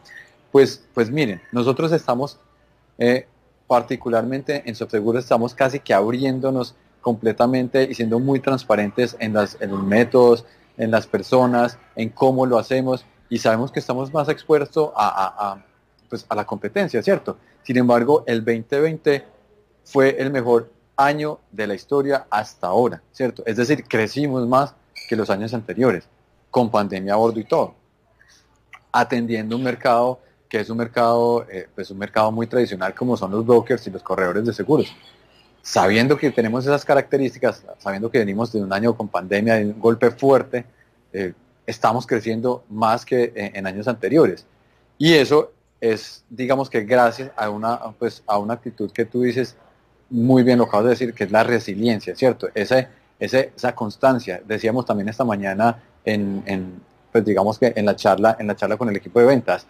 Pues, 0.51 0.83
pues 0.93 1.09
miren, 1.09 1.41
nosotros 1.51 1.91
estamos 1.91 2.39
particularmente 3.73 4.61
en 4.69 4.75
Subseguro 4.75 5.17
estamos 5.17 5.55
casi 5.55 5.79
que 5.79 5.95
abriéndonos 5.95 6.75
completamente 7.01 7.87
y 7.89 7.95
siendo 7.95 8.19
muy 8.19 8.39
transparentes 8.39 9.17
en, 9.17 9.33
las, 9.33 9.57
en 9.59 9.71
los 9.71 9.81
métodos, 9.81 10.45
en 10.77 10.91
las 10.91 11.07
personas, 11.07 11.79
en 11.95 12.09
cómo 12.09 12.45
lo 12.45 12.59
hacemos 12.59 13.03
y 13.29 13.39
sabemos 13.39 13.71
que 13.71 13.79
estamos 13.79 14.13
más 14.13 14.29
expuestos 14.29 14.91
a, 14.95 15.57
pues, 16.07 16.23
a 16.29 16.35
la 16.35 16.45
competencia, 16.45 17.01
¿cierto? 17.01 17.35
Sin 17.63 17.75
embargo, 17.75 18.23
el 18.27 18.45
2020 18.45 19.25
fue 19.85 20.21
el 20.21 20.29
mejor 20.29 20.71
año 20.95 21.39
de 21.51 21.65
la 21.65 21.73
historia 21.73 22.27
hasta 22.29 22.67
ahora, 22.67 23.01
¿cierto? 23.11 23.41
Es 23.47 23.57
decir, 23.57 23.85
crecimos 23.85 24.47
más 24.47 24.75
que 25.09 25.15
los 25.15 25.31
años 25.31 25.51
anteriores, 25.55 26.07
con 26.51 26.69
pandemia 26.69 27.15
a 27.15 27.17
bordo 27.17 27.39
y 27.39 27.45
todo, 27.45 27.73
atendiendo 28.91 29.55
un 29.55 29.63
mercado 29.63 30.19
que 30.53 30.59
es 30.59 30.69
un 30.69 30.77
mercado, 30.77 31.47
eh, 31.49 31.67
pues 31.73 31.89
un 31.89 31.97
mercado 31.97 32.31
muy 32.31 32.45
tradicional 32.45 32.93
como 32.93 33.17
son 33.17 33.31
los 33.31 33.43
brokers 33.43 33.87
y 33.87 33.89
los 33.89 34.03
corredores 34.03 34.45
de 34.45 34.53
seguros. 34.53 34.95
Sabiendo 35.63 36.15
que 36.15 36.29
tenemos 36.29 36.63
esas 36.63 36.85
características, 36.85 37.63
sabiendo 37.79 38.11
que 38.11 38.19
venimos 38.19 38.53
de 38.53 38.61
un 38.61 38.71
año 38.71 38.95
con 38.95 39.07
pandemia, 39.07 39.55
de 39.55 39.65
un 39.65 39.79
golpe 39.79 40.11
fuerte, 40.11 40.63
eh, 41.11 41.33
estamos 41.65 42.05
creciendo 42.05 42.63
más 42.69 43.03
que 43.03 43.33
en, 43.35 43.65
años 43.65 43.87
anteriores. 43.87 44.45
Y 44.99 45.13
eso 45.13 45.53
es, 45.81 46.23
digamos 46.29 46.69
que 46.69 46.81
gracias 46.81 47.31
a 47.35 47.49
una, 47.49 47.79
pues, 47.97 48.21
a 48.27 48.37
una 48.37 48.53
actitud 48.53 48.91
que 48.91 49.05
tú 49.05 49.23
dices, 49.23 49.55
muy 50.11 50.43
bien 50.43 50.59
lo 50.59 50.65
acabas 50.65 50.83
de 50.83 50.89
decir, 50.91 51.13
que 51.15 51.23
es 51.23 51.31
la 51.31 51.43
resiliencia, 51.43 52.15
¿cierto? 52.15 52.49
Ese, 52.53 52.89
ese, 53.19 53.53
esa 53.55 53.73
constancia. 53.73 54.39
Decíamos 54.45 54.85
también 54.85 55.09
esta 55.09 55.23
mañana 55.23 55.81
en, 56.05 56.43
en, 56.45 56.79
pues 57.11 57.25
digamos 57.25 57.57
que 57.57 57.73
en 57.75 57.87
la 57.87 57.95
charla, 57.95 58.37
en 58.39 58.45
la 58.45 58.55
charla 58.55 58.77
con 58.77 58.87
el 58.89 58.95
equipo 58.95 59.19
de 59.19 59.25
ventas, 59.25 59.65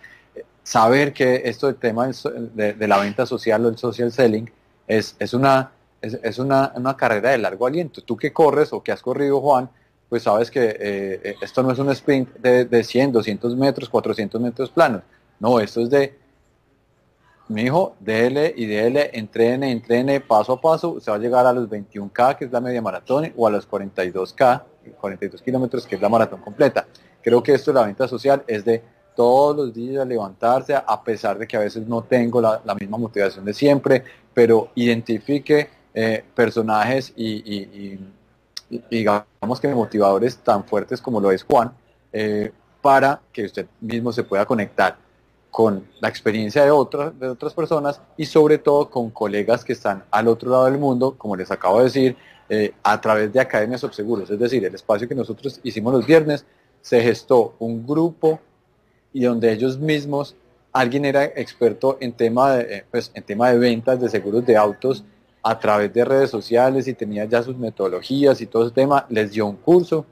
saber 0.64 1.14
que 1.14 1.44
esto 1.46 1.68
del 1.68 1.76
tema 1.76 2.08
de, 2.08 2.88
la 2.88 3.00
venta 3.00 3.26
social 3.26 3.66
o 3.66 3.70
el 3.70 3.78
social 3.78 4.12
selling 4.12 4.50
es, 4.88 5.16
es, 5.20 5.34
una, 5.34 5.72
es, 6.02 6.40
una, 6.40 6.72
una, 6.76 6.96
carrera 6.98 7.32
de 7.32 7.38
largo 7.38 7.68
aliento. 7.68 8.02
Tú 8.02 8.18
que 8.18 8.32
corres 8.34 8.74
o 8.74 8.82
que 8.82 8.92
has 8.92 9.02
corrido, 9.02 9.42
Juan, 9.42 9.70
pues 10.10 10.24
sabes 10.24 10.50
que 10.50 10.64
eh, 10.64 11.22
eh, 11.24 11.36
esto 11.42 11.64
no 11.64 11.72
es 11.72 11.80
un 11.80 11.90
sprint 11.92 12.36
de, 12.38 12.66
de 12.66 12.84
100, 12.84 13.12
200 13.12 13.56
metros, 13.56 13.90
400 13.90 14.42
metros 14.42 14.70
planos. 14.70 15.02
No, 15.40 15.60
esto 15.60 15.82
es 15.82 15.90
de, 15.90 16.18
mi 17.50 17.64
hijo, 17.64 17.96
DL 18.00 18.54
y 18.56 18.66
DL, 18.66 19.10
entrene, 19.14 19.72
entrene 19.72 20.22
paso 20.22 20.54
a 20.54 20.62
paso, 20.62 21.00
se 21.00 21.12
va 21.12 21.18
a 21.18 21.20
llegar 21.20 21.46
a 21.46 21.54
los 21.54 21.70
21K, 21.70 22.38
que 22.38 22.46
es 22.46 22.52
la 22.52 22.62
media 22.62 22.82
maratón, 22.82 23.34
o 23.36 23.48
a 23.48 23.52
los 23.52 23.70
42K, 23.70 24.64
42 25.00 25.42
kilómetros, 25.42 25.86
que 25.86 25.96
es 25.96 26.02
la 26.02 26.10
maratón 26.10 26.42
completa. 26.42 26.88
Creo 27.22 27.44
que 27.44 27.54
esto 27.54 27.72
de 27.72 27.80
la 27.80 27.86
venta 27.86 28.08
social 28.08 28.44
es 28.48 28.64
de 28.66 28.82
todos 29.16 29.56
los 29.56 29.74
días 29.74 30.08
levantarse, 30.08 30.76
a 30.76 31.04
pesar 31.04 31.38
de 31.38 31.48
que 31.48 31.58
a 31.58 31.60
veces 31.60 31.88
no 31.88 32.04
tengo 32.04 32.42
la, 32.42 32.62
misma 32.80 32.98
motivación 32.98 33.46
de 33.46 33.54
siempre, 33.54 34.04
pero 34.34 34.70
identifique 34.76 35.70
eh, 35.94 36.24
personajes 36.36 37.14
y, 37.16 38.00
digamos 38.90 39.60
que 39.62 39.68
motivadores 39.68 40.38
tan 40.38 40.64
fuertes 40.64 41.02
como 41.02 41.20
lo 41.20 41.32
es 41.32 41.44
Juan, 41.44 41.72
eh, 42.12 42.52
para 42.82 43.22
que 43.32 43.46
usted 43.46 43.68
mismo 43.82 44.12
se 44.12 44.24
pueda 44.24 44.46
conectar 44.46 44.98
con 45.52 45.88
la 46.00 46.10
experiencia 46.10 46.64
de 46.66 46.72
otras, 46.72 47.18
de 47.20 47.30
otras 47.30 47.54
personas 47.54 48.02
y 48.18 48.26
sobre 48.26 48.58
todo 48.58 48.90
con 48.90 49.12
colegas 49.12 49.64
que 49.64 49.74
están 49.74 50.04
al 50.10 50.28
otro 50.28 50.50
lado 50.50 50.66
del 50.66 50.80
mundo, 50.80 51.16
como 51.16 51.36
les 51.36 51.52
acabo 51.52 51.78
de 51.78 51.84
decir, 51.84 52.18
eh, 52.50 52.74
a 52.84 53.00
través 53.00 53.32
de 53.32 53.40
Academias 53.40 53.82
Subseguros. 53.82 54.30
Es 54.30 54.40
decir, 54.40 54.66
el 54.66 54.74
espacio 54.74 55.08
que 55.08 55.16
nosotros 55.16 55.60
hicimos 55.64 55.94
los 55.94 56.06
viernes, 56.06 56.46
se 56.82 57.02
gestó 57.02 57.54
un 57.60 57.86
grupo 57.86 58.40
y 59.14 59.24
donde 59.24 59.52
ellos 59.52 59.78
mismos, 59.78 60.36
alguien 60.72 61.06
era 61.06 61.24
experto 61.24 61.98
en 62.02 62.14
tema 62.14 62.56
de, 62.56 62.78
eh, 62.78 62.86
pues, 62.90 63.12
en 63.14 63.24
tema 63.24 63.52
de 63.52 63.60
ventas 63.60 64.02
de 64.02 64.10
seguros 64.10 64.46
de 64.46 64.58
autos 64.58 65.04
a 65.44 65.60
través 65.60 65.94
de 65.94 66.04
redes 66.04 66.30
sociales 66.30 66.88
y 66.88 66.94
tenía 66.94 67.26
ya 67.26 67.44
sus 67.44 67.58
metodologías 67.58 68.42
y 68.42 68.48
todo 68.48 68.66
ese 68.66 68.74
tema, 68.74 69.06
les 69.10 69.32
dio 69.32 69.46
un 69.46 69.58
curso 69.58 70.06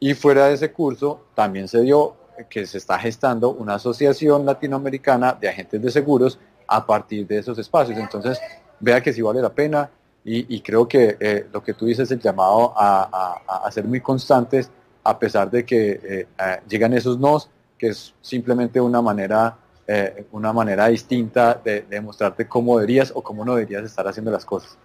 y 0.00 0.14
fuera 0.14 0.46
de 0.48 0.54
ese 0.54 0.72
curso 0.72 1.26
también 1.34 1.68
se 1.68 1.80
dio 1.82 2.16
que 2.48 2.66
se 2.66 2.78
está 2.78 2.98
gestando 2.98 3.50
una 3.50 3.74
asociación 3.74 4.44
latinoamericana 4.44 5.36
de 5.38 5.48
agentes 5.48 5.80
de 5.80 5.90
seguros 5.90 6.38
a 6.66 6.84
partir 6.84 7.26
de 7.26 7.38
esos 7.38 7.58
espacios. 7.58 7.98
Entonces, 7.98 8.40
vea 8.80 9.00
que 9.00 9.12
sí 9.12 9.22
vale 9.22 9.40
la 9.40 9.52
pena 9.52 9.90
y, 10.24 10.60
creo 10.60 10.86
que 10.86 11.16
eh, 11.18 11.46
lo 11.52 11.62
que 11.62 11.74
tú 11.74 11.86
dices, 11.86 12.10
el 12.12 12.20
llamado 12.20 12.72
a, 12.76 13.68
ser 13.72 13.84
muy 13.84 14.00
constantes, 14.00 14.70
a 15.02 15.18
pesar 15.18 15.50
de 15.50 15.64
que 15.64 16.00
eh, 16.04 16.26
llegan 16.68 16.94
esos 16.94 17.18
nos, 17.18 17.50
que 17.82 17.88
es 17.88 18.14
simplemente 18.20 18.80
una 18.80 19.02
manera, 19.02 19.56
eh, 19.88 20.24
una 20.30 20.52
manera 20.52 20.86
distinta 20.86 21.60
de, 21.64 21.82
demostrarte 21.90 22.46
cómo 22.46 22.78
deberías 22.78 23.12
o 23.12 23.22
cómo 23.22 23.44
no 23.44 23.56
deberías 23.56 23.82
estar 23.82 24.06
haciendo 24.06 24.30
las 24.30 24.44
cosas. 24.44 24.78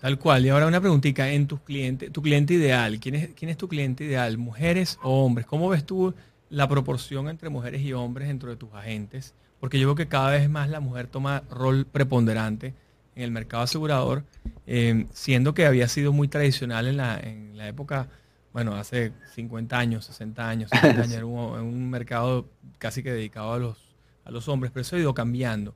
Tal 0.00 0.18
cual. 0.18 0.46
Y 0.46 0.48
ahora 0.48 0.66
una 0.66 0.80
preguntita 0.80 1.28
en 1.28 1.46
tus 1.46 1.60
clientes, 1.60 2.10
tu 2.10 2.22
cliente 2.22 2.54
ideal. 2.54 2.98
¿Quién 3.00 3.16
es, 3.16 3.28
¿Quién 3.34 3.50
es 3.50 3.58
tu 3.58 3.68
cliente 3.68 4.04
ideal? 4.04 4.38
¿Mujeres 4.38 4.98
o 5.02 5.26
hombres? 5.26 5.46
¿Cómo 5.46 5.68
ves 5.68 5.84
tú 5.84 6.14
la 6.48 6.66
proporción 6.70 7.28
entre 7.28 7.50
mujeres 7.50 7.82
y 7.82 7.92
hombres 7.92 8.28
dentro 8.28 8.48
de 8.48 8.56
tus 8.56 8.72
agentes? 8.72 9.34
Porque 9.60 9.78
yo 9.78 9.88
veo 9.88 9.94
que 9.94 10.08
cada 10.08 10.30
vez 10.30 10.48
más 10.48 10.70
la 10.70 10.80
mujer 10.80 11.06
toma 11.06 11.42
rol 11.50 11.84
preponderante 11.84 12.72
en 13.14 13.24
el 13.24 13.30
mercado 13.30 13.64
asegurador, 13.64 14.24
eh, 14.66 15.04
siendo 15.12 15.52
que 15.52 15.66
había 15.66 15.86
sido 15.88 16.14
muy 16.14 16.28
tradicional 16.28 16.86
en 16.86 16.96
la, 16.96 17.20
en 17.20 17.58
la 17.58 17.68
época 17.68 18.08
bueno, 18.52 18.74
hace 18.74 19.12
50 19.34 19.78
años, 19.78 20.04
60 20.06 20.48
años, 20.48 20.70
70 20.70 20.88
años, 21.02 21.12
era 21.14 21.26
un, 21.26 21.90
mercado 21.90 22.46
casi 22.78 23.02
que 23.02 23.12
dedicado 23.12 23.52
a 23.54 23.58
los, 23.58 23.78
a 24.24 24.30
los 24.30 24.48
hombres, 24.48 24.72
pero 24.72 24.82
eso 24.82 24.96
ha 24.96 24.98
ido 24.98 25.14
cambiando. 25.14 25.74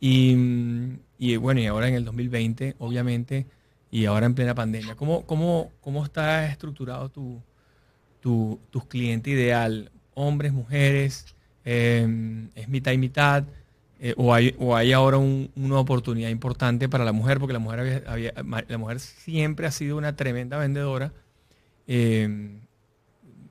Y, 0.00 1.36
bueno, 1.36 1.60
y 1.60 1.66
ahora 1.66 1.88
en 1.88 1.94
el 1.94 2.04
2020, 2.04 2.76
obviamente, 2.78 3.46
y 3.90 4.04
ahora 4.06 4.26
en 4.26 4.34
plena 4.34 4.54
pandemia, 4.54 4.96
¿cómo, 4.96 5.24
cómo, 5.24 5.70
cómo 5.80 6.04
está 6.04 6.46
estructurado 6.46 7.08
tu, 7.08 7.40
tu, 8.20 8.60
tus 8.70 8.84
cliente 8.86 9.30
ideal? 9.30 9.90
¿Hombres, 10.14 10.52
mujeres? 10.52 11.34
Em, 11.64 12.50
¿Es 12.54 12.68
mitad 12.68 12.92
y 12.92 12.98
mitad? 12.98 13.44
Eh, 14.00 14.14
o, 14.18 14.34
hay, 14.34 14.54
o 14.58 14.76
hay 14.76 14.92
ahora 14.92 15.16
una 15.18 15.78
oportunidad 15.78 16.28
importante 16.28 16.88
para 16.88 17.04
la 17.04 17.12
mujer? 17.12 17.38
Porque 17.38 17.54
la 17.54 17.58
mujer, 17.58 18.04
la 18.04 18.78
mujer 18.78 19.00
siempre 19.00 19.66
ha 19.66 19.70
sido 19.70 19.96
una 19.96 20.16
tremenda 20.16 20.58
vendedora 20.58 21.12
Em, 21.86 22.60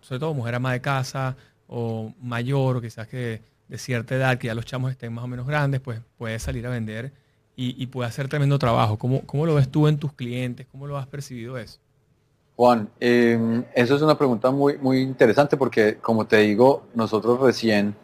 sobre 0.01 0.19
todo 0.19 0.34
mujer 0.34 0.55
ama 0.55 0.73
de 0.73 0.81
casa 0.81 1.36
o 1.67 2.13
mayor, 2.21 2.77
o 2.77 2.81
quizás 2.81 3.07
que 3.07 3.41
de 3.67 3.77
cierta 3.77 4.15
edad, 4.15 4.38
que 4.38 4.47
ya 4.47 4.55
los 4.55 4.65
chamos 4.65 4.91
estén 4.91 5.13
más 5.13 5.23
o 5.23 5.27
menos 5.27 5.47
grandes, 5.47 5.81
pues 5.81 5.99
puede 6.17 6.38
salir 6.39 6.67
a 6.67 6.69
vender 6.69 7.11
y, 7.55 7.86
puede 7.88 8.09
hacer 8.09 8.27
tremendo 8.27 8.57
trabajo. 8.57 8.97
¿Cómo, 8.97 9.21
¿Cómo, 9.25 9.45
lo 9.45 9.55
ves 9.55 9.69
tú 9.69 9.88
en 9.88 9.97
tus 9.97 10.13
clientes? 10.13 10.65
¿Cómo 10.71 10.88
lo 10.88 10.97
has 10.97 11.05
percibido 11.07 11.57
eso? 11.57 11.79
Juan, 12.55 12.89
em, 12.99 13.63
eso 13.73 13.95
es 13.95 14.01
una 14.01 14.17
pregunta 14.17 14.51
muy, 14.51 14.77
muy 14.77 14.99
interesante 14.99 15.57
porque, 15.57 15.97
como 15.97 16.25
te 16.25 16.38
digo, 16.38 16.84
nosotros 16.93 17.39
recién, 17.39 17.95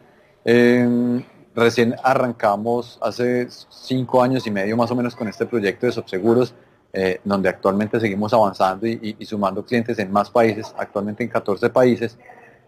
em, 0.44 1.22
recién 1.54 1.94
arrancamos 2.02 2.98
hace 3.02 3.48
cinco 3.68 4.22
años 4.22 4.46
y 4.46 4.50
medio 4.50 4.76
más 4.76 4.90
o 4.90 4.96
menos 4.96 5.14
con 5.16 5.28
este 5.28 5.46
proyecto 5.46 5.86
de 5.86 5.92
Subseguros 5.92 6.54
eh, 6.92 7.20
donde 7.22 7.48
actualmente 7.48 8.00
seguimos 8.00 8.34
avanzando 8.34 8.84
y, 8.84 9.16
sumando 9.24 9.64
clientes 9.64 9.96
en 10.00 10.10
más 10.10 10.28
países, 10.28 10.74
actualmente 10.76 11.22
en 11.22 11.28
14 11.28 11.70
países, 11.70 12.18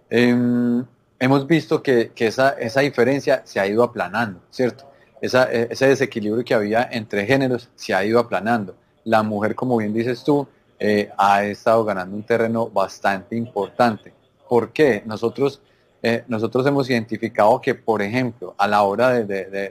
em, 0.08 0.84
hemos 1.18 1.44
visto 1.44 1.82
que, 1.82 2.12
esa, 2.16 2.54
diferencia 2.80 3.42
se 3.44 3.58
ha 3.58 3.66
ido 3.66 3.82
aplanando, 3.82 4.40
¿cierto? 4.50 4.84
Esa, 5.20 5.52
e, 5.52 5.66
ese 5.70 5.88
desequilibrio 5.88 6.44
que 6.44 6.54
había 6.54 6.88
entre 6.92 7.26
géneros 7.26 7.68
se 7.74 7.94
ha 7.94 8.04
ido 8.04 8.20
aplanando. 8.20 8.76
La 9.04 9.24
mujer, 9.24 9.56
como 9.56 9.76
bien 9.78 9.92
dices 9.92 10.22
tú, 10.22 10.46
eh, 10.78 11.10
ha 11.18 11.44
estado 11.44 11.84
ganando 11.84 12.14
un 12.16 12.22
terreno 12.22 12.68
bastante 12.68 13.34
importante. 13.34 14.12
¿Por 14.48 14.72
qué? 14.72 15.02
Nosotros, 15.04 15.60
eh, 16.00 16.22
nosotros 16.28 16.64
hemos 16.64 16.88
identificado 16.88 17.60
que, 17.60 17.74
por 17.74 18.02
ejemplo, 18.02 18.54
a 18.56 18.68
la 18.68 18.82
hora 18.82 19.10
de, 19.10 19.24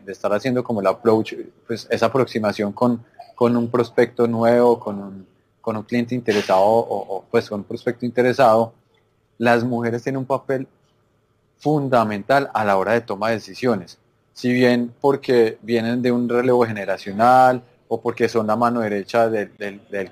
de 0.04 0.12
estar 0.12 0.34
haciendo 0.34 0.62
como 0.62 0.82
el 0.82 0.88
approach, 0.88 1.36
pues 1.66 1.88
esa 1.90 2.08
aproximación 2.08 2.74
con, 2.74 3.02
con 3.42 3.58
un 3.58 3.70
prospecto 3.70 4.28
nuevo, 4.28 4.80
con 4.80 5.00
un, 5.02 5.28
con 5.62 5.76
un 5.76 5.82
cliente 5.82 6.14
interesado 6.14 6.62
o, 6.64 7.26
pues 7.32 7.50
con 7.50 7.62
un 7.62 7.64
prospecto 7.64 8.06
interesado, 8.06 8.72
las 9.40 9.64
mujeres 9.64 10.04
tienen 10.04 10.20
un 10.20 10.28
papel 10.28 10.68
fundamental 11.58 12.52
a 12.54 12.64
la 12.64 12.78
hora 12.78 12.94
de 12.94 13.02
toma 13.02 13.30
de 13.30 13.38
decisiones. 13.38 13.98
Si 14.32 14.54
bien 14.54 14.94
porque 15.02 15.58
vienen 15.64 16.04
de 16.04 16.12
un 16.12 16.30
relevo 16.30 16.68
generacional 16.68 17.64
o 17.88 18.00
porque 18.00 18.30
son 18.30 18.46
la 18.46 18.56
mano 18.56 18.82
derecha 18.82 19.28
del, 19.28 19.50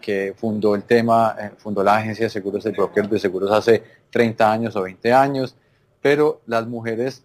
que 0.01 0.33
fundó 0.35 0.73
el 0.73 0.81
tema, 0.81 1.35
eh, 1.39 1.51
fundó 1.55 1.83
la 1.83 1.97
agencia 1.97 2.25
de 2.25 2.31
seguros, 2.31 2.65
el 2.65 2.71
broker 2.71 3.07
de 3.07 3.19
seguros 3.19 3.51
hace 3.51 3.83
30 4.09 4.51
años 4.51 4.75
o 4.75 4.81
20 4.81 5.13
años, 5.13 5.55
pero 6.01 6.41
las 6.47 6.65
mujeres 6.65 7.21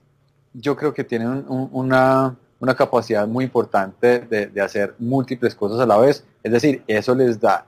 yo 0.52 0.76
creo 0.76 0.92
que 0.92 1.04
tienen 1.04 1.46
una, 1.48 2.36
una 2.64 2.74
capacidad 2.74 3.26
muy 3.26 3.44
importante 3.44 4.20
de, 4.20 4.60
hacer 4.60 4.94
múltiples 4.98 5.54
cosas 5.54 5.78
a 5.80 5.86
la 5.86 5.98
vez. 5.98 6.24
Es 6.42 6.50
decir, 6.50 6.82
eso 6.86 7.14
les 7.14 7.40
da, 7.40 7.66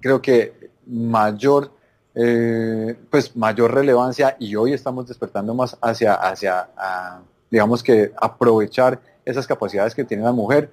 creo 0.00 0.20
que 0.20 0.70
mayor, 0.86 1.72
eh, 2.14 2.96
pues 3.10 3.34
mayor 3.34 3.74
relevancia 3.74 4.36
y 4.38 4.54
hoy 4.54 4.72
estamos 4.72 5.08
despertando 5.08 5.54
más 5.54 5.76
hacia, 5.80 6.14
hacia 6.14 6.68
digamos 7.50 7.82
que 7.82 8.12
aprovechar 8.20 9.00
esas 9.24 9.46
capacidades 9.46 9.94
que 9.94 10.04
tiene 10.04 10.22
la 10.22 10.32
mujer 10.32 10.70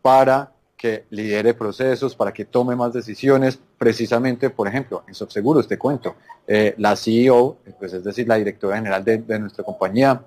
para 0.00 0.52
que 0.76 1.06
lidere 1.10 1.54
procesos, 1.54 2.14
para 2.14 2.32
que 2.32 2.44
tome 2.44 2.76
más 2.76 2.92
decisiones, 2.92 3.58
precisamente, 3.78 4.50
por 4.50 4.68
ejemplo, 4.68 5.04
en 5.08 5.14
Subseguros, 5.14 5.66
te 5.66 5.78
cuento, 5.78 6.16
eh, 6.46 6.74
la 6.78 6.94
CEO, 6.94 7.56
pues 7.78 7.94
es 7.94 8.04
decir, 8.04 8.28
la 8.28 8.36
directora 8.36 8.76
general 8.76 9.02
de, 9.02 9.18
de 9.18 9.38
nuestra 9.38 9.64
compañía, 9.64 10.22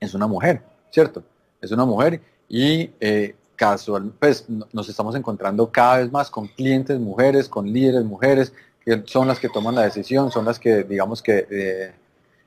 es 0.00 0.14
una 0.14 0.26
mujer. 0.26 0.62
¿cierto? 0.94 1.24
Es 1.64 1.72
una 1.72 1.84
mujer 1.84 2.20
y 2.48 2.90
eh, 3.00 3.34
casual, 3.56 4.12
pues 4.18 4.46
nos 4.72 4.88
estamos 4.88 5.14
encontrando 5.14 5.70
cada 5.70 5.98
vez 5.98 6.12
más 6.12 6.30
con 6.30 6.46
clientes 6.48 6.98
mujeres, 6.98 7.48
con 7.48 7.72
líderes 7.72 8.04
mujeres, 8.04 8.52
que 8.84 9.02
son 9.06 9.28
las 9.28 9.38
que 9.40 9.48
toman 9.48 9.74
la 9.74 9.82
decisión, 9.82 10.30
son 10.30 10.44
las 10.44 10.58
que, 10.58 10.84
digamos 10.84 11.22
que 11.22 11.46
eh, 11.50 11.92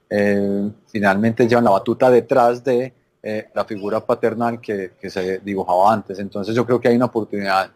eh, 0.10 0.72
finalmente 0.88 1.48
llevan 1.48 1.64
la 1.64 1.72
batuta 1.72 2.10
detrás 2.10 2.64
de 2.64 2.94
la 3.54 3.66
figura 3.66 4.00
paternal 4.00 4.62
que, 4.62 4.94
se 5.10 5.40
dibujaba 5.40 5.92
antes. 5.92 6.18
Entonces 6.20 6.56
yo 6.56 6.66
creo 6.66 6.80
que 6.80 6.88
hay 6.88 6.96
una 6.96 7.08
oportunidad 7.08 7.70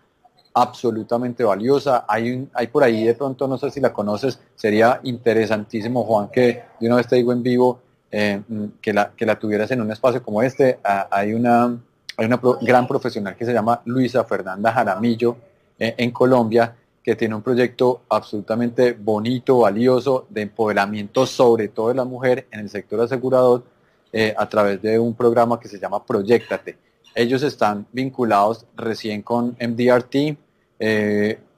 absolutamente 0.53 1.43
valiosa. 1.43 2.05
Hay, 2.07 2.47
hay 2.53 2.67
por 2.67 2.83
ahí 2.83 3.03
de 3.03 3.15
pronto, 3.15 3.49
no 3.49 3.57
sé 3.57 3.69
si 3.69 3.81
la 3.81 3.91
conoces, 3.91 4.39
sería 4.55 5.01
interesantísimo, 5.03 6.05
Juan, 6.05 6.29
que 6.29 6.63
de 6.79 6.87
una 6.87 6.95
vez 6.95 7.07
te 7.07 7.17
digo 7.17 7.33
en 7.33 7.43
vivo, 7.43 7.81
eh, 8.13 8.41
que, 8.81 8.91
la, 8.91 9.13
que 9.15 9.25
la 9.25 9.39
tuvieras 9.39 9.71
en 9.71 9.79
un 9.79 9.89
espacio 9.89 10.21
como 10.21 10.41
este. 10.41 10.79
Ah, 10.83 11.07
hay 11.09 11.33
una, 11.33 11.79
hay 12.17 12.25
una 12.25 12.41
gran 12.61 12.85
profesional 12.85 13.37
que 13.37 13.45
se 13.45 13.53
llama 13.53 13.81
Luisa 13.85 14.25
Fernanda 14.25 14.73
Jaramillo 14.73 15.37
eh, 15.79 15.95
en 15.97 16.11
Colombia, 16.11 16.75
que 17.01 17.15
tiene 17.15 17.35
un 17.35 17.41
proyecto 17.41 18.01
absolutamente 18.09 18.91
bonito, 18.91 19.59
valioso, 19.59 20.27
de 20.29 20.41
empoderamiento 20.41 21.25
sobre 21.25 21.69
todo 21.69 21.87
de 21.87 21.95
la 21.95 22.03
mujer 22.03 22.47
en 22.51 22.59
el 22.59 22.69
sector 22.69 22.99
asegurador 22.99 23.63
eh, 24.11 24.33
a 24.37 24.47
través 24.49 24.81
de 24.81 24.99
un 24.99 25.15
programa 25.15 25.57
que 25.57 25.69
se 25.69 25.79
llama 25.79 26.05
Proyectate. 26.05 26.77
Ellos 27.15 27.43
están 27.43 27.87
vinculados 27.93 28.65
recién 28.75 29.21
con 29.21 29.55
MDRT, 29.59 30.37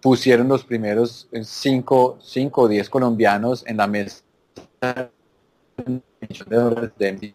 pusieron 0.02 0.48
los 0.50 0.64
primeros 0.64 1.28
5 1.32 2.20
o 2.56 2.68
10 2.68 2.90
colombianos 2.90 3.64
en 3.66 3.78
la 3.78 3.88
mesa 3.88 4.22
de 5.78 6.56
dólares 6.56 6.92
de 6.98 7.34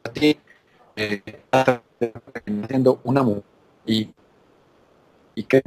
eh, 0.96 1.22
haciendo 1.52 3.00
una 3.04 3.24
y, 3.86 4.12
y 5.34 5.42
que, 5.44 5.62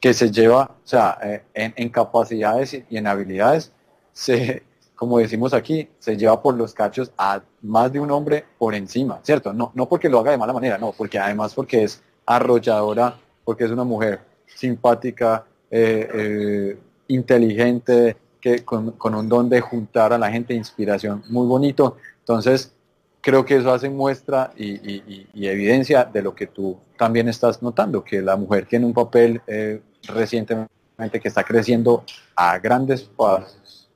que 0.00 0.14
se 0.14 0.30
lleva, 0.30 0.76
o 0.84 0.86
sea, 0.86 1.18
eh, 1.22 1.42
en, 1.54 1.88
capacidades 1.88 2.74
y 2.88 2.96
en 2.96 3.06
habilidades, 3.06 3.72
se, 4.12 4.62
como 4.94 5.18
decimos 5.18 5.52
aquí, 5.54 5.88
se 5.98 6.16
lleva 6.16 6.40
por 6.40 6.54
los 6.54 6.72
cachos 6.72 7.12
a 7.18 7.42
más 7.62 7.92
de 7.92 8.00
un 8.00 8.10
hombre 8.10 8.44
por 8.58 8.74
encima, 8.74 9.20
¿cierto? 9.22 9.52
No, 9.52 9.72
no 9.74 9.88
porque 9.88 10.08
lo 10.08 10.20
haga 10.20 10.30
de 10.30 10.38
mala 10.38 10.52
manera, 10.52 10.78
no, 10.78 10.92
porque 10.92 11.18
además 11.18 11.54
porque 11.54 11.82
es 11.84 12.02
arrolladora, 12.26 13.16
porque 13.44 13.64
es 13.64 13.70
una 13.70 13.84
mujer 13.84 14.20
simpática, 14.46 15.44
eh, 15.70 16.78
inteligente, 17.08 18.16
que 18.40 18.64
con, 18.64 18.94
un 19.14 19.28
don 19.28 19.48
de 19.48 19.60
juntar 19.60 20.12
a 20.12 20.18
la 20.18 20.30
gente, 20.30 20.54
inspiración 20.54 21.22
muy 21.28 21.46
bonito. 21.46 21.96
Entonces, 22.20 22.72
creo 23.20 23.44
que 23.44 23.56
eso 23.56 23.72
hace 23.72 23.90
muestra 23.90 24.52
y, 24.56 25.26
evidencia 25.34 26.04
de 26.04 26.22
lo 26.22 26.34
que 26.34 26.46
tú 26.46 26.78
también 26.96 27.28
estás 27.28 27.62
notando, 27.62 28.02
que 28.02 28.20
la 28.20 28.36
mujer 28.36 28.66
tiene 28.66 28.86
un 28.86 28.94
papel 28.94 29.40
eh, 29.46 29.82
recientemente 30.04 31.20
que 31.20 31.28
está 31.28 31.44
creciendo 31.44 32.04
a 32.34 32.58
grandes 32.58 33.02
pasos. 33.02 33.88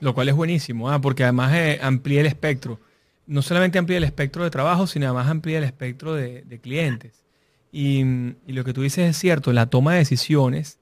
Lo 0.00 0.14
cual 0.14 0.28
es 0.28 0.34
buenísimo, 0.34 0.90
¿ah? 0.90 1.00
porque 1.00 1.22
además 1.22 1.54
eh, 1.54 1.78
amplía 1.82 2.20
el 2.20 2.26
espectro. 2.26 2.78
No 3.26 3.40
solamente 3.40 3.78
amplía 3.78 3.96
el 3.96 4.04
espectro 4.04 4.44
de 4.44 4.50
trabajo, 4.50 4.86
sino 4.86 5.06
además 5.06 5.28
amplía 5.28 5.58
el 5.58 5.64
espectro 5.64 6.12
de, 6.12 6.60
clientes. 6.62 7.24
Y, 7.72 8.00
y, 8.46 8.52
lo 8.52 8.64
que 8.64 8.74
tú 8.74 8.82
dices 8.82 9.08
es 9.08 9.16
cierto, 9.16 9.52
la 9.52 9.66
toma 9.66 9.92
de 9.92 10.00
decisiones, 10.00 10.78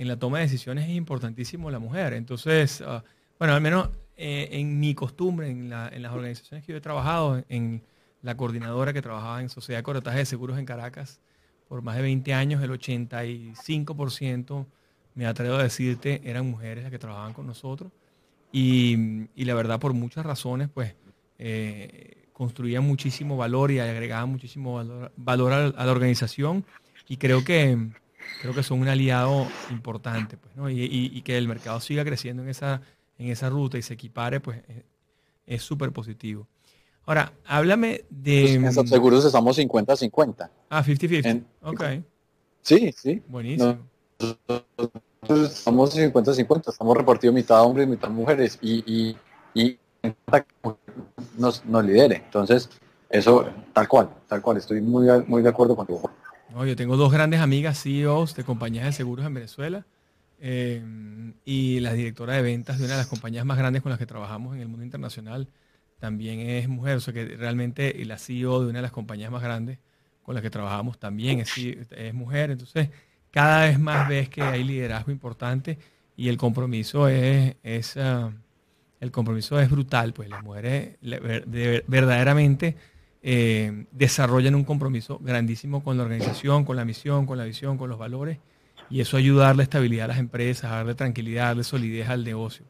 en 0.00 0.08
la 0.08 0.18
toma 0.18 0.38
de 0.38 0.44
decisiones 0.44 0.88
es 0.88 0.96
importantísimo 0.96 1.70
la 1.70 1.78
mujer. 1.78 2.14
Entonces, 2.14 2.82
ah, 2.86 3.04
bueno, 3.38 3.52
al 3.52 3.60
menos 3.60 3.90
eh, 4.16 4.48
en 4.52 4.80
mi 4.80 4.94
costumbre, 4.94 5.50
en, 5.50 5.68
las 5.68 6.12
organizaciones 6.12 6.64
que 6.64 6.72
yo 6.72 6.78
he 6.78 6.80
trabajado, 6.80 7.44
en 7.50 7.82
la 8.22 8.34
coordinadora 8.34 8.94
que 8.94 9.02
trabajaba 9.02 9.42
en 9.42 9.50
Sociedad 9.50 9.80
de 9.80 9.82
Corretaje 9.82 10.18
de 10.18 10.24
Seguros 10.24 10.58
en 10.58 10.64
Caracas 10.64 11.20
por 11.68 11.82
más 11.82 11.96
de 11.96 12.02
20 12.02 12.32
años, 12.32 12.62
el 12.62 12.70
85%, 12.70 14.66
me 15.14 15.26
atrevo 15.26 15.56
a 15.56 15.62
decirte, 15.62 16.22
eran 16.24 16.50
mujeres 16.50 16.82
las 16.82 16.90
que 16.90 16.98
trabajaban 16.98 17.34
con 17.34 17.46
nosotros. 17.46 17.92
Y, 18.50 19.28
la 19.36 19.54
verdad, 19.54 19.78
por 19.78 19.92
muchas 19.92 20.24
razones, 20.24 20.70
pues 20.72 20.94
eh, 21.38 22.24
construían 22.32 22.84
muchísimo 22.84 23.36
valor 23.36 23.70
y 23.70 23.80
agregaban 23.80 24.30
muchísimo 24.30 24.82
valor, 25.16 25.52
a, 25.52 25.84
la 25.84 25.92
organización. 25.92 26.64
Y 27.06 27.18
creo 27.18 27.44
que, 27.44 27.76
creo 28.40 28.54
que 28.54 28.62
son 28.62 28.80
un 28.80 28.88
aliado 28.88 29.46
importante, 29.70 30.36
pues, 30.36 30.56
¿no? 30.56 30.70
y, 30.70 30.84
y 30.84 31.22
que 31.22 31.38
el 31.38 31.48
mercado 31.48 31.80
siga 31.80 32.04
creciendo 32.04 32.42
en 32.42 32.48
esa 32.48 32.82
en 33.20 33.28
esa 33.28 33.50
ruta 33.50 33.76
y 33.76 33.82
se 33.82 33.94
equipare, 33.94 34.40
pues 34.40 34.62
es 35.46 35.62
súper 35.62 35.92
positivo. 35.92 36.48
Ahora, 37.04 37.32
háblame 37.44 38.04
de... 38.08 38.58
Pues 38.62 38.76
en 38.76 38.88
seguros 38.88 39.24
estamos 39.26 39.58
50-50. 39.58 40.48
Ah, 40.70 40.82
50-50. 40.82 41.44
Ok. 41.62 41.84
Sí, 42.62 42.94
sí. 42.96 43.22
Buenísimo. 43.28 43.78
estamos 45.28 45.94
50-50, 45.94 46.70
estamos 46.70 46.96
repartidos 46.96 47.34
mitad 47.34 47.62
hombres 47.62 47.86
y 47.86 47.90
mitad 47.90 48.08
mujeres 48.08 48.58
y, 48.62 49.14
y, 49.54 49.78
nos, 51.36 51.64
nos 51.66 51.84
lidere. 51.84 52.16
Entonces, 52.24 52.70
eso 53.10 53.44
tal 53.74 53.86
cual, 53.86 54.08
tal 54.28 54.40
cual, 54.40 54.56
estoy 54.56 54.80
muy, 54.80 55.08
muy 55.26 55.42
de 55.42 55.48
acuerdo 55.50 55.76
contigo. 55.76 56.10
No, 56.52 56.66
yo 56.66 56.74
tengo 56.74 56.96
dos 56.96 57.12
grandes 57.12 57.40
amigas 57.40 57.82
CEOs 57.82 58.34
de 58.34 58.44
compañías 58.44 58.84
de 58.84 58.92
seguros 58.92 59.24
en 59.24 59.34
Venezuela 59.34 59.86
eh, 60.40 60.82
y 61.44 61.80
la 61.80 61.92
directora 61.92 62.34
de 62.34 62.42
ventas 62.42 62.78
de 62.78 62.86
una 62.86 62.94
de 62.94 63.00
las 63.00 63.06
compañías 63.06 63.44
más 63.44 63.56
grandes 63.56 63.82
con 63.82 63.90
las 63.90 63.98
que 63.98 64.06
trabajamos 64.06 64.56
en 64.56 64.62
el 64.62 64.68
mundo 64.68 64.84
internacional 64.84 65.48
también 66.00 66.40
es 66.40 66.68
mujer, 66.68 66.96
o 66.96 67.00
sea 67.00 67.14
que 67.14 67.24
realmente 67.36 67.94
la 68.04 68.18
CEO 68.18 68.62
de 68.62 68.70
una 68.70 68.78
de 68.78 68.82
las 68.82 68.90
compañías 68.90 69.30
más 69.30 69.42
grandes 69.42 69.78
con 70.22 70.34
las 70.34 70.42
que 70.42 70.50
trabajamos 70.50 70.98
también 70.98 71.40
es, 71.40 71.56
es 71.56 72.14
mujer. 72.14 72.50
Entonces, 72.50 72.88
cada 73.30 73.66
vez 73.66 73.78
más 73.78 74.08
ves 74.08 74.28
que 74.28 74.42
hay 74.42 74.64
liderazgo 74.64 75.12
importante 75.12 75.78
y 76.16 76.28
el 76.28 76.36
compromiso 76.36 77.06
es, 77.06 77.56
es 77.62 77.96
ah, 77.96 78.32
el 78.98 79.10
compromiso 79.10 79.60
es 79.60 79.70
brutal, 79.70 80.12
pues 80.12 80.28
las 80.28 80.42
mujeres 80.42 80.96
verdaderamente 81.86 82.76
eh, 83.22 83.86
desarrollan 83.92 84.54
un 84.54 84.64
compromiso 84.64 85.18
grandísimo 85.22 85.82
con 85.82 85.96
la 85.96 86.04
organización, 86.04 86.64
con 86.64 86.76
la 86.76 86.84
misión, 86.84 87.26
con 87.26 87.38
la 87.38 87.44
visión, 87.44 87.76
con 87.78 87.90
los 87.90 87.98
valores 87.98 88.38
y 88.90 89.00
eso 89.00 89.16
ayuda 89.16 89.44
a 89.44 89.46
darle 89.48 89.62
estabilidad 89.62 90.06
a 90.06 90.08
las 90.08 90.18
empresas, 90.18 90.70
a 90.70 90.76
darle 90.76 90.94
tranquilidad, 90.94 91.44
a 91.44 91.48
darle 91.48 91.64
solidez 91.64 92.08
al 92.08 92.24
negocio. 92.24 92.64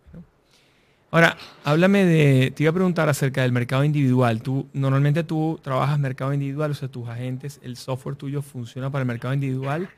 Ahora, 1.11 1.37
háblame 1.65 2.05
de, 2.05 2.53
te 2.55 2.63
iba 2.63 2.71
a 2.71 2.75
preguntar 2.75 3.09
acerca 3.09 3.43
del 3.43 3.51
mercado 3.51 3.83
individual. 3.83 4.43
Tú, 4.43 4.69
normalmente 4.73 5.25
tú 5.25 5.59
trabajas 5.61 5.99
mercado 5.99 6.33
individual, 6.33 6.71
o 6.71 6.75
sea, 6.75 6.89
tus 6.89 7.09
agentes, 7.09 7.59
el 7.65 7.77
software 7.77 8.17
tuyo 8.17 8.43
funciona 8.43 8.91
para 8.91 9.03
el 9.03 9.09
mercado 9.09 9.35
individual, 9.35 9.89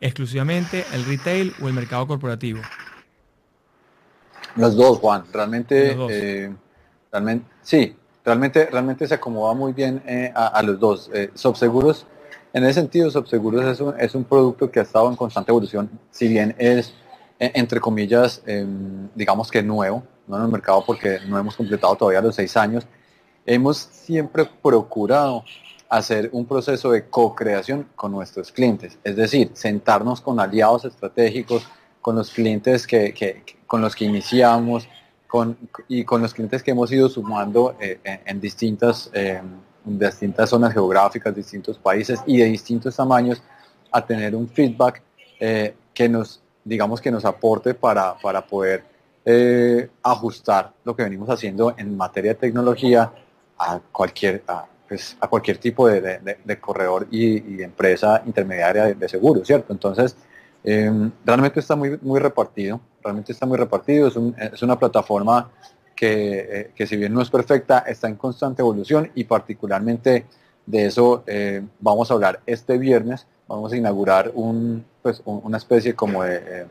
exclusivamente 0.00 0.84
el 0.92 1.04
retail 1.06 1.54
o 1.60 1.66
el 1.66 1.74
mercado 1.74 2.06
corporativo. 2.06 2.60
Los 4.54 4.76
dos, 4.76 4.98
Juan. 4.98 5.24
Realmente, 5.32 5.96
eh, 6.10 6.54
realmente, 7.10 7.46
sí, 7.62 7.96
realmente, 8.28 8.66
realmente 8.66 9.08
se 9.08 9.14
acomoda 9.14 9.54
muy 9.54 9.72
bien 9.72 10.02
eh, 10.06 10.30
a, 10.34 10.62
los 10.62 10.78
dos. 10.78 11.10
Eh, 11.14 11.30
Subseguros 11.34 12.06
en 12.52 12.64
ese 12.64 12.74
sentido, 12.74 13.10
Subseguros 13.10 13.64
es 13.64 13.80
un, 13.80 13.94
es 13.98 14.14
un 14.14 14.24
producto 14.24 14.70
que 14.70 14.80
ha 14.80 14.82
estado 14.82 15.08
en 15.08 15.16
constante 15.16 15.50
evolución, 15.50 15.90
si 16.10 16.28
bien 16.28 16.54
es, 16.58 16.94
e, 17.38 17.52
entre 17.54 17.80
comillas, 17.80 18.42
em, 18.46 19.08
digamos 19.14 19.50
que 19.50 19.62
nuevo, 19.62 20.02
no 20.26 20.36
en 20.36 20.44
el 20.44 20.48
mercado 20.48 20.82
porque 20.86 21.18
no 21.26 21.38
hemos 21.38 21.56
completado 21.56 21.94
todavía 21.96 22.20
los 22.20 22.34
seis 22.34 22.56
años, 22.56 22.86
hemos 23.44 23.76
siempre 23.78 24.48
procurado 24.62 25.44
hacer 25.88 26.30
un 26.32 26.46
proceso 26.46 26.90
de 26.90 27.08
co-creación 27.08 27.86
con 27.94 28.12
nuestros 28.12 28.52
clientes, 28.52 28.98
es 29.04 29.16
decir, 29.16 29.50
sentarnos 29.54 30.20
con 30.20 30.38
aliados 30.40 30.84
estratégicos, 30.84 31.66
con 32.00 32.16
los 32.16 32.30
clientes 32.30 32.86
que, 32.86 33.42
con 33.66 33.80
los 33.82 33.94
que 33.94 34.04
iniciamos 34.04 34.88
con, 35.28 35.56
y 35.86 36.02
con 36.04 36.22
los 36.22 36.34
clientes 36.34 36.62
que 36.62 36.72
hemos 36.72 36.90
ido 36.90 37.08
sumando 37.08 37.76
eh, 37.78 38.00
en, 38.02 38.40
distintas 38.40 39.10
de 39.88 40.06
distintas 40.06 40.50
zonas 40.50 40.72
geográficas, 40.72 41.34
distintos 41.34 41.78
países 41.78 42.20
y 42.26 42.38
de 42.38 42.44
distintos 42.46 42.96
tamaños, 42.96 43.42
a 43.90 44.04
tener 44.04 44.34
un 44.34 44.48
feedback 44.48 45.02
eh, 45.40 45.74
que 45.94 46.08
nos, 46.08 46.40
digamos, 46.64 47.00
que 47.00 47.10
nos 47.10 47.24
aporte 47.24 47.74
para, 47.74 48.16
para 48.18 48.46
poder 48.46 48.84
eh, 49.24 49.88
ajustar 50.02 50.72
lo 50.84 50.94
que 50.94 51.02
venimos 51.02 51.28
haciendo 51.30 51.74
en 51.76 51.96
materia 51.96 52.32
de 52.32 52.38
tecnología 52.38 53.12
a 53.58 53.80
cualquier, 53.92 54.42
a, 54.46 54.66
pues, 54.86 55.16
a 55.20 55.28
cualquier 55.28 55.58
tipo 55.58 55.88
de, 55.88 56.18
de, 56.44 56.60
corredor 56.60 57.06
y, 57.10 57.62
empresa 57.62 58.22
intermediaria 58.26 58.94
de, 58.94 59.08
seguro, 59.08 59.44
¿cierto? 59.44 59.72
Entonces, 59.72 60.16
em, 60.62 61.10
realmente 61.24 61.60
está 61.60 61.74
muy, 61.76 61.98
muy 62.02 62.20
repartido, 62.20 62.80
realmente 63.08 63.32
está 63.32 63.46
muy 63.46 63.56
repartido, 63.56 64.08
es, 64.08 64.16
un, 64.16 64.34
es 64.38 64.62
una 64.62 64.78
plataforma 64.78 65.50
eh, 66.00 66.70
que, 66.74 66.86
si 66.86 66.96
bien 66.96 67.12
no 67.12 67.20
es 67.20 67.30
perfecta, 67.30 67.80
está 67.80 68.08
en 68.08 68.14
constante 68.16 68.62
evolución 68.62 69.10
y 69.14 69.24
particularmente 69.24 70.26
de 70.66 70.86
eso 70.86 71.24
eh, 71.26 71.62
vamos 71.80 72.10
a 72.10 72.14
hablar 72.14 72.40
este 72.46 72.78
viernes. 72.78 73.26
Vamos 73.48 73.72
a 73.72 73.76
inaugurar 73.76 74.30
un, 74.34 74.84
pues, 75.02 75.22
una 75.24 75.56
especie 75.56 75.94
como 75.94 76.22
de 76.22 76.36
eh, 76.36 76.66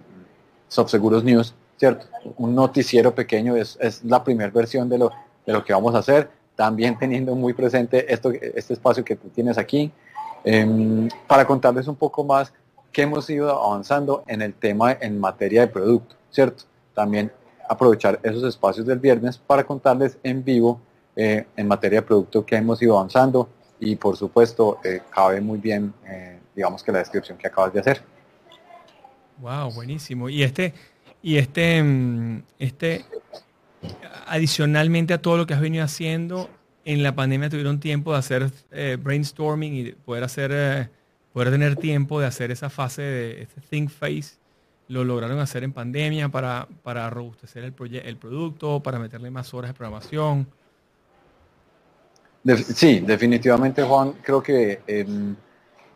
Subseguros 0.67 1.23
News, 1.23 1.55
¿cierto? 1.75 2.05
Un 2.37 2.53
noticiero 2.53 3.15
pequeño, 3.15 3.55
es, 3.55 3.77
es 3.81 4.03
la 4.03 4.23
primera 4.23 4.51
versión 4.51 4.87
de 4.87 4.99
lo, 4.99 5.11
de 5.45 5.53
lo 5.53 5.63
que 5.65 5.73
vamos 5.73 5.95
a 5.95 5.99
hacer. 5.99 6.29
también 6.55 6.97
teniendo 6.97 7.35
muy 7.35 7.53
presente 7.53 8.11
esto, 8.11 8.31
este 8.31 8.73
espacio 8.73 9.03
que 9.03 9.15
tú 9.15 9.29
tienes 9.29 9.57
aquí, 9.57 9.91
em, 10.43 11.07
para 11.27 11.45
contarles 11.45 11.87
un 11.87 11.95
poco 11.95 12.23
más 12.23 12.53
que 12.91 13.03
hemos 13.03 13.29
ido 13.29 13.51
avanzando 13.63 14.23
en 14.27 14.41
el 14.41 14.53
tema 14.53 14.91
en 14.99 15.19
materia 15.19 15.61
de 15.61 15.67
producto, 15.67 16.16
¿cierto? 16.31 16.63
También 16.93 17.31
aprovechar 17.67 18.19
esos 18.23 18.43
espacios 18.43 18.85
del 18.85 18.99
viernes 18.99 19.37
para 19.37 19.63
contarles 19.63 20.17
en 20.23 20.43
vivo 20.43 20.81
eh, 21.15 21.45
en 21.55 21.67
materia 21.67 22.01
de 22.01 22.07
producto 22.07 22.45
que 22.45 22.55
hemos 22.55 22.81
ido 22.81 22.97
avanzando 22.97 23.49
y 23.79 23.95
por 23.95 24.15
supuesto 24.15 24.79
eh, 24.83 25.01
cabe 25.09 25.41
muy 25.41 25.59
bien, 25.59 25.93
eh, 26.07 26.39
digamos 26.55 26.83
que 26.83 26.91
la 26.91 26.99
descripción 26.99 27.37
que 27.37 27.47
acabas 27.47 27.73
de 27.73 27.79
hacer. 27.79 28.01
Wow, 29.39 29.71
buenísimo. 29.73 30.29
Y 30.29 30.43
este, 30.43 30.73
y 31.21 31.37
este, 31.37 31.83
mm, 31.83 32.43
este, 32.59 33.05
adicionalmente 34.25 35.13
a 35.13 35.21
todo 35.21 35.37
lo 35.37 35.45
que 35.45 35.53
has 35.53 35.61
venido 35.61 35.83
haciendo, 35.83 36.49
en 36.85 37.03
la 37.03 37.13
pandemia 37.13 37.49
tuvieron 37.49 37.79
tiempo 37.79 38.13
de 38.13 38.19
hacer 38.19 38.49
brainstorming 38.99 39.75
y 39.75 39.91
poder 39.91 40.23
hacer, 40.23 40.89
poder 41.33 41.51
tener 41.51 41.75
tiempo 41.75 42.19
de 42.21 42.27
hacer 42.27 42.49
esa 42.49 42.69
fase 42.69 43.01
de 43.01 43.41
este 43.41 43.59
think 43.59 43.89
phase 43.89 44.37
lo 44.89 45.03
lograron 45.03 45.39
hacer 45.39 45.63
en 45.63 45.73
pandemia 45.73 46.29
para, 46.29 46.67
para 46.83 47.09
robustecer 47.09 47.63
el, 47.63 47.73
el 47.95 48.17
producto, 48.17 48.81
para 48.81 48.99
meterle 48.99 49.29
más 49.31 49.53
horas 49.53 49.71
de 49.71 49.73
programación. 49.73 50.47
sí, 52.55 52.99
definitivamente 52.99 53.83
Juan, 53.83 54.13
creo 54.23 54.41
que 54.41 54.81
em, 54.87 55.35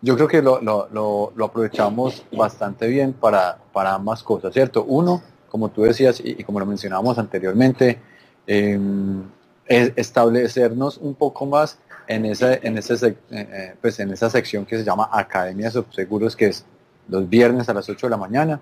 yo 0.02 0.16
creo 0.16 0.28
que 0.28 0.42
lo, 0.42 1.32
aprovechamos 1.44 2.26
bastante 2.32 2.88
bien 2.88 3.14
para, 3.14 3.58
para 3.72 3.94
ambas 3.94 4.24
cosas, 4.24 4.54
¿cierto? 4.54 4.84
Uno, 4.84 5.22
como 5.48 5.70
tú 5.70 5.84
decías 5.84 6.22
y, 6.24 6.44
como 6.44 6.60
lo 6.60 6.66
mencionábamos 6.66 7.18
anteriormente, 7.18 8.00
em, 8.48 9.24
es 9.66 9.94
establecernos 9.96 10.98
un 10.98 11.14
poco 11.16 11.46
más 11.46 11.78
en 12.08 12.26
esa, 12.26 12.56
en, 12.56 12.78
ese, 12.78 13.08
eh, 13.08 13.16
eh, 13.32 13.76
pues 13.80 14.00
en 14.00 14.12
esa 14.12 14.30
sección 14.30 14.66
que 14.66 14.78
se 14.78 14.84
llama 14.84 15.10
Academia 15.12 15.68
de 15.68 15.72
Subseguros, 15.72 16.36
que 16.36 16.48
es 16.48 16.66
los 17.08 17.30
viernes 17.30 17.70
a 17.70 17.74
las 17.74 17.88
8 17.88 18.08
de 18.08 18.12
la 18.12 18.18
mañana. 18.18 18.60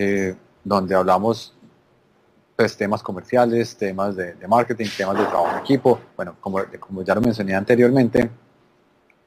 Eh, 0.00 0.36
donde 0.62 0.94
hablamos 0.94 1.52
pues, 2.54 2.76
temas 2.76 3.02
comerciales, 3.02 3.76
temas 3.76 4.14
de, 4.14 4.36
marketing, 4.46 4.86
temas 4.96 5.18
de 5.18 5.24
trabajo 5.24 5.56
en 5.56 5.58
equipo, 5.58 5.98
bueno, 6.14 6.36
como, 6.38 6.62
ya 7.02 7.16
lo 7.16 7.20
mencioné 7.20 7.56
anteriormente, 7.56 8.30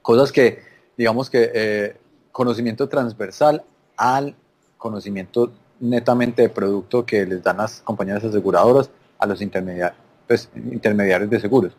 cosas 0.01 0.31
que, 0.31 0.63
digamos 0.95 1.29
que 1.29 1.51
eh, 1.53 1.97
conocimiento 2.31 2.87
transversal 2.87 3.65
al 3.97 4.33
conocimiento 4.77 5.51
netamente 5.81 6.43
de 6.43 6.49
producto 6.49 7.05
que 7.05 7.25
les 7.25 7.43
dan 7.43 7.57
las 7.57 7.81
compañías 7.81 8.23
aseguradoras 8.23 8.89
a 9.19 9.25
los 9.25 9.41
intermediarios, 9.41 9.99
pues, 10.25 10.49
intermediarios 10.55 11.29
de 11.29 11.41
seguros. 11.41 11.73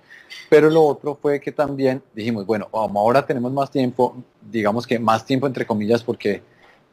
Pero 0.50 0.68
lo 0.68 0.82
otro 0.82 1.14
fue 1.14 1.40
que 1.40 1.50
también 1.50 2.02
dijimos, 2.14 2.44
bueno, 2.44 2.68
ahora 2.72 3.24
tenemos 3.24 3.52
más 3.52 3.70
tiempo, 3.70 4.22
digamos 4.50 4.86
que 4.86 4.98
más 4.98 5.24
tiempo 5.24 5.46
entre 5.46 5.64
comillas, 5.64 6.02
porque 6.02 6.42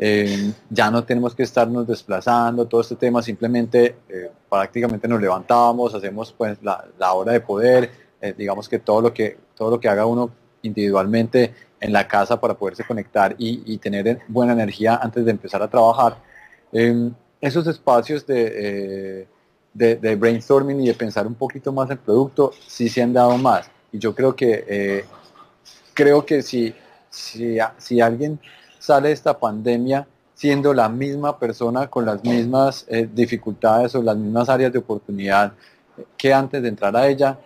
eh, 0.02 0.54
ya 0.70 0.90
no 0.90 1.04
tenemos 1.04 1.36
que 1.36 1.44
estarnos 1.44 1.86
desplazando, 1.86 2.66
todo 2.66 2.80
este 2.80 2.96
tema, 2.96 3.22
simplemente 3.22 3.98
eh, 4.08 4.32
prácticamente 4.50 5.10
nos 5.10 5.20
levantamos, 5.20 5.94
hacemos 5.94 6.32
pues 6.32 6.58
la, 6.62 7.14
hora 7.14 7.34
de 7.34 7.42
poder, 7.42 7.92
eh, 8.22 8.34
digamos 8.38 8.70
que 8.70 8.80
todo 8.80 9.02
lo 9.02 9.14
que 9.14 9.38
todo 9.56 9.72
lo 9.72 9.80
que 9.80 9.90
haga 9.90 10.06
uno 10.06 10.32
individualmente 10.62 11.54
en 11.82 11.92
la 11.92 12.08
casa 12.08 12.40
para 12.40 12.54
poderse 12.54 12.86
conectar 12.86 13.36
y, 13.38 13.78
tener 13.80 14.20
buena 14.30 14.54
energía 14.54 14.96
antes 14.96 15.26
de 15.26 15.32
empezar 15.32 15.62
a 15.62 15.68
trabajar. 15.68 16.18
esos 17.42 17.68
espacios 17.68 18.26
de, 18.26 19.28
de, 19.74 20.16
brainstorming 20.16 20.80
y 20.82 20.88
de 20.88 20.94
pensar 20.94 21.28
un 21.28 21.36
poquito 21.36 21.74
más 21.74 21.90
el 21.90 21.98
producto 21.98 22.52
sí 22.68 22.88
se 22.88 23.02
han 23.02 23.14
dado 23.14 23.38
más. 23.38 23.70
Y 23.92 24.00
yo 24.00 24.16
creo 24.16 24.36
que 24.36 25.06
creo 25.94 26.26
que 26.26 26.42
si, 26.42 26.74
si 27.10 28.02
alguien 28.02 28.40
sale 28.90 29.12
esta 29.12 29.38
pandemia 29.38 30.08
siendo 30.34 30.74
la 30.74 30.90
misma 30.90 31.38
persona 31.38 31.86
con 31.86 32.08
las 32.08 32.24
mismas 32.24 32.88
eh, 32.88 33.08
dificultades 33.14 33.94
o 33.94 34.02
las 34.02 34.18
mismas 34.18 34.50
áreas 34.50 34.74
de 34.74 34.80
oportunidad 34.80 35.54
que 36.18 36.34
antes 36.34 36.60
de 36.64 36.70
entrar 36.70 36.98
a 36.98 37.08
ella, 37.08 37.38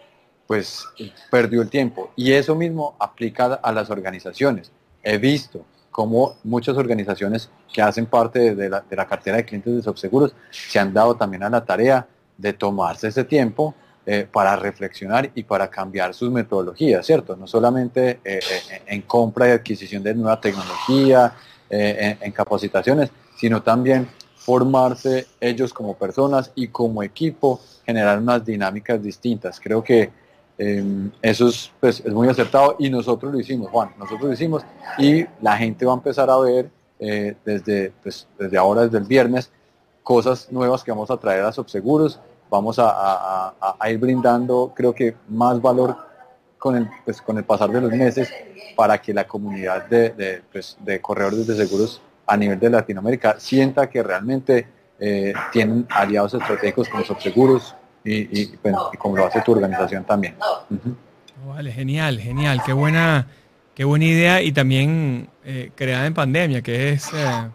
pues 0.48 0.86
perdió 1.30 1.62
el 1.62 1.70
tiempo. 1.70 2.12
Y 2.16 2.32
eso 2.32 2.56
mismo 2.56 2.96
aplica 2.98 3.56
a 3.56 3.74
las 3.74 3.90
organizaciones. 3.90 4.72
He 5.04 5.18
visto 5.18 5.66
cómo 5.92 6.36
muchas 6.46 6.78
organizaciones 6.78 7.50
que 7.74 7.82
hacen 7.82 8.06
parte 8.06 8.56
de 8.56 8.70
la, 8.70 8.80
de 8.80 8.96
la 8.96 9.06
cartera 9.06 9.36
de 9.36 9.44
clientes 9.44 9.76
de 9.76 9.82
subseguros 9.82 10.34
se 10.50 10.80
han 10.80 10.94
dado 10.94 11.18
también 11.18 11.44
a 11.44 11.50
la 11.50 11.66
tarea 11.66 12.08
de 12.38 12.54
tomarse 12.54 13.10
ese 13.10 13.26
tiempo 13.26 13.76
eh, 14.06 14.28
para 14.30 14.58
reflexionar 14.58 15.32
y 15.34 15.44
para 15.44 15.70
cambiar 15.70 16.14
sus 16.14 16.30
metodologías, 16.30 17.06
¿cierto? 17.06 17.38
No 17.38 17.48
solamente 17.48 18.20
eh, 18.26 18.38
eh, 18.42 18.82
en 18.86 19.04
compra 19.04 19.48
y 19.48 19.52
adquisición 19.52 20.04
de 20.04 20.14
nueva 20.14 20.42
tecnología, 20.42 21.34
en, 21.70 22.32
capacitaciones, 22.34 23.12
sino 23.38 23.64
también 23.64 24.10
formarse 24.36 25.26
ellos 25.40 25.74
como 25.74 25.96
personas 25.96 26.52
y 26.54 26.68
como 26.68 27.02
equipo, 27.02 27.62
generar 27.86 28.20
unas 28.20 28.44
dinámicas 28.44 29.02
distintas. 29.02 29.58
Creo 29.58 29.82
que 29.82 30.12
em, 30.58 31.10
eso 31.22 31.48
es, 31.48 31.72
pues, 31.80 32.02
es, 32.02 32.14
muy 32.14 32.28
acertado 32.28 32.76
y 32.80 32.90
nosotros 32.90 33.32
lo 33.32 33.40
hicimos, 33.40 33.72
Juan, 33.72 33.92
nosotros 33.98 34.24
lo 34.24 34.34
hicimos 34.34 34.64
y 34.98 35.26
la 35.42 35.56
gente 35.56 35.86
va 35.86 35.94
a 35.94 35.96
empezar 35.96 36.30
a 36.30 36.38
ver 36.40 36.70
desde, 37.00 37.94
pues, 38.04 38.28
desde 38.38 38.58
ahora, 38.58 38.82
desde 38.82 38.98
el 38.98 39.06
viernes, 39.06 39.50
cosas 40.04 40.52
nuevas 40.52 40.84
que 40.84 40.92
vamos 40.92 41.10
a 41.10 41.16
traer 41.16 41.46
a 41.46 41.54
Subseguros 41.54 42.20
vamos 42.54 42.78
a, 42.78 43.56
ir 43.90 43.98
brindando, 43.98 44.72
creo 44.76 44.94
que, 44.94 45.16
más 45.30 45.60
valor 45.60 45.98
con 46.60 46.76
el, 46.76 46.88
pues, 47.04 47.20
con 47.20 47.36
el 47.40 47.44
pasar 47.44 47.72
de 47.72 47.82
los 47.82 47.92
meses 47.92 48.32
para 48.76 49.02
que 49.02 49.12
la 49.12 49.26
comunidad 49.26 49.88
de, 49.88 50.44
pues, 50.52 50.78
corredores 51.02 51.48
de 51.48 51.56
seguros 51.56 52.00
a 52.28 52.38
nivel 52.38 52.60
de 52.60 52.70
Latinoamérica 52.70 53.40
sienta 53.40 53.90
que 53.90 54.04
realmente 54.04 54.68
eh, 55.00 55.34
tienen 55.52 55.88
aliados 55.90 56.36
estratégicos 56.36 56.90
como 56.90 57.04
Subseguros 57.04 57.76
y, 58.04 58.42
y, 58.42 58.58
como 59.00 59.18
lo 59.18 59.26
hace 59.26 59.42
tu 59.42 59.54
organización 59.54 60.04
también. 60.04 60.36
Vale, 61.48 61.72
genial, 61.72 62.20
genial, 62.20 62.62
qué 62.64 62.74
buena, 62.74 63.28
qué 63.74 63.84
buena 63.84 64.06
idea 64.06 64.42
y 64.44 64.52
también 64.52 65.28
eh, 65.44 65.72
creada 65.76 66.06
en 66.06 66.14
pandemia, 66.14 66.62
que 66.62 66.92
es, 66.92 67.12
eh, 67.14 67.50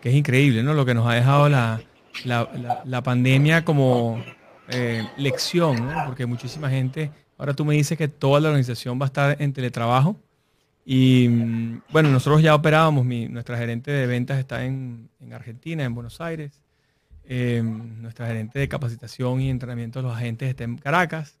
que 0.00 0.10
es 0.10 0.14
increíble, 0.14 0.62
¿no? 0.62 0.74
Lo 0.74 0.86
que 0.86 0.94
nos 0.94 1.08
ha 1.08 1.14
dejado 1.14 1.48
la, 1.48 1.80
la, 2.24 3.02
pandemia 3.02 3.64
como 3.64 4.22
eh, 4.68 5.06
lección, 5.16 5.88
porque 6.06 6.26
muchísima 6.26 6.70
gente, 6.70 7.10
ahora 7.36 7.54
tú 7.54 7.64
me 7.64 7.74
dices 7.74 7.96
que 7.96 8.08
toda 8.08 8.40
la 8.40 8.48
organización 8.48 8.98
va 9.00 9.04
a 9.04 9.08
estar 9.08 9.36
en 9.40 9.52
teletrabajo 9.52 10.16
y 10.84 11.28
mm, 11.28 11.82
bueno, 11.90 12.10
nosotros 12.10 12.42
ya 12.42 12.54
operábamos, 12.54 13.04
nuestra 13.04 13.58
gerente 13.58 13.90
de 13.90 14.06
ventas 14.06 14.38
está 14.38 14.64
en, 14.64 15.10
Argentina, 15.32 15.84
en 15.84 15.94
Buenos 15.94 16.20
Aires, 16.20 16.62
eh, 17.24 17.62
nuestra 17.62 18.26
gerente 18.26 18.58
de 18.58 18.68
capacitación 18.68 19.42
y 19.42 19.50
entrenamiento 19.50 19.98
de 19.98 20.08
los 20.08 20.16
agentes 20.16 20.48
está 20.48 20.64
en 20.64 20.78
Caracas 20.78 21.38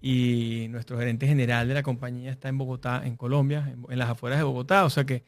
y 0.00 0.66
nuestro 0.70 0.98
gerente 0.98 1.28
general 1.28 1.68
de 1.68 1.74
la 1.74 1.82
compañía 1.84 2.32
está 2.32 2.48
en 2.48 2.58
Bogotá, 2.58 3.02
en 3.04 3.16
Colombia, 3.16 3.72
en, 3.72 3.84
en 3.88 3.98
las 3.98 4.10
afueras 4.10 4.40
de 4.40 4.44
Bogotá, 4.44 4.84
o 4.84 4.90
sea 4.90 5.04
que, 5.04 5.22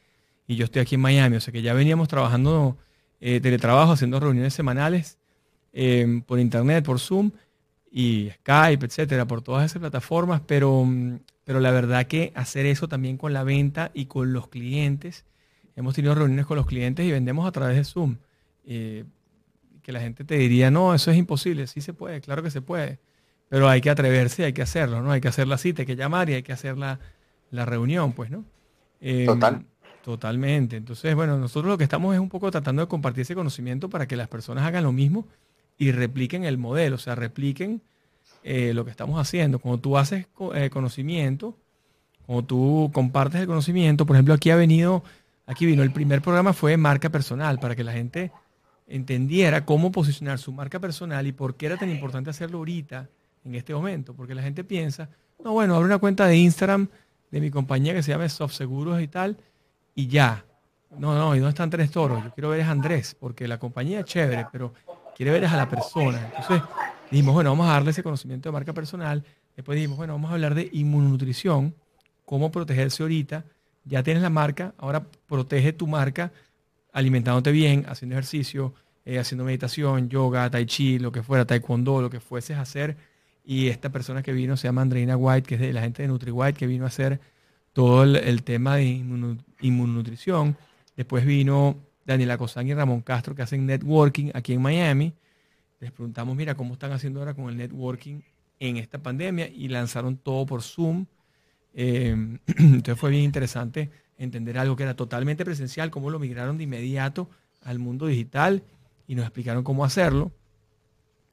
y 0.45 0.57
yo 0.57 0.65
estoy 0.65 0.81
aquí 0.81 0.95
en 0.95 1.01
Miami, 1.01 1.37
o 1.37 1.39
sea 1.39 1.53
que 1.53 1.61
ya 1.61 1.73
veníamos 1.73 2.09
trabajando 2.09 2.77
eh, 3.25 3.39
teletrabajo, 3.39 3.93
haciendo 3.93 4.19
reuniones 4.19 4.53
semanales 4.53 5.17
em, 5.71 6.21
por 6.21 6.41
internet, 6.41 6.83
por 6.83 6.99
Zoom 6.99 7.31
y 7.89 8.31
Skype, 8.31 8.85
etcétera, 8.85 9.25
por 9.25 9.41
todas 9.41 9.63
esas 9.63 9.79
plataformas, 9.79 10.41
pero, 10.45 10.83
mm, 10.83 11.19
pero 11.45 11.61
la 11.61 11.71
verdad 11.71 12.05
que 12.05 12.33
hacer 12.35 12.65
eso 12.65 12.89
también 12.89 13.15
con 13.15 13.31
la 13.31 13.45
venta 13.45 13.91
y 13.93 14.07
con 14.07 14.33
los 14.33 14.49
clientes, 14.49 15.23
hemos 15.77 15.95
tenido 15.95 16.13
reuniones 16.15 16.45
con 16.45 16.57
los 16.57 16.65
clientes 16.65 17.05
y 17.05 17.11
vendemos 17.11 17.47
a 17.47 17.53
través 17.53 17.77
de 17.77 17.85
Zoom. 17.85 18.17
Eh, 18.65 19.05
que 19.81 19.93
la 19.93 20.01
gente 20.01 20.25
te 20.25 20.35
diría, 20.35 20.69
no, 20.69 20.93
eso 20.93 21.09
es 21.09 21.15
imposible, 21.15 21.65
sí 21.67 21.79
se 21.79 21.93
puede, 21.93 22.19
claro 22.19 22.43
que 22.43 22.51
se 22.51 22.61
puede, 22.61 22.99
pero 23.47 23.69
hay 23.69 23.79
que 23.79 23.89
atreverse, 23.89 24.43
hay 24.43 24.51
que 24.51 24.63
hacerlo, 24.63 25.01
¿no? 25.01 25.11
Hay 25.11 25.21
que 25.21 25.29
hacer 25.29 25.47
la 25.47 25.57
cita, 25.57 25.83
hay 25.83 25.85
que 25.85 25.95
llamar 25.95 26.29
y 26.29 26.33
hay 26.33 26.43
que 26.43 26.51
hacer 26.51 26.77
la, 26.77 26.99
la 27.51 27.63
reunión, 27.63 28.11
pues, 28.11 28.31
¿no? 28.31 28.43
Total. 29.25 29.65
Totalmente. 30.03 30.75
Entonces, 30.75 31.15
bueno, 31.15 31.37
nosotros 31.37 31.71
lo 31.71 31.77
que 31.77 31.85
estamos 31.85 32.13
es 32.13 32.19
un 32.19 32.27
poco 32.27 32.51
tratando 32.51 32.81
de 32.81 32.89
compartir 32.89 33.21
ese 33.21 33.35
conocimiento 33.35 33.89
para 33.89 34.05
que 34.05 34.17
las 34.17 34.27
personas 34.27 34.65
hagan 34.65 34.83
lo 34.83 34.91
mismo 34.91 35.25
y 35.77 35.93
repliquen 35.93 36.43
el 36.43 36.57
modelo, 36.57 36.97
o 36.97 36.99
sea, 36.99 37.15
repliquen 37.15 37.81
eh, 38.43 38.73
lo 38.73 38.83
que 38.83 38.91
estamos 38.91 39.17
haciendo. 39.17 39.59
Cuando 39.59 39.79
tú 39.79 39.97
haces 39.97 40.27
eh, 40.55 40.69
conocimiento, 40.69 41.57
cuando 42.25 42.43
tú 42.43 42.91
compartes 42.93 43.39
el 43.39 43.47
conocimiento, 43.47 44.05
por 44.05 44.17
ejemplo, 44.17 44.33
aquí 44.33 44.49
ha 44.49 44.57
venido, 44.57 45.05
aquí 45.45 45.65
vino, 45.65 45.83
el 45.83 45.93
primer 45.93 46.21
programa 46.21 46.51
fue 46.51 46.75
marca 46.75 47.09
personal, 47.09 47.59
para 47.59 47.73
que 47.73 47.85
la 47.85 47.93
gente 47.93 48.33
entendiera 48.87 49.63
cómo 49.63 49.93
posicionar 49.93 50.37
su 50.37 50.51
marca 50.51 50.81
personal 50.81 51.25
y 51.27 51.31
por 51.31 51.55
qué 51.55 51.67
era 51.67 51.77
tan 51.77 51.89
importante 51.89 52.29
hacerlo 52.29 52.57
ahorita, 52.57 53.09
en 53.45 53.55
este 53.55 53.73
momento, 53.73 54.13
porque 54.13 54.35
la 54.35 54.41
gente 54.41 54.65
piensa, 54.65 55.09
no, 55.41 55.53
bueno, 55.53 55.75
abre 55.75 55.85
una 55.85 55.97
cuenta 55.97 56.27
de 56.27 56.35
Instagram 56.35 56.89
de 57.31 57.39
mi 57.41 57.49
compañía 57.49 57.93
que 57.93 58.03
se 58.03 58.11
llama 58.11 58.27
Soft 58.27 58.53
Seguros 58.53 59.01
y 59.01 59.07
tal, 59.07 59.37
y 59.95 60.07
ya. 60.07 60.45
No, 60.97 61.15
no, 61.15 61.35
¿y 61.35 61.39
dónde 61.39 61.49
están 61.49 61.69
tres 61.69 61.89
toros? 61.89 62.23
Yo 62.23 62.31
quiero 62.31 62.49
ver 62.49 62.61
a 62.61 62.69
Andrés, 62.69 63.15
porque 63.19 63.47
la 63.47 63.57
compañía 63.57 64.01
es 64.01 64.05
chévere, 64.05 64.47
pero 64.51 64.73
quiere 65.15 65.31
ver 65.31 65.45
a 65.45 65.57
la 65.57 65.67
persona. 65.67 66.31
Entonces 66.37 66.61
dijimos, 67.09 67.33
bueno, 67.33 67.49
vamos 67.49 67.67
a 67.67 67.73
darle 67.73 67.91
ese 67.91 68.03
conocimiento 68.03 68.49
de 68.49 68.53
marca 68.53 68.73
personal, 68.73 69.23
Después 69.55 69.75
dijimos, 69.75 69.97
bueno, 69.97 70.13
vamos 70.13 70.31
a 70.31 70.33
hablar 70.33 70.55
de 70.55 70.69
inmunonutrición, 70.71 71.75
cómo 72.25 72.51
protegerse 72.51 73.03
ahorita. 73.03 73.45
Ya 73.85 74.01
tienes 74.01 74.23
la 74.23 74.29
marca, 74.29 74.73
ahora 74.77 75.05
protege 75.27 75.73
tu 75.73 75.87
marca 75.87 76.31
alimentándote 76.91 77.51
bien, 77.51 77.85
haciendo 77.87 78.15
ejercicio, 78.15 78.73
eh, 79.05 79.19
haciendo 79.19 79.43
meditación, 79.43 80.09
yoga, 80.09 80.49
tai 80.49 80.65
chi, 80.65 80.99
lo 80.99 81.11
que 81.11 81.23
fuera, 81.23 81.45
taekwondo, 81.45 82.01
lo 82.01 82.09
que 82.09 82.19
fueses 82.19 82.57
a 82.57 82.61
hacer. 82.61 82.97
Y 83.43 83.67
esta 83.67 83.89
persona 83.89 84.23
que 84.23 84.31
vino 84.31 84.57
se 84.57 84.67
llama 84.67 84.81
Andreina 84.81 85.17
White, 85.17 85.47
que 85.47 85.55
es 85.55 85.61
de 85.61 85.73
la 85.73 85.81
gente 85.81 86.01
de 86.01 86.07
NutriWhite, 86.07 86.57
que 86.57 86.67
vino 86.67 86.85
a 86.85 86.87
hacer 86.87 87.19
todo 87.73 88.03
el, 88.03 88.43
tema 88.43 88.77
de 88.77 88.85
inmunonutrición. 89.61 90.55
Después 90.95 91.25
vino 91.25 91.75
Daniela 92.05 92.37
Cosán 92.37 92.67
y 92.67 92.73
Ramón 92.73 93.01
Castro, 93.01 93.35
que 93.35 93.41
hacen 93.41 93.65
networking 93.65 94.31
aquí 94.33 94.53
en 94.53 94.61
Miami. 94.61 95.13
Les 95.79 95.91
preguntamos, 95.91 96.35
mira, 96.35 96.55
cómo 96.55 96.73
están 96.73 96.91
haciendo 96.91 97.19
ahora 97.19 97.33
con 97.33 97.49
el 97.49 97.57
networking 97.57 98.21
en 98.59 98.77
esta 98.77 98.99
pandemia 99.01 99.47
y 99.49 99.67
lanzaron 99.67 100.17
todo 100.17 100.45
por 100.45 100.61
Zoom. 100.61 101.05
Eh, 101.73 102.15
entonces 102.57 102.99
fue 102.99 103.09
bien 103.09 103.23
interesante 103.23 103.89
entender 104.17 104.57
algo 104.57 104.75
que 104.75 104.83
era 104.83 104.95
totalmente 104.95 105.43
presencial, 105.43 105.89
cómo 105.89 106.09
lo 106.09 106.19
migraron 106.19 106.57
de 106.57 106.65
inmediato 106.65 107.29
al 107.63 107.79
mundo 107.79 108.05
digital 108.05 108.63
y 109.07 109.15
nos 109.15 109.25
explicaron 109.25 109.63
cómo 109.63 109.83
hacerlo. 109.83 110.31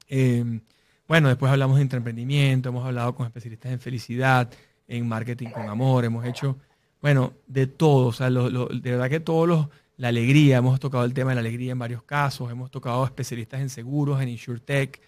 Eh, 0.09 0.61
bueno, 1.07 1.29
después 1.29 1.53
hablamos 1.53 1.77
de 1.77 1.83
emprendimiento, 1.83 2.71
hemos 2.71 2.87
hablado 2.87 3.15
con 3.15 3.27
especialistas 3.27 3.73
en 3.73 3.81
felicidad, 3.81 4.51
en 4.91 5.09
marketing 5.09 5.51
con 5.51 5.69
amor, 5.69 6.05
hemos 6.05 6.27
hecho, 6.27 6.59
bueno, 7.01 7.33
de 7.47 7.67
todo, 7.67 8.09
o 8.09 8.13
sea, 8.13 8.29
de 8.29 8.91
verdad 8.91 9.09
que 9.09 9.21
todos 9.21 9.49
los, 9.49 9.69
la 9.97 10.09
alegría, 10.09 10.59
hemos 10.59 10.81
tocado 10.81 11.05
el 11.05 11.15
tema 11.15 11.31
de 11.31 11.37
la 11.37 11.41
alegría 11.41 11.73
en 11.73 11.79
varios 11.79 12.03
casos, 12.03 12.51
hemos 12.51 12.71
tocado 12.71 13.05
especialistas 13.05 13.61
en 13.61 13.71
seguros, 13.71 14.21
en 14.21 14.29
InsurTech, 14.29 15.01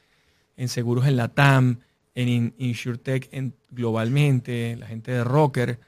en 0.57 0.69
seguros 0.69 1.07
en 1.07 1.17
la 1.17 1.29
TAM, 1.29 1.81
en 2.15 2.55
InsurTech 2.59 3.29
en, 3.33 3.55
globalmente, 3.71 4.77
la 4.77 4.87
gente 4.87 5.11
de 5.11 5.25
Rocker, 5.25 5.81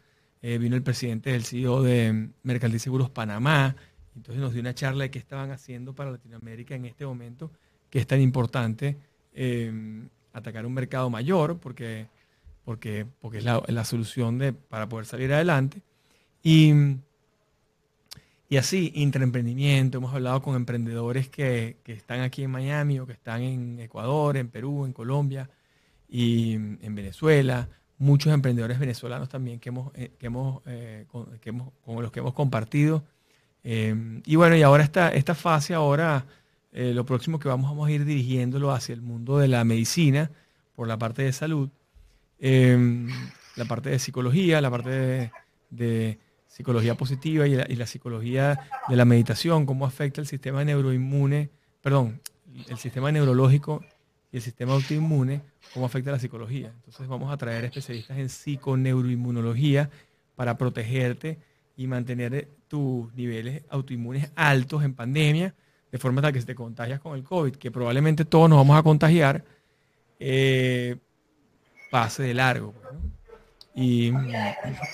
eh, 0.43 0.59
vino 0.59 0.75
el 0.75 0.83
presidente 0.83 1.31
del 1.31 1.45
CEO 1.45 1.83
de 1.83 2.31
Mercantil 2.43 2.81
Seguros 2.81 3.11
Panamá, 3.11 3.77
entonces 4.17 4.43
nos 4.43 4.53
dio 4.53 4.61
una 4.61 4.75
charla 4.75 5.05
de 5.05 5.11
qué 5.11 5.19
estaban 5.19 5.51
haciendo 5.53 5.95
para 5.95 6.11
Latinoamérica 6.11 6.75
en 6.75 6.87
este 6.87 7.07
momento, 7.07 7.53
que 7.91 8.01
es 8.01 8.07
tan 8.07 8.21
importante 8.21 8.97
eh, 9.35 10.03
atacar 10.33 10.67
un 10.67 10.75
mercado 10.75 11.11
mayor, 11.11 11.59
porque, 11.59 12.09
porque, 12.65 13.07
porque 13.21 13.39
es 13.39 13.45
la, 13.45 13.85
solución 13.85 14.39
de, 14.39 14.53
para 14.53 14.89
poder 14.89 15.07
salir 15.07 15.33
adelante. 15.33 15.83
Y, 16.43 16.73
y 18.49 18.57
así, 18.57 18.93
intraemprendimiento, 18.95 19.99
hemos 19.99 20.15
hablado 20.15 20.43
con 20.43 20.57
emprendedores 20.57 21.29
que, 21.29 21.79
que, 21.85 21.93
están 21.93 22.21
aquí 22.21 22.43
en 22.43 22.51
Miami 22.51 22.99
o 23.01 23.07
que 23.07 23.13
están 23.13 23.43
en 23.43 23.81
Ecuador, 23.81 24.37
en 24.37 24.49
Perú, 24.49 24.85
en 24.85 24.93
Colombia 24.93 25.51
y 26.09 26.55
en 26.55 26.95
Venezuela 26.95 27.69
muchos 27.99 28.33
emprendedores 28.33 28.79
venezolanos 28.79 29.29
también 29.29 29.61
que 29.61 29.71
hemos, 29.71 29.93
eh, 29.95 30.13
que 30.19 30.27
hemos, 30.27 30.63
eh, 30.67 31.07
con, 31.11 31.27
los 32.03 32.13
que 32.13 32.21
hemos 32.21 32.35
compartido. 32.35 33.05
Eh, 33.63 34.21
y 34.25 34.37
bueno, 34.37 34.57
y 34.57 34.63
ahora 34.63 34.85
esta, 34.85 35.09
esta 35.11 35.35
fase, 35.35 35.75
ahora 35.75 36.27
lo 36.77 37.07
próximo 37.07 37.39
que 37.39 37.47
vamos, 37.47 37.71
vamos 37.71 37.87
a 37.87 37.93
ir 37.93 38.05
dirigiéndolo 38.05 38.73
hacia 38.73 38.95
el 38.95 39.01
mundo 39.01 39.39
de 39.39 39.47
la 39.47 39.63
medicina, 39.63 40.33
por 40.75 40.89
la 40.89 40.99
parte 40.99 41.23
de 41.23 41.33
salud, 41.33 41.71
la 42.39 43.65
parte 43.67 43.91
de 43.91 43.99
psicología, 43.99 44.61
la 44.61 44.71
parte 44.71 45.31
de, 45.71 46.19
psicología 46.47 46.95
positiva 46.95 47.49
y 47.49 47.57
la, 47.57 47.67
y 47.69 47.75
la, 47.75 47.87
psicología 47.87 48.69
de 48.89 48.97
la 48.97 49.05
meditación, 49.05 49.67
cómo 49.67 49.87
afecta 49.87 50.21
el 50.21 50.27
sistema 50.29 50.63
neuroinmune, 50.65 51.51
perdón, 51.83 52.21
el 52.69 52.79
sistema 52.79 53.11
neurológico 53.11 53.85
y 54.31 54.37
el 54.37 54.43
sistema 54.43 54.73
autoinmune, 54.73 55.43
cómo 55.73 55.87
afecta 55.87 56.11
la 56.11 56.19
psicología. 56.19 56.73
Entonces 56.77 57.09
vamos 57.09 57.33
a 57.33 57.37
traer 57.37 57.65
especialistas 57.65 58.19
en 58.19 58.29
psiconeuroinmunología 58.29 59.91
para 60.37 60.57
protegerte 60.57 61.39
y 61.77 61.87
mantener 61.87 62.49
tus 62.69 63.13
niveles 63.15 63.63
autoinmunes 63.69 64.31
altos 64.37 64.85
en 64.85 64.95
pandemia, 64.95 65.55
de 65.91 65.99
forma 65.99 66.23
tal 66.23 66.33
que 66.33 66.41
si 66.41 66.47
te 66.47 66.55
contagias 66.55 67.01
con 67.01 67.17
el 67.17 67.23
COVID, 67.23 67.57
que 67.57 67.71
probablemente 67.71 68.25
todos 68.25 68.49
nos 68.49 68.59
vamos 68.59 68.79
a 68.79 68.83
contagiar, 68.83 69.45
eh, 70.19 70.97
pase 71.95 72.25
de 72.25 72.35
largo. 72.35 72.73
Pues, 72.73 72.93
y, 73.77 74.11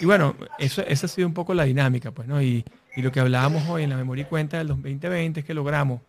bueno, 0.05 0.37
eso, 0.59 0.83
esa 0.83 1.07
ha 1.07 1.09
sido 1.09 1.27
un 1.27 1.33
poco 1.33 1.55
la 1.55 1.65
dinámica, 1.65 2.11
pues, 2.11 2.29
¿no? 2.29 2.43
Y, 2.43 2.63
y 2.95 3.01
lo 3.01 3.11
que 3.11 3.21
hablábamos 3.21 3.67
hoy 3.71 3.85
en 3.85 3.91
la 3.91 3.97
memoria 3.97 4.21
y 4.21 4.25
cuenta 4.27 4.59
del 4.59 4.67
2020 4.67 5.41
es 5.41 5.47
que 5.47 5.55
logramos 5.55 6.03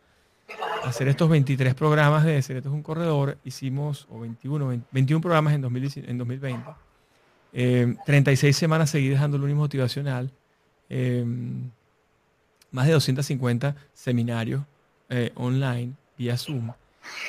hacer 0.84 1.08
estos 1.08 1.30
23 1.30 1.76
programas 1.76 2.26
de 2.26 2.42
Secretos 2.42 2.74
es 2.74 2.76
un 2.76 2.84
Corredor, 2.84 3.38
hicimos, 3.46 4.06
o 4.10 4.20
21, 4.20 4.82
21 4.92 5.22
programas 5.22 5.54
en, 5.54 5.62
2020, 5.62 6.62
36 8.06 8.44
eh, 8.44 8.60
semanas 8.60 8.90
seguidas 8.90 9.22
dando 9.22 9.38
lunes 9.38 9.56
motivacional, 9.56 10.30
eh, 10.90 11.24
más 12.70 12.86
de 12.86 12.92
250 12.92 13.78
seminarios 13.94 14.62
eh, 15.08 15.32
online 15.36 15.94
vía 16.18 16.36
Zoom. 16.36 16.74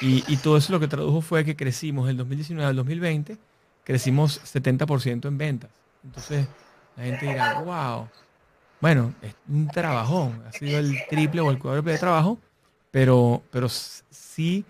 Y, 0.01 0.37
todo 0.39 0.57
eso 0.57 0.73
lo 0.73 0.81
que 0.81 0.89
tradujo 0.89 1.21
fue 1.21 1.45
que 1.45 1.57
crecimos 1.57 2.07
del 2.07 2.17
2019 2.17 2.69
al 2.69 2.77
2020, 2.77 3.39
crecimos 3.85 4.41
70% 4.43 5.29
en 5.29 5.39
ventas. 5.39 5.71
Entonces 6.05 6.47
la 6.97 7.05
gente 7.05 7.27
dirá, 7.27 7.61
wow, 7.61 8.09
bueno, 8.81 9.15
es 9.23 9.35
un 9.49 9.69
trabajón, 9.69 10.43
ha 10.47 10.53
sido 10.53 10.79
el 10.79 10.97
triple 11.09 11.41
o 11.41 11.51
el 11.51 11.59
cuádruple 11.59 11.93
de 11.93 11.99
trabajo, 11.99 12.39
pero, 12.91 13.43
pero 13.51 13.69
sí 13.69 14.65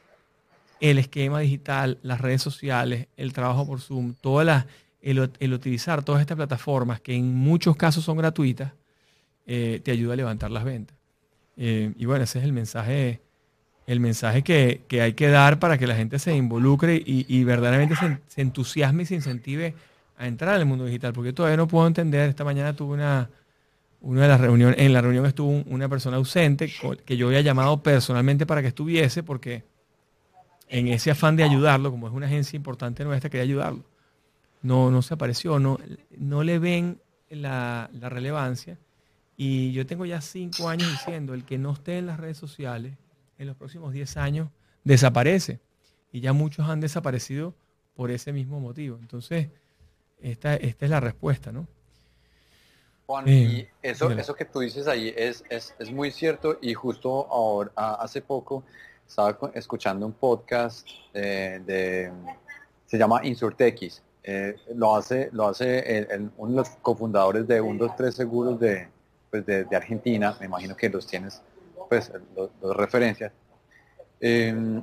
el 0.80 0.98
esquema 0.98 1.40
digital, 1.40 1.98
las 2.02 2.20
redes 2.20 2.42
sociales, 2.42 3.06
el 3.16 3.32
trabajo 3.32 3.66
por 3.66 3.80
Zoom, 3.80 4.14
todas 4.14 4.66
el, 5.02 5.52
utilizar 5.52 6.04
todas 6.04 6.20
estas 6.20 6.36
plataformas 6.36 7.00
que 7.00 7.14
en 7.14 7.34
muchos 7.34 7.76
casos 7.76 8.04
son 8.04 8.16
gratuitas, 8.16 8.72
eh, 9.46 9.80
te 9.82 9.90
ayuda 9.90 10.14
a 10.14 10.16
levantar 10.16 10.50
las 10.50 10.64
ventas. 10.64 10.96
Eh, 11.56 11.92
y 11.96 12.04
bueno, 12.04 12.24
ese 12.24 12.38
es 12.38 12.44
el 12.44 12.52
mensaje, 12.52 13.20
el 13.93 14.01
mensaje 14.01 14.43
que, 14.43 14.82
hay 15.01 15.12
que 15.12 15.28
dar 15.28 15.59
para 15.59 15.78
que 15.78 15.86
la 15.86 15.95
gente 15.95 16.18
se 16.18 16.34
involucre 16.34 17.01
y, 17.05 17.45
verdaderamente 17.45 17.95
se, 18.28 18.40
entusiasme 18.40 19.05
y 19.05 19.07
se 19.07 19.14
incentive 19.14 19.74
a 20.16 20.26
entrar 20.26 20.55
al 20.55 20.64
mundo 20.66 20.84
digital. 20.84 21.12
Porque 21.12 21.32
todavía 21.32 21.57
no 21.57 21.68
puedo 21.68 21.86
entender, 21.86 22.28
esta 22.28 22.45
mañana 22.45 22.74
tuve 22.74 22.95
una, 22.95 23.30
una 24.01 24.22
de 24.22 24.28
las 24.28 24.40
reuniones, 24.40 24.76
en 24.78 24.93
la 24.93 25.01
reunión 25.01 25.26
estuvo 25.26 25.51
una 25.66 25.88
persona 25.88 26.16
ausente 26.16 26.72
que 27.05 27.16
yo 27.16 27.28
había 27.28 27.40
llamado 27.40 27.82
personalmente 27.82 28.47
para 28.47 28.62
que 28.62 28.68
estuviese 28.68 29.22
porque 29.22 29.64
en 30.68 30.88
ese 30.88 31.11
afán 31.11 31.36
de 31.36 31.45
ayudarlo, 31.45 31.90
como 31.90 32.09
es 32.09 32.14
una 32.14 32.26
agencia 32.26 32.57
importante 32.57 33.05
nuestra, 33.05 33.28
quería 33.28 33.45
ayudarlo. 33.45 33.84
No, 34.62 34.90
no 34.90 35.03
se 35.03 35.14
apareció, 35.14 35.59
no, 35.59 35.78
no 36.16 36.43
le 36.43 36.59
ven 36.59 36.99
la, 37.28 37.90
relevancia. 37.93 38.78
Y 39.36 39.72
yo 39.72 39.86
tengo 39.86 40.07
ya 40.07 40.20
cinco 40.20 40.68
años 40.68 40.90
diciendo, 40.90 41.34
el 41.34 41.45
que 41.45 41.59
no 41.59 41.72
esté 41.72 41.99
en 41.99 42.07
las 42.07 42.18
redes 42.18 42.38
sociales 42.38 42.95
en 43.43 43.49
los 43.49 43.57
próximos 43.57 43.93
diez 43.93 44.16
años 44.16 44.49
desaparece. 44.84 45.61
Y 46.11 46.20
ya 46.20 46.32
muchos 46.32 46.68
han 46.68 46.80
desaparecido 46.80 47.55
por 47.95 48.11
ese 48.11 48.32
mismo 48.32 48.61
motivo. 48.61 48.99
Entonces, 49.01 49.49
esta, 50.20 50.55
esta 50.57 50.84
es 50.84 50.90
la 50.90 51.01
respuesta, 51.01 51.53
¿no? 51.53 51.66
Juan, 53.07 53.28
y 53.28 53.66
eso, 53.82 54.11
eso 54.11 54.34
que 54.34 54.45
tú 54.45 54.61
dices 54.61 54.86
ahí 54.86 55.12
es, 55.16 55.45
es, 55.51 55.74
es, 55.78 55.90
muy 55.90 56.11
cierto 56.11 56.59
y 56.62 56.72
justo 56.72 57.26
ahora, 57.30 57.72
hace 57.76 58.22
poco 58.22 58.62
estaba 59.07 59.36
escuchando 59.55 60.07
un 60.07 60.12
podcast 60.12 60.88
de, 61.12 62.12
se 62.86 62.99
llama 62.99 63.20
Insurtex, 63.24 64.03
eh, 64.22 64.57
lo 64.74 64.97
hace, 64.97 65.30
lo 65.32 65.49
hace 65.49 66.07
uno 66.36 66.51
de 66.51 66.57
los 66.57 66.68
cofundadores 66.80 67.47
de 67.49 67.61
123 67.61 68.14
Seguros 68.14 68.61
de, 68.61 68.88
pues 69.30 69.45
de, 69.45 69.66
Argentina, 69.72 70.36
me 70.38 70.47
imagino 70.47 70.76
que 70.76 70.88
los 70.88 71.07
tienes, 71.07 71.43
pues, 71.93 72.11
los, 72.34 72.74
referencias. 72.74 73.32
Em, 74.18 74.82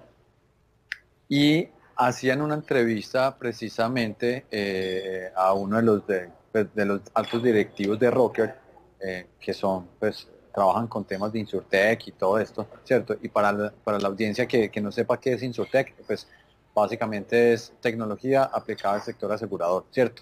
y 1.28 1.68
hacían 1.96 2.42
una 2.42 2.54
entrevista 2.54 3.36
precisamente 3.36 4.46
eh, 4.52 5.32
a 5.36 5.54
uno 5.54 5.78
de 5.78 5.82
los 5.82 6.06
de 6.06 6.30
pues, 6.52 6.68
de 6.76 6.86
los 6.86 7.02
altos 7.16 7.42
directivos 7.42 7.98
de 8.00 8.12
Rocker, 8.12 8.56
eh, 9.00 9.26
que 9.40 9.56
son, 9.56 9.88
pues, 10.00 10.28
trabajan 10.54 10.86
con 10.86 11.04
temas 11.04 11.34
de 11.34 11.40
Insurtech 11.40 12.08
y 12.08 12.12
todo 12.12 12.38
esto, 12.38 12.68
¿cierto? 12.84 13.18
Y 13.24 13.30
para 13.30 13.52
la, 13.52 13.74
para 13.84 13.98
la 13.98 14.08
audiencia 14.08 14.48
que, 14.48 14.70
no 14.80 14.92
sepa 14.92 15.20
qué 15.20 15.34
es 15.34 15.42
Insurtech, 15.42 15.96
pues 16.06 16.28
básicamente 16.76 17.54
es 17.54 17.74
tecnología 17.82 18.44
aplicada 18.44 18.96
al 18.96 19.02
sector 19.02 19.32
asegurador, 19.32 19.86
¿cierto? 19.90 20.22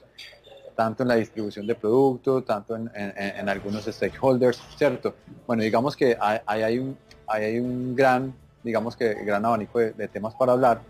Tanto 0.78 1.04
en 1.04 1.10
la 1.10 1.16
distribución 1.16 1.68
de 1.68 1.76
productos, 1.76 2.46
tanto 2.46 2.78
en, 2.78 3.50
algunos 3.50 3.84
stakeholders, 3.86 4.62
¿cierto? 4.78 5.16
Bueno, 5.46 5.64
digamos 5.64 5.96
que 5.96 6.16
hay, 6.20 6.40
hay, 6.46 6.80
un, 6.80 6.96
hay 7.28 7.60
un 7.60 7.96
gran, 7.96 8.34
digamos 8.64 8.96
que 8.96 9.14
gran 9.26 9.44
abanico 9.44 9.80
de 9.80 10.08
temas 10.08 10.34
para 10.36 10.54
hablar, 10.54 10.82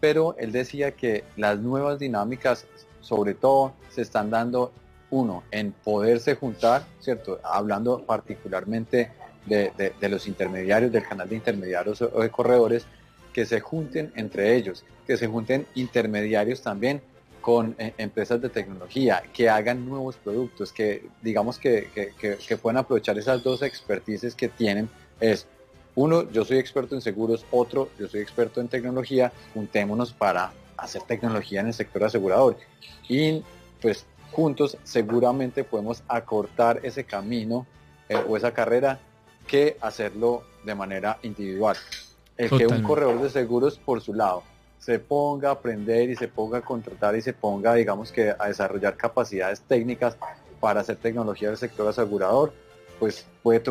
pero 0.00 0.34
él 0.38 0.52
decía 0.52 0.92
que 0.92 1.24
las 1.36 1.58
nuevas 1.58 1.98
dinámicas, 1.98 2.66
sobre 3.00 3.34
todo, 3.34 3.72
se 3.90 4.02
están 4.02 4.30
dando 4.30 4.72
uno, 5.12 5.44
en 5.50 5.72
poderse 5.72 6.34
juntar, 6.34 6.84
¿cierto? 6.98 7.38
Hablando 7.44 8.04
particularmente 8.04 9.10
de, 9.46 9.94
los 10.08 10.26
intermediarios, 10.26 10.90
del 10.90 11.06
canal 11.06 11.28
de 11.28 11.36
intermediarios 11.36 12.00
o 12.00 12.20
de 12.20 12.30
corredores, 12.30 12.86
que 13.32 13.46
se 13.46 13.60
junten 13.60 14.12
entre 14.16 14.56
ellos, 14.56 14.84
que 15.06 15.16
se 15.16 15.26
junten 15.26 15.66
intermediarios 15.74 16.62
también 16.62 17.02
con 17.42 17.74
eh, 17.78 17.92
empresas 17.98 18.40
de 18.40 18.48
tecnología, 18.48 19.22
que 19.34 19.50
hagan 19.50 19.86
nuevos 19.86 20.16
productos, 20.16 20.72
que 20.72 21.04
digamos 21.20 21.58
que, 21.58 21.90
que, 22.18 22.56
puedan 22.56 22.78
aprovechar 22.78 23.18
esas 23.18 23.42
dos 23.42 23.62
expertices 23.62 24.34
que 24.34 24.48
tienen. 24.48 24.88
Es 25.20 25.46
uno, 25.94 26.30
yo 26.30 26.44
soy 26.44 26.58
experto 26.58 26.94
en 26.94 27.02
seguros, 27.02 27.44
otro, 27.50 27.90
yo 27.98 28.08
soy 28.08 28.20
experto 28.20 28.60
en 28.60 28.68
tecnología, 28.68 29.32
juntémonos 29.52 30.12
para 30.12 30.52
hacer 30.76 31.02
tecnología 31.02 31.60
en 31.60 31.66
el 31.66 31.74
sector 31.74 32.04
asegurador. 32.04 32.56
Y 33.08 33.42
pues 33.82 34.06
juntos 34.30 34.78
seguramente 34.84 35.64
podemos 35.64 36.02
acortar 36.08 36.80
ese 36.84 37.04
camino 37.04 37.66
eh, 38.08 38.16
o 38.26 38.36
esa 38.36 38.54
carrera 38.54 39.00
que 39.46 39.76
hacerlo 39.80 40.44
de 40.64 40.74
manera 40.74 41.18
individual. 41.22 41.76
El 42.38 42.50
que 42.50 42.66
un 42.66 42.82
corredor 42.82 43.20
de 43.20 43.28
seguros 43.28 43.78
por 43.78 44.00
su 44.00 44.14
lado 44.14 44.44
se 44.82 44.98
ponga 44.98 45.50
a 45.50 45.52
aprender 45.52 46.10
y 46.10 46.16
se 46.16 46.26
ponga 46.26 46.58
a 46.58 46.60
contratar 46.60 47.14
y 47.14 47.22
se 47.22 47.32
ponga, 47.32 47.74
digamos 47.74 48.10
que, 48.10 48.34
a 48.36 48.48
desarrollar 48.48 48.96
capacidades 48.96 49.60
técnicas 49.60 50.16
para 50.58 50.80
hacer 50.80 50.96
tecnología 50.96 51.48
del 51.48 51.56
sector 51.56 51.86
asegurador, 51.86 52.52
pues 52.98 53.24
puede 53.44 53.62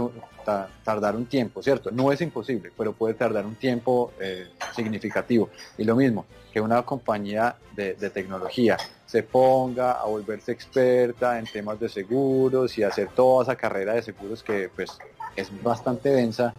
tardar 0.86 1.18
un 1.18 1.26
tiempo, 1.26 1.62
¿cierto? 1.62 1.92
No 1.92 2.14
es 2.14 2.22
imposible, 2.22 2.72
pero 2.78 2.94
puede 2.94 3.14
tardar 3.14 3.46
un 3.46 3.56
tiempo 3.56 4.14
eh, 4.22 4.48
significativo. 4.74 5.50
Y 5.78 5.84
lo 5.84 5.98
mismo, 5.98 6.26
que 6.54 6.62
una 6.62 6.82
compañía 6.84 7.58
de, 7.76 7.94
tecnología 7.94 8.78
se 9.06 9.22
ponga 9.22 9.92
a 9.92 10.06
volverse 10.06 10.54
experta 10.54 11.38
en 11.38 11.46
temas 11.46 11.78
de 11.78 11.90
seguros 11.90 12.78
y 12.78 12.84
hacer 12.84 13.10
toda 13.10 13.44
esa 13.44 13.58
carrera 13.58 13.96
de 13.96 14.02
seguros 14.02 14.44
que 14.44 14.70
pues 14.74 14.98
es 15.36 15.52
bastante 15.62 16.08
densa, 16.10 16.54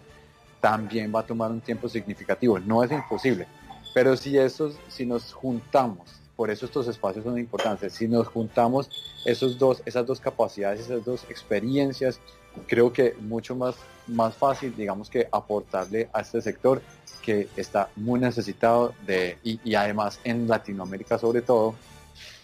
también 0.61 1.11
va 1.13 1.21
a 1.21 1.25
tomar 1.25 1.49
un 1.49 1.61
tiempo 1.61 1.89
significativo. 1.89 2.59
No 2.59 2.83
es 2.83 2.91
imposible, 2.91 3.47
pero 3.93 4.17
si, 4.17 4.37
esos, 4.37 4.75
si 4.87 5.05
nos 5.05 5.33
juntamos, 5.33 6.09
por 6.35 6.49
eso 6.49 6.65
estos 6.65 6.87
espacios 6.87 7.23
son 7.23 7.37
importantes, 7.37 7.93
si 7.93 8.07
nos 8.07 8.27
juntamos 8.27 8.89
esos 9.25 9.57
dos, 9.57 9.81
esas 9.85 10.05
dos 10.05 10.19
capacidades, 10.19 10.81
esas 10.81 11.05
dos 11.05 11.23
experiencias, 11.29 12.19
creo 12.67 12.91
que 12.91 13.15
mucho 13.19 13.55
más, 13.55 13.75
más 14.07 14.35
fácil, 14.35 14.75
digamos 14.75 15.09
que 15.09 15.27
aportarle 15.31 16.09
a 16.11 16.21
este 16.21 16.41
sector 16.41 16.81
que 17.21 17.47
está 17.55 17.89
muy 17.95 18.19
necesitado 18.19 18.93
de, 19.05 19.37
y, 19.43 19.75
además 19.75 20.19
en 20.23 20.47
Latinoamérica 20.47 21.17
sobre 21.17 21.41
todo, 21.41 21.75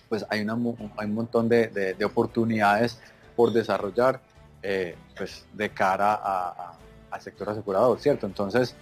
pues 0.07 0.25
hay, 0.29 0.41
una, 0.41 0.53
hay 0.97 1.07
un 1.07 1.13
montón 1.13 1.49
de, 1.49 1.95
oportunidades 2.03 2.99
por 3.35 3.51
desarrollar 3.51 4.21
eh, 4.61 4.95
pues 5.17 5.45
de 5.53 5.69
cara 5.69 6.13
al 7.11 7.21
sector 7.21 7.49
asegurador, 7.49 7.99
¿cierto? 7.99 8.25
Entonces, 8.25 8.75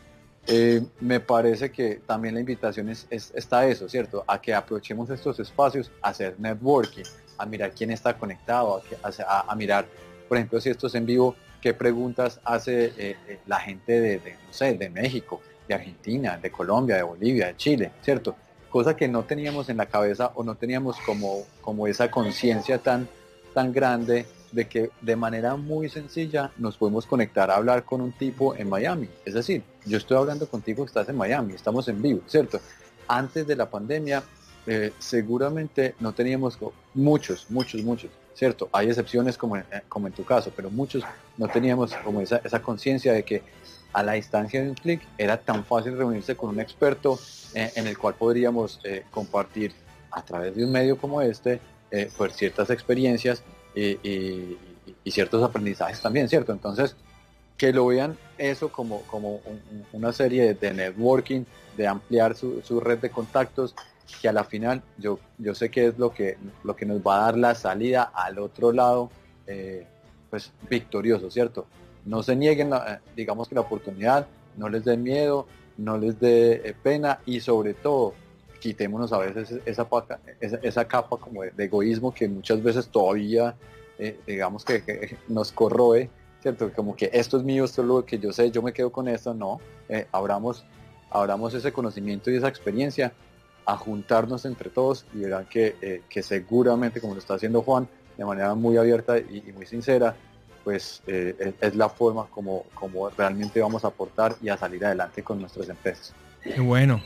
eh, 0.47 0.81
me 1.01 1.19
parece 1.19 1.71
que 1.71 1.99
también 2.05 2.35
la 2.35 2.39
invitación 2.39 2.87
es, 2.87 3.05
está 3.09 3.67
eso, 3.67 3.89
¿cierto? 3.89 4.23
A 4.27 4.39
que 4.39 4.53
aprovechemos 4.53 5.09
estos 5.09 5.39
espacios 5.39 5.91
a 6.01 6.09
hacer 6.09 6.35
networking, 6.39 7.03
a 7.37 7.45
mirar 7.45 7.71
quién 7.71 7.91
está 7.91 8.17
conectado, 8.17 8.81
a, 9.03 9.55
mirar, 9.55 9.85
por 10.27 10.37
ejemplo, 10.37 10.61
si 10.61 10.69
esto 10.69 10.87
es 10.87 10.95
en 10.95 11.05
vivo, 11.05 11.35
qué 11.61 11.73
preguntas 11.73 12.39
hace 12.45 12.85
eh, 12.97 13.17
eh, 13.27 13.39
la 13.45 13.59
gente 13.59 13.99
de, 13.99 14.17
no 14.47 14.53
sé, 14.53 14.73
de 14.75 14.89
México, 14.89 15.41
de 15.67 15.75
Argentina, 15.75 16.37
de 16.37 16.49
Colombia, 16.49 16.95
de 16.95 17.03
Bolivia, 17.03 17.47
de 17.47 17.57
Chile, 17.57 17.91
¿cierto? 18.01 18.35
Cosa 18.69 18.95
que 18.95 19.09
no 19.09 19.25
teníamos 19.25 19.67
en 19.67 19.77
la 19.77 19.87
cabeza 19.87 20.31
o 20.35 20.43
no 20.43 20.55
teníamos 20.55 20.97
como, 21.05 21.43
como 21.59 21.87
esa 21.87 22.09
conciencia 22.09 22.77
tan, 22.77 23.09
tan 23.53 23.73
grande 23.73 24.25
de 24.51 24.67
que 24.67 24.91
de 25.01 25.15
manera 25.15 25.55
muy 25.55 25.89
sencilla 25.89 26.51
nos 26.57 26.77
podemos 26.77 27.05
conectar 27.05 27.51
a 27.51 27.55
hablar 27.55 27.83
con 27.83 28.01
un 28.01 28.11
tipo 28.11 28.55
en 28.55 28.69
Miami. 28.69 29.09
Es 29.25 29.33
decir, 29.33 29.63
yo 29.85 29.97
estoy 29.97 30.17
hablando 30.17 30.47
contigo, 30.47 30.85
estás 30.85 31.09
en 31.09 31.17
Miami, 31.17 31.53
estamos 31.53 31.87
en 31.87 32.01
vivo, 32.01 32.21
¿cierto? 32.27 32.59
Antes 33.07 33.47
de 33.47 33.55
la 33.55 33.69
pandemia, 33.69 34.23
eh, 34.65 34.91
seguramente 34.99 35.95
no 35.99 36.13
teníamos 36.13 36.57
muchos, 36.93 37.49
muchos, 37.49 37.81
muchos, 37.83 38.11
¿cierto? 38.33 38.67
Hay 38.73 38.87
excepciones 38.87 39.37
como 39.37 39.55
en, 39.55 39.63
eh, 39.71 39.81
como 39.87 40.07
en 40.07 40.13
tu 40.13 40.25
caso, 40.25 40.51
pero 40.55 40.69
muchos 40.69 41.03
no 41.37 41.47
teníamos 41.47 41.93
como 42.03 42.19
esa, 42.19 42.61
conciencia 42.61 43.13
de 43.13 43.23
que 43.23 43.43
a 43.93 44.03
la 44.03 44.13
distancia 44.13 44.61
de 44.61 44.69
un 44.69 44.75
clic 44.75 45.01
era 45.17 45.37
tan 45.37 45.63
fácil 45.63 45.97
reunirse 45.97 46.35
con 46.35 46.49
un 46.49 46.59
experto 46.59 47.17
eh, 47.53 47.71
en 47.75 47.87
el 47.87 47.97
cual 47.97 48.15
podríamos 48.15 48.81
compartir 49.09 49.71
a 50.11 50.21
través 50.21 50.55
de 50.55 50.65
un 50.65 50.71
medio 50.71 50.97
como 50.97 51.21
este 51.21 51.61
pues 52.17 52.35
ciertas 52.35 52.69
experiencias 52.69 53.43
y, 53.77 54.57
ciertos 55.11 55.41
aprendizajes 55.43 56.01
también, 56.01 56.27
¿cierto? 56.27 56.51
Entonces, 56.51 56.95
que 57.57 57.71
lo 57.71 57.87
vean 57.87 58.17
eso 58.37 58.69
como, 58.69 59.01
como 59.03 59.41
una 59.93 60.11
serie 60.11 60.53
de, 60.53 60.73
networking, 60.73 61.43
de 61.75 61.87
ampliar 61.87 62.35
su, 62.35 62.79
red 62.79 62.99
de 62.99 63.09
contactos, 63.09 63.73
que 64.21 64.29
a 64.29 64.33
la 64.33 64.43
final 64.43 64.81
yo, 64.97 65.19
yo 65.37 65.53
sé 65.55 65.69
que 65.69 65.87
es 65.87 65.97
lo 65.97 66.13
que, 66.13 66.37
lo 66.63 66.75
que 66.75 66.85
nos 66.85 67.01
va 67.01 67.17
a 67.17 67.25
dar 67.25 67.37
la 67.37 67.55
salida 67.55 68.03
al 68.03 68.39
otro 68.39 68.71
lado, 68.71 69.09
eh, 69.47 69.85
pues 70.29 70.51
victorioso, 70.69 71.31
¿cierto? 71.31 71.67
No 72.05 72.23
se 72.23 72.35
nieguen, 72.35 72.71
digamos 73.15 73.47
que 73.47 73.55
la 73.55 73.61
oportunidad, 73.61 74.27
no 74.55 74.69
les 74.69 74.85
dé 74.85 74.97
miedo, 74.97 75.47
no 75.77 75.97
les 75.97 76.19
dé 76.19 76.61
eh, 76.63 76.75
pena 76.81 77.19
y 77.25 77.39
sobre 77.39 77.73
todo 77.73 78.13
quitémonos 78.67 79.13
a 79.13 79.19
veces 79.19 79.61
esa, 79.65 79.87
esa, 80.41 80.85
capa 80.85 81.15
como 81.15 81.43
de, 81.43 81.51
egoísmo 81.57 82.13
que 82.13 82.27
muchas 82.27 82.61
veces 82.61 82.89
todavía, 82.89 83.55
eh, 83.97 84.19
digamos 84.27 84.65
que, 84.65 85.15
nos 85.29 85.53
corroe, 85.53 86.09
¿cierto? 86.41 86.69
Como 86.73 86.93
que 86.93 87.09
esto 87.13 87.37
es 87.37 87.43
mío, 87.43 87.63
esto 87.63 87.81
es 87.81 87.87
lo 87.87 88.03
que 88.03 88.19
yo 88.19 88.33
sé, 88.33 88.51
yo 88.51 88.61
me 88.61 88.73
quedo 88.73 88.91
con 88.91 89.07
esto, 89.07 89.33
no, 89.33 89.61
eh, 89.87 90.05
abramos, 90.11 90.65
abramos 91.09 91.53
ese 91.53 91.71
conocimiento 91.71 92.29
y 92.29 92.35
esa 92.35 92.49
experiencia 92.49 93.13
a 93.65 93.77
juntarnos 93.77 94.43
entre 94.43 94.69
todos 94.69 95.05
y 95.13 95.19
verán 95.19 95.45
que, 95.45 95.77
eh, 95.81 96.01
que 96.09 96.21
seguramente, 96.21 96.99
como 96.99 97.13
lo 97.13 97.19
está 97.19 97.35
haciendo 97.35 97.61
Juan, 97.61 97.87
de 98.17 98.25
manera 98.25 98.53
muy 98.53 98.75
abierta 98.75 99.17
y, 99.17 99.49
muy 99.55 99.65
sincera, 99.65 100.13
pues 100.65 101.01
es, 101.07 101.73
la 101.75 101.87
forma 101.87 102.25
como, 102.25 102.65
como 102.73 103.09
realmente 103.11 103.61
vamos 103.61 103.85
a 103.85 103.87
aportar 103.87 104.35
y 104.41 104.49
a 104.49 104.57
salir 104.57 104.83
adelante 104.83 105.23
con 105.23 105.39
nuestras 105.39 105.69
empresas. 105.69 106.13
Qué 106.43 106.59
bueno. 106.59 107.01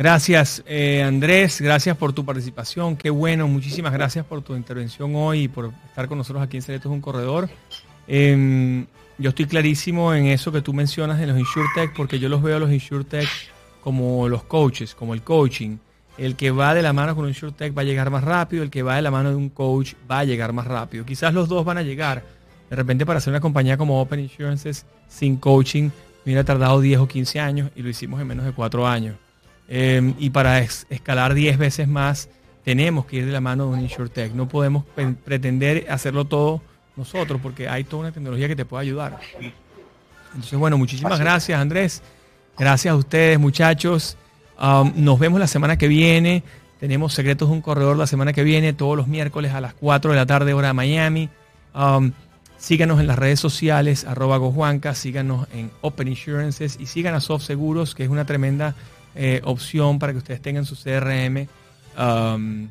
Gracias, 0.00 0.64
eh, 0.66 1.02
Andrés. 1.02 1.60
Gracias 1.60 1.94
por 1.94 2.14
tu 2.14 2.24
participación. 2.24 2.96
Qué 2.96 3.10
bueno. 3.10 3.46
Muchísimas 3.46 3.92
gracias 3.92 4.24
por 4.24 4.40
tu 4.40 4.56
intervención 4.56 5.14
hoy 5.14 5.42
y 5.42 5.48
por 5.48 5.72
estar 5.84 6.08
con 6.08 6.16
nosotros 6.16 6.42
aquí 6.42 6.56
en 6.56 6.62
Selecto 6.62 6.88
es 6.88 6.94
un 6.94 7.02
Corredor. 7.02 7.50
Em, 8.08 8.86
yo 9.18 9.28
estoy 9.28 9.44
clarísimo 9.44 10.14
en 10.14 10.24
eso 10.24 10.50
que 10.50 10.62
tú 10.62 10.72
mencionas 10.72 11.18
de 11.18 11.26
los 11.26 11.38
InsurTech, 11.38 11.92
porque 11.94 12.18
yo 12.18 12.30
los 12.30 12.40
veo 12.40 12.56
a 12.56 12.60
los 12.60 12.72
InsurTech 12.72 13.28
como 13.82 14.26
los 14.26 14.42
coaches, 14.44 14.94
como 14.94 15.12
el 15.12 15.20
coaching. 15.20 15.76
El 16.16 16.34
que 16.34 16.50
va 16.50 16.72
de 16.72 16.80
la 16.80 16.94
mano 16.94 17.14
con 17.14 17.24
un 17.24 17.28
InsurTech 17.32 17.76
va 17.76 17.82
a 17.82 17.84
llegar 17.84 18.08
más 18.08 18.24
rápido, 18.24 18.62
el 18.62 18.70
que 18.70 18.82
va 18.82 18.96
de 18.96 19.02
la 19.02 19.10
mano 19.10 19.28
de 19.28 19.36
un 19.36 19.50
coach 19.50 19.92
va 20.10 20.20
a 20.20 20.24
llegar 20.24 20.54
más 20.54 20.66
rápido. 20.66 21.04
Quizás 21.04 21.34
los 21.34 21.46
dos 21.46 21.62
van 21.62 21.76
a 21.76 21.82
llegar. 21.82 22.24
De 22.70 22.74
repente 22.74 23.04
para 23.04 23.18
hacer 23.18 23.32
una 23.34 23.40
compañía 23.40 23.76
como 23.76 24.00
Open 24.00 24.20
Insurances 24.20 24.86
sin 25.08 25.36
coaching 25.36 25.90
me 26.24 26.32
hubiera 26.32 26.44
tardado 26.44 26.80
10 26.80 27.00
o 27.00 27.06
15 27.06 27.38
años 27.38 27.70
y 27.76 27.82
lo 27.82 27.90
hicimos 27.90 28.18
en 28.18 28.28
menos 28.28 28.46
de 28.46 28.52
4 28.52 28.86
años. 28.86 29.16
Em, 29.72 30.14
y 30.18 30.30
para 30.30 30.58
escalar 30.58 31.32
10 31.32 31.56
veces 31.56 31.86
más, 31.86 32.28
tenemos 32.64 33.06
que 33.06 33.18
ir 33.18 33.26
de 33.26 33.30
la 33.30 33.40
mano 33.40 33.66
de 33.66 33.74
un 33.74 33.80
InsurTech. 33.80 34.34
No 34.34 34.48
podemos 34.48 34.84
pretender 35.24 35.86
hacerlo 35.88 36.24
todo 36.24 36.60
nosotros 36.96 37.40
porque 37.40 37.68
hay 37.68 37.84
toda 37.84 38.00
una 38.02 38.12
tecnología 38.12 38.48
que 38.48 38.56
te 38.56 38.64
puede 38.64 38.82
ayudar. 38.82 39.20
Entonces, 40.34 40.58
bueno, 40.58 40.76
muchísimas 40.76 41.20
gracias, 41.20 41.58
Andrés. 41.58 42.02
Gracias 42.58 42.92
a 42.92 42.96
ustedes, 42.96 43.38
muchachos. 43.38 44.16
Um, 44.60 44.92
nos 44.96 45.20
vemos 45.20 45.38
la 45.38 45.46
semana 45.46 45.78
que 45.78 45.86
viene. 45.86 46.42
Tenemos 46.80 47.14
Secretos 47.14 47.48
de 47.48 47.54
un 47.54 47.62
Corredor 47.62 47.96
la 47.96 48.08
semana 48.08 48.32
que 48.32 48.42
viene, 48.42 48.72
todos 48.72 48.96
los 48.96 49.06
miércoles 49.06 49.52
a 49.52 49.60
las 49.60 49.74
4 49.74 50.10
de 50.10 50.16
la 50.16 50.26
tarde, 50.26 50.52
hora 50.52 50.68
de 50.68 50.74
Miami. 50.74 51.28
Um, 51.74 52.10
síganos 52.58 52.98
en 52.98 53.06
las 53.06 53.18
redes 53.18 53.38
sociales, 53.38 54.04
arroba 54.04 54.36
gojuanca, 54.38 54.96
síganos 54.96 55.46
en 55.54 55.70
Open 55.80 56.08
Insurances 56.08 56.76
y 56.80 56.86
sigan 56.86 57.14
a 57.14 57.20
Soft 57.20 57.44
Seguros, 57.44 57.94
que 57.94 58.02
es 58.02 58.10
una 58.10 58.24
tremenda 58.24 58.74
eh, 59.14 59.40
opción 59.44 59.98
para 59.98 60.12
que 60.12 60.18
ustedes 60.18 60.40
tengan 60.40 60.64
su 60.64 60.76
CRM 60.76 61.48
um, 61.98 62.68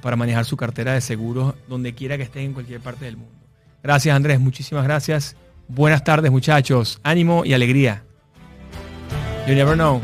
para 0.00 0.16
manejar 0.16 0.44
su 0.44 0.56
cartera 0.56 0.94
de 0.94 1.00
seguros 1.00 1.54
donde 1.68 1.94
quiera 1.94 2.16
que 2.16 2.22
estén 2.22 2.44
en 2.44 2.52
cualquier 2.52 2.80
parte 2.80 3.04
del 3.04 3.16
mundo. 3.16 3.32
Gracias 3.82 4.14
Andrés, 4.14 4.40
muchísimas 4.40 4.84
gracias. 4.84 5.36
Buenas 5.68 6.04
tardes 6.04 6.30
muchachos, 6.30 7.00
ánimo 7.02 7.44
y 7.44 7.52
alegría. 7.54 8.04
You 9.46 9.54
never 9.54 9.74
know. 9.74 10.00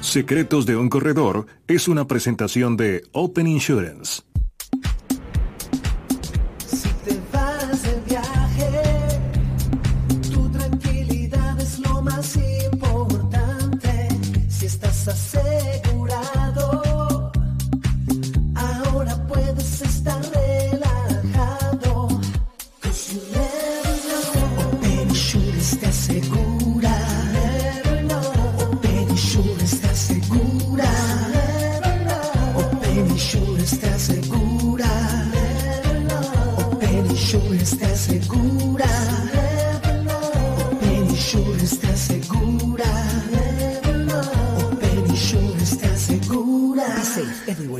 Secretos 0.00 0.66
de 0.66 0.76
un 0.76 0.90
corredor 0.90 1.46
es 1.66 1.88
una 1.88 2.06
presentación 2.06 2.76
de 2.76 3.02
Open 3.12 3.46
Insurance. 3.46 4.22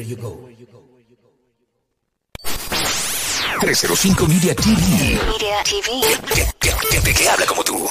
Everywhere 0.03 0.09
you 0.09 0.17
go. 0.17 0.49
305 3.61 4.29
Media 4.29 4.55
TV. 4.55 4.81
Media 5.15 5.63
TV. 5.63 6.03
¿Qué, 6.35 6.47
qué, 6.59 7.01
qué, 7.05 7.15
qué 7.15 7.29
habla 7.29 7.47
como 7.47 7.63
tú? 7.63 7.89